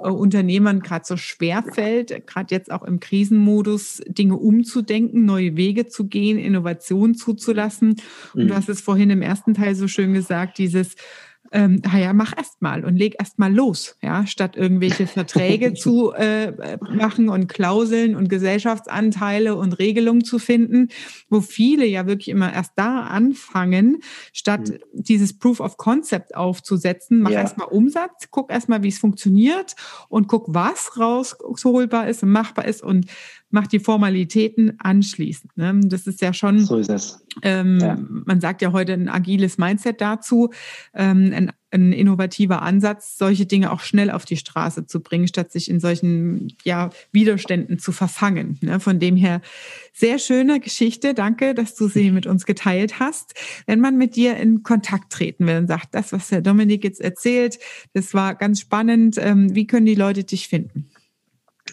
Unternehmern 0.00 0.80
gerade 0.80 1.04
so 1.04 1.16
schwer 1.16 1.62
fällt, 1.62 2.26
gerade 2.26 2.52
jetzt 2.52 2.72
auch 2.72 2.82
im 2.82 2.98
Krisenmodus, 2.98 4.02
Dinge 4.08 4.36
umzudenken, 4.36 5.24
neue 5.24 5.56
Wege 5.56 5.86
zu 5.86 6.08
gehen, 6.08 6.38
Innovation 6.38 7.14
zuzulassen. 7.14 8.00
Und 8.34 8.44
mhm. 8.44 8.48
du 8.48 8.54
hast 8.56 8.68
es 8.68 8.80
vorhin 8.80 9.10
im 9.10 9.22
ersten 9.22 9.54
Teil 9.54 9.76
so 9.76 9.86
schön 9.86 10.12
gesagt, 10.12 10.58
dieses 10.58 10.96
ähm, 11.52 11.82
ja, 11.96 12.12
mach 12.12 12.36
erst 12.36 12.62
mal 12.62 12.84
und 12.84 12.96
leg 12.96 13.16
erst 13.18 13.38
mal 13.38 13.52
los, 13.52 13.96
ja, 14.02 14.26
statt 14.26 14.56
irgendwelche 14.56 15.06
Verträge 15.06 15.74
zu 15.74 16.12
äh, 16.12 16.76
machen 16.80 17.28
und 17.28 17.48
Klauseln 17.48 18.16
und 18.16 18.28
Gesellschaftsanteile 18.28 19.56
und 19.56 19.78
Regelungen 19.78 20.24
zu 20.24 20.38
finden, 20.38 20.88
wo 21.28 21.40
viele 21.40 21.86
ja 21.86 22.06
wirklich 22.06 22.28
immer 22.28 22.52
erst 22.52 22.72
da 22.76 23.02
anfangen, 23.02 23.98
statt 24.32 24.68
mhm. 24.68 24.78
dieses 24.92 25.38
Proof 25.38 25.60
of 25.60 25.76
Concept 25.76 26.34
aufzusetzen. 26.34 27.20
Mach 27.20 27.30
ja. 27.30 27.40
erst 27.40 27.58
mal 27.58 27.64
Umsatz, 27.64 28.28
guck 28.30 28.50
erst 28.50 28.68
mal, 28.68 28.82
wie 28.82 28.88
es 28.88 28.98
funktioniert 28.98 29.76
und 30.08 30.28
guck, 30.28 30.46
was 30.48 30.98
rausholbar 30.98 32.08
ist 32.08 32.22
und 32.22 32.30
machbar 32.30 32.66
ist 32.66 32.82
und 32.82 33.06
mach 33.56 33.66
die 33.66 33.80
Formalitäten 33.80 34.74
anschließend. 34.80 35.56
Ne? 35.56 35.80
Das 35.84 36.06
ist 36.06 36.20
ja 36.20 36.34
schon. 36.34 36.58
So 36.58 36.76
ist 36.76 36.90
es. 36.90 37.24
Ähm, 37.40 37.78
ja. 37.80 37.96
Man 37.96 38.38
sagt 38.38 38.60
ja 38.60 38.70
heute 38.72 38.92
ein 38.92 39.08
agiles 39.08 39.56
Mindset 39.56 40.02
dazu, 40.02 40.50
ähm, 40.92 41.32
ein, 41.34 41.52
ein, 41.70 41.94
innovativer 41.94 42.60
Ansatz, 42.60 43.16
solche 43.16 43.46
Dinge 43.46 43.72
auch 43.72 43.80
schnell 43.80 44.10
auf 44.10 44.26
die 44.26 44.36
Straße 44.36 44.86
zu 44.86 45.00
bringen, 45.00 45.26
statt 45.26 45.52
sich 45.52 45.70
in 45.70 45.80
solchen 45.80 46.52
ja, 46.64 46.90
Widerständen 47.12 47.78
zu 47.78 47.92
verfangen. 47.92 48.58
Ne? 48.60 48.78
Von 48.78 48.98
dem 48.98 49.16
her 49.16 49.40
sehr 49.94 50.18
schöne 50.18 50.60
Geschichte. 50.60 51.14
Danke, 51.14 51.54
dass 51.54 51.74
du 51.74 51.88
sie 51.88 52.10
mit 52.10 52.26
uns 52.26 52.44
geteilt 52.44 53.00
hast. 53.00 53.32
Wenn 53.66 53.80
man 53.80 53.96
mit 53.96 54.16
dir 54.16 54.36
in 54.36 54.64
Kontakt 54.64 55.10
treten 55.14 55.46
will 55.46 55.56
und 55.56 55.68
sagt, 55.68 55.94
das, 55.94 56.12
was 56.12 56.28
der 56.28 56.42
Dominik 56.42 56.84
jetzt 56.84 57.00
erzählt, 57.00 57.58
das 57.94 58.12
war 58.12 58.34
ganz 58.34 58.60
spannend. 58.60 59.16
Ähm, 59.18 59.54
wie 59.54 59.66
können 59.66 59.86
die 59.86 59.94
Leute 59.94 60.24
dich 60.24 60.46
finden? 60.46 60.90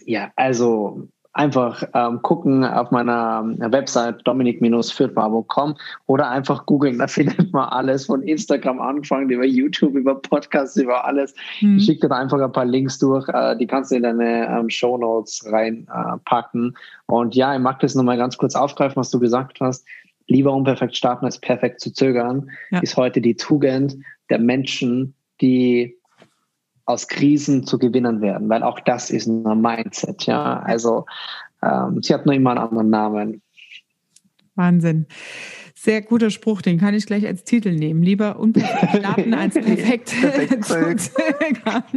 Ja, 0.06 0.32
also 0.36 1.10
einfach 1.34 1.84
ähm, 1.93 2.22
gucken 2.22 2.63
auf 2.63 2.91
meiner 2.91 3.43
Website 3.58 4.22
dominik-fürthbar.com 4.26 5.76
oder 6.06 6.30
einfach 6.30 6.65
googeln, 6.65 7.00
da 7.00 7.08
findet 7.08 7.52
man 7.52 7.69
alles 7.69 8.06
von 8.06 8.22
Instagram 8.22 8.80
angefangen, 8.80 9.30
über 9.30 9.43
YouTube, 9.43 9.96
über 9.96 10.15
Podcasts, 10.15 10.78
über 10.78 11.06
alles. 11.06 11.34
Mhm. 11.62 11.78
Ich 11.78 11.86
schicke 11.86 12.08
da 12.08 12.17
einfach 12.17 12.39
ein 12.39 12.52
paar 12.52 12.65
Links 12.65 13.00
durch, 13.00 13.28
äh, 13.30 13.58
die 13.58 13.65
kannst 13.65 13.91
du 13.91 13.96
in 13.96 14.04
deine 14.04 14.48
ähm, 14.48 14.69
Show 14.69 14.98
Notes 14.98 15.43
reinpacken. 15.52 16.76
Äh, 16.76 17.12
Und 17.12 17.36
ja, 17.36 17.56
ich 17.56 17.62
mag 17.62 17.80
das 17.80 17.96
nochmal 17.96 18.17
ganz 18.17 18.38
kurz 18.38 18.56
aufgreifen, 18.56 18.98
was 18.98 19.10
du 19.10 19.19
gesagt 19.19 19.60
hast. 19.60 19.88
Lieber 20.28 20.54
unperfekt 20.54 20.96
starten 20.96 21.26
als 21.26 21.39
perfekt 21.39 21.82
zu 21.82 21.91
zögern, 21.91 22.50
ja. 22.72 22.80
ist 22.80 22.96
heute 22.96 23.19
die 23.19 23.36
Tugend 23.36 23.98
der 24.30 24.39
Menschen, 24.39 25.15
die 25.41 25.98
aus 26.86 27.08
Krisen 27.08 27.65
zu 27.65 27.80
gewinnen 27.80 28.22
werden, 28.22 28.50
weil 28.50 28.63
auch 28.63 28.80
das 28.80 29.10
ist 29.10 29.28
ein 29.28 29.62
Mindset, 29.62 30.26
ja. 30.26 30.60
Also 30.60 31.06
ähm, 31.62 32.02
sie 32.02 32.13
hat 32.13 32.26
nur 32.26 32.36
immer 32.36 32.52
einen 32.52 32.60
anderen 32.60 32.89
Namen. 32.89 33.41
Wahnsinn. 34.56 35.08
Sehr 35.76 36.02
guter 36.02 36.30
Spruch, 36.30 36.62
den 36.62 36.80
kann 36.80 36.93
ich 36.93 37.06
gleich 37.06 37.26
als 37.26 37.43
Titel 37.43 37.72
nehmen. 37.72 38.04
Lieber 38.04 38.39
unperfekt 38.39 38.96
starten 39.00 39.34
als 39.34 39.56
perfekt 39.56 40.10
zögern. 40.10 41.84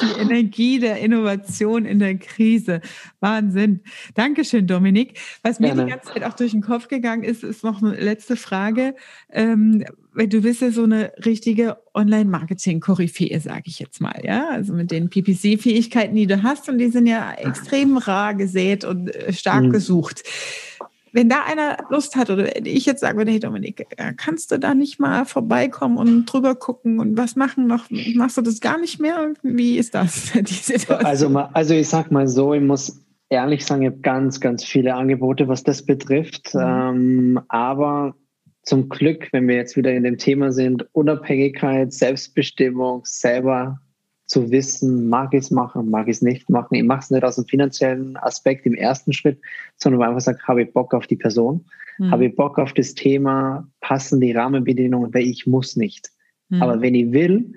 Die 0.00 0.20
Energie 0.20 0.78
der 0.78 0.98
Innovation 0.98 1.84
in 1.84 1.98
der 1.98 2.18
Krise. 2.18 2.82
Wahnsinn. 3.18 3.80
Dankeschön, 4.14 4.68
Dominik. 4.68 5.18
Was 5.42 5.58
mir 5.58 5.68
Gerne. 5.68 5.86
die 5.86 5.90
ganze 5.90 6.12
Zeit 6.12 6.24
auch 6.24 6.34
durch 6.34 6.52
den 6.52 6.60
Kopf 6.60 6.86
gegangen 6.86 7.24
ist, 7.24 7.42
ist 7.42 7.64
noch 7.64 7.82
eine 7.82 7.98
letzte 7.98 8.36
Frage. 8.36 8.94
Ähm, 9.30 9.84
du 10.14 10.42
bist 10.42 10.60
ja 10.62 10.70
so 10.70 10.84
eine 10.84 11.12
richtige 11.24 11.78
Online-Marketing-Koryphäe, 11.94 13.40
sage 13.40 13.64
ich 13.66 13.78
jetzt 13.78 14.00
mal, 14.00 14.20
ja. 14.24 14.48
Also 14.50 14.72
mit 14.72 14.90
den 14.90 15.10
PPC-Fähigkeiten, 15.10 16.14
die 16.14 16.26
du 16.26 16.42
hast, 16.42 16.68
und 16.68 16.78
die 16.78 16.88
sind 16.88 17.06
ja 17.06 17.32
extrem 17.32 17.96
rar 17.96 18.34
gesät 18.34 18.84
und 18.84 19.14
äh, 19.14 19.32
stark 19.32 19.64
mhm. 19.64 19.70
gesucht 19.70 20.22
wenn 21.12 21.28
da 21.28 21.42
einer 21.44 21.78
Lust 21.90 22.16
hat 22.16 22.30
oder 22.30 22.64
ich 22.64 22.86
jetzt 22.86 23.00
sagen 23.00 23.18
würde, 23.18 23.30
hey 23.30 23.40
Dominik, 23.40 23.86
äh, 23.96 24.12
kannst 24.16 24.52
du 24.52 24.58
da 24.58 24.74
nicht 24.74 25.00
mal 25.00 25.24
vorbeikommen 25.24 25.96
und 25.96 26.26
drüber 26.26 26.54
gucken 26.54 27.00
und 27.00 27.16
was 27.16 27.36
machen 27.36 27.66
noch? 27.66 27.86
Machst 28.14 28.36
du 28.36 28.42
das 28.42 28.60
gar 28.60 28.78
nicht 28.78 29.00
mehr? 29.00 29.34
Wie 29.42 29.78
ist 29.78 29.94
das? 29.94 30.32
Also, 31.04 31.28
also 31.36 31.74
ich 31.74 31.88
sag 31.88 32.10
mal 32.10 32.28
so, 32.28 32.54
ich 32.54 32.62
muss 32.62 33.00
ehrlich 33.28 33.64
sagen, 33.64 33.82
ich 33.82 33.88
habe 33.88 34.00
ganz, 34.00 34.40
ganz 34.40 34.64
viele 34.64 34.94
Angebote, 34.94 35.48
was 35.48 35.62
das 35.62 35.84
betrifft. 35.84 36.54
Mhm. 36.54 36.60
Ähm, 36.60 37.40
aber 37.48 38.14
zum 38.62 38.88
Glück, 38.88 39.28
wenn 39.32 39.48
wir 39.48 39.56
jetzt 39.56 39.76
wieder 39.76 39.92
in 39.92 40.04
dem 40.04 40.18
Thema 40.18 40.52
sind, 40.52 40.86
Unabhängigkeit, 40.92 41.92
Selbstbestimmung, 41.92 43.02
selber 43.04 43.80
zu 44.26 44.50
wissen, 44.50 45.08
mag 45.08 45.34
ich 45.34 45.40
es 45.40 45.50
machen, 45.50 45.90
mag 45.90 46.06
ich 46.06 46.16
es 46.16 46.22
nicht 46.22 46.48
machen. 46.48 46.74
Ich 46.74 46.84
mache 46.84 47.00
es 47.00 47.10
nicht 47.10 47.24
aus 47.24 47.34
dem 47.34 47.46
finanziellen 47.46 48.16
Aspekt 48.16 48.64
im 48.64 48.74
ersten 48.74 49.12
Schritt, 49.12 49.40
sondern 49.76 50.00
weil 50.00 50.08
einfach 50.08 50.20
sage, 50.20 50.38
habe 50.46 50.62
ich 50.62 50.72
Bock 50.72 50.94
auf 50.94 51.08
die 51.08 51.16
Person, 51.16 51.64
mhm. 51.98 52.12
habe 52.12 52.26
ich 52.26 52.36
Bock 52.36 52.58
auf 52.58 52.72
das 52.72 52.94
Thema, 52.94 53.68
passen 53.80 54.20
die 54.20 54.32
Rahmenbedingungen, 54.32 55.12
weil 55.12 55.24
ich 55.24 55.46
muss 55.46 55.74
nicht. 55.74 56.10
Mhm. 56.48 56.62
Aber 56.62 56.80
wenn 56.80 56.94
ich 56.94 57.12
will, 57.12 57.54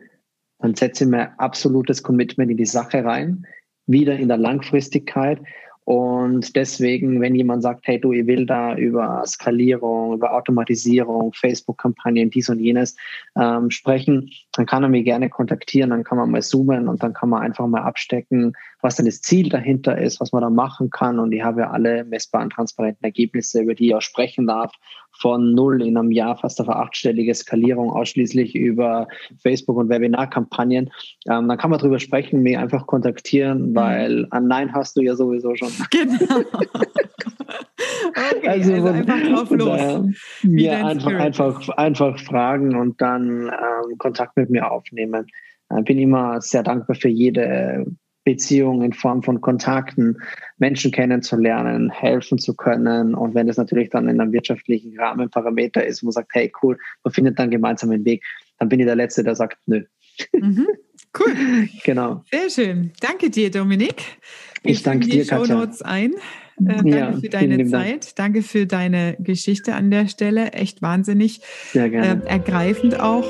dann 0.59 0.73
setze 0.73 1.03
ich 1.03 1.09
mir 1.11 1.39
absolutes 1.39 2.01
Commitment 2.01 2.49
in 2.49 2.57
die 2.57 2.65
Sache 2.65 3.03
rein, 3.03 3.45
wieder 3.85 4.17
in 4.17 4.29
der 4.29 4.37
Langfristigkeit 4.37 5.39
und 5.85 6.55
deswegen, 6.55 7.19
wenn 7.19 7.35
jemand 7.35 7.61
sagt, 7.61 7.87
hey 7.87 7.99
du, 7.99 8.13
ich 8.13 8.25
will 8.25 8.45
da 8.45 8.75
über 8.75 9.23
Skalierung, 9.25 10.13
über 10.13 10.33
Automatisierung, 10.33 11.33
Facebook-Kampagnen, 11.33 12.29
dies 12.29 12.49
und 12.49 12.59
jenes 12.59 12.95
ähm, 13.35 13.69
sprechen, 13.69 14.29
dann 14.53 14.65
kann 14.65 14.83
er 14.83 14.89
mich 14.89 15.03
gerne 15.03 15.29
kontaktieren, 15.29 15.89
dann 15.89 16.05
kann 16.05 16.17
man 16.17 16.31
mal 16.31 16.41
zoomen 16.41 16.87
und 16.87 17.03
dann 17.03 17.13
kann 17.13 17.29
man 17.29 17.41
einfach 17.41 17.67
mal 17.67 17.81
abstecken, 17.81 18.53
was 18.81 18.95
denn 18.95 19.05
das 19.05 19.21
Ziel 19.21 19.49
dahinter 19.49 19.97
ist, 19.97 20.21
was 20.21 20.31
man 20.31 20.41
da 20.41 20.49
machen 20.49 20.89
kann. 20.89 21.19
Und 21.19 21.33
ich 21.33 21.43
habe 21.43 21.61
ja 21.61 21.71
alle 21.71 22.05
messbaren, 22.05 22.49
transparenten 22.49 23.03
Ergebnisse, 23.03 23.61
über 23.61 23.75
die 23.75 23.87
ich 23.87 23.95
auch 23.95 24.01
sprechen 24.01 24.47
darf 24.47 24.71
von 25.19 25.53
null 25.53 25.81
in 25.81 25.97
einem 25.97 26.11
Jahr 26.11 26.37
fast 26.37 26.59
auf 26.59 26.69
eine 26.69 26.77
achtstellige 26.77 27.33
Skalierung 27.33 27.91
ausschließlich 27.91 28.55
über 28.55 29.07
Facebook 29.41 29.77
und 29.77 29.89
Webinarkampagnen. 29.89 30.89
Ähm, 31.29 31.47
dann 31.47 31.57
kann 31.57 31.69
man 31.69 31.79
darüber 31.79 31.99
sprechen, 31.99 32.41
mich 32.41 32.57
einfach 32.57 32.87
kontaktieren, 32.87 33.69
mhm. 33.69 33.75
weil 33.75 34.27
ein 34.31 34.47
Nein 34.47 34.73
hast 34.73 34.97
du 34.97 35.01
ja 35.01 35.15
sowieso 35.15 35.55
schon. 35.55 35.69
Genau. 35.91 36.39
okay, 38.37 38.47
also, 38.47 38.73
also 38.73 38.87
einfach 38.87 39.21
drauf 39.21 39.49
los. 39.51 39.79
Äh, 39.79 40.61
ja, 40.61 40.85
einfach, 40.85 41.13
einfach, 41.13 41.69
einfach 41.69 42.19
fragen 42.19 42.75
und 42.75 42.99
dann 43.01 43.47
ähm, 43.47 43.97
Kontakt 43.97 44.35
mit 44.37 44.49
mir 44.49 44.71
aufnehmen. 44.71 45.27
Ich 45.69 45.77
äh, 45.77 45.81
bin 45.83 45.99
immer 45.99 46.41
sehr 46.41 46.63
dankbar 46.63 46.95
für 46.95 47.09
jede 47.09 47.85
Beziehung 48.23 48.81
in 48.83 48.93
Form 48.93 49.23
von 49.23 49.41
Kontakten, 49.41 50.17
Menschen 50.57 50.91
kennenzulernen, 50.91 51.89
helfen 51.89 52.37
zu 52.37 52.55
können. 52.55 53.15
Und 53.15 53.35
wenn 53.35 53.47
das 53.47 53.57
natürlich 53.57 53.89
dann 53.89 54.07
in 54.07 54.19
einem 54.19 54.31
wirtschaftlichen 54.31 54.97
Rahmenparameter 54.99 55.85
ist, 55.85 56.01
wo 56.01 56.07
man 56.07 56.13
sagt, 56.13 56.31
hey, 56.33 56.51
cool, 56.61 56.77
man 57.03 57.13
findet 57.13 57.39
dann 57.39 57.51
gemeinsam 57.51 57.91
einen 57.91 58.05
Weg, 58.05 58.23
dann 58.59 58.69
bin 58.69 58.79
ich 58.79 58.85
der 58.85 58.95
Letzte, 58.95 59.23
der 59.23 59.35
sagt, 59.35 59.57
nö. 59.65 59.83
Mhm. 60.31 60.67
Cool. 61.17 61.33
genau. 61.83 62.23
Sehr 62.31 62.49
schön. 62.49 62.91
Danke 62.99 63.29
dir, 63.29 63.51
Dominik. 63.51 63.95
Ich, 64.63 64.71
ich 64.71 64.83
danke 64.83 65.07
dir, 65.07 65.25
Show 65.25 65.45
Notes 65.45 65.81
ein. 65.81 66.13
Äh, 66.13 66.17
danke 66.57 66.97
ja, 66.97 67.13
für 67.13 67.29
deine 67.29 67.65
Zeit. 67.65 68.05
Dank. 68.05 68.15
Danke 68.15 68.41
für 68.43 68.65
deine 68.65 69.17
Geschichte 69.19 69.75
an 69.75 69.91
der 69.91 70.07
Stelle. 70.07 70.53
Echt 70.53 70.81
wahnsinnig. 70.81 71.41
Sehr 71.71 71.89
gerne. 71.89 72.23
Äh, 72.25 72.29
ergreifend 72.29 72.99
auch. 72.99 73.25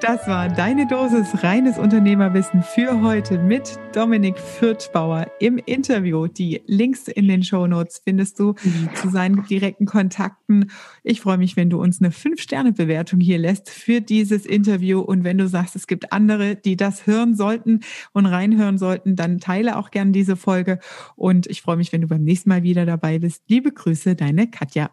Das 0.00 0.28
war 0.28 0.48
deine 0.48 0.86
Dosis 0.86 1.42
reines 1.42 1.76
Unternehmerwissen 1.76 2.62
für 2.62 3.02
heute 3.02 3.36
mit 3.36 3.76
Dominik 3.92 4.38
Fürthbauer 4.38 5.26
im 5.40 5.58
Interview. 5.58 6.28
Die 6.28 6.62
Links 6.66 7.08
in 7.08 7.26
den 7.26 7.42
Show 7.42 7.66
Notes 7.66 8.00
findest 8.04 8.38
du 8.38 8.54
zu 8.94 9.10
seinen 9.10 9.44
direkten 9.46 9.86
Kontakten. 9.86 10.70
Ich 11.02 11.20
freue 11.20 11.38
mich, 11.38 11.56
wenn 11.56 11.68
du 11.68 11.80
uns 11.82 12.00
eine 12.00 12.10
5-Sterne-Bewertung 12.10 13.18
hier 13.18 13.38
lässt 13.38 13.70
für 13.70 14.00
dieses 14.00 14.46
Interview. 14.46 15.00
Und 15.00 15.24
wenn 15.24 15.36
du 15.36 15.48
sagst, 15.48 15.74
es 15.74 15.88
gibt 15.88 16.12
andere, 16.12 16.54
die 16.54 16.76
das 16.76 17.08
hören 17.08 17.34
sollten 17.34 17.80
und 18.12 18.26
reinhören 18.26 18.78
sollten, 18.78 19.16
dann 19.16 19.40
teile 19.40 19.76
auch 19.76 19.90
gern 19.90 20.12
diese 20.12 20.36
Folge. 20.36 20.78
Und 21.16 21.48
ich 21.48 21.60
freue 21.60 21.76
mich, 21.76 21.92
wenn 21.92 22.02
du 22.02 22.06
beim 22.06 22.22
nächsten 22.22 22.50
Mal 22.50 22.62
wieder 22.62 22.86
dabei 22.86 23.18
bist. 23.18 23.42
Liebe 23.48 23.72
Grüße, 23.72 24.14
deine 24.14 24.48
Katja. 24.48 24.90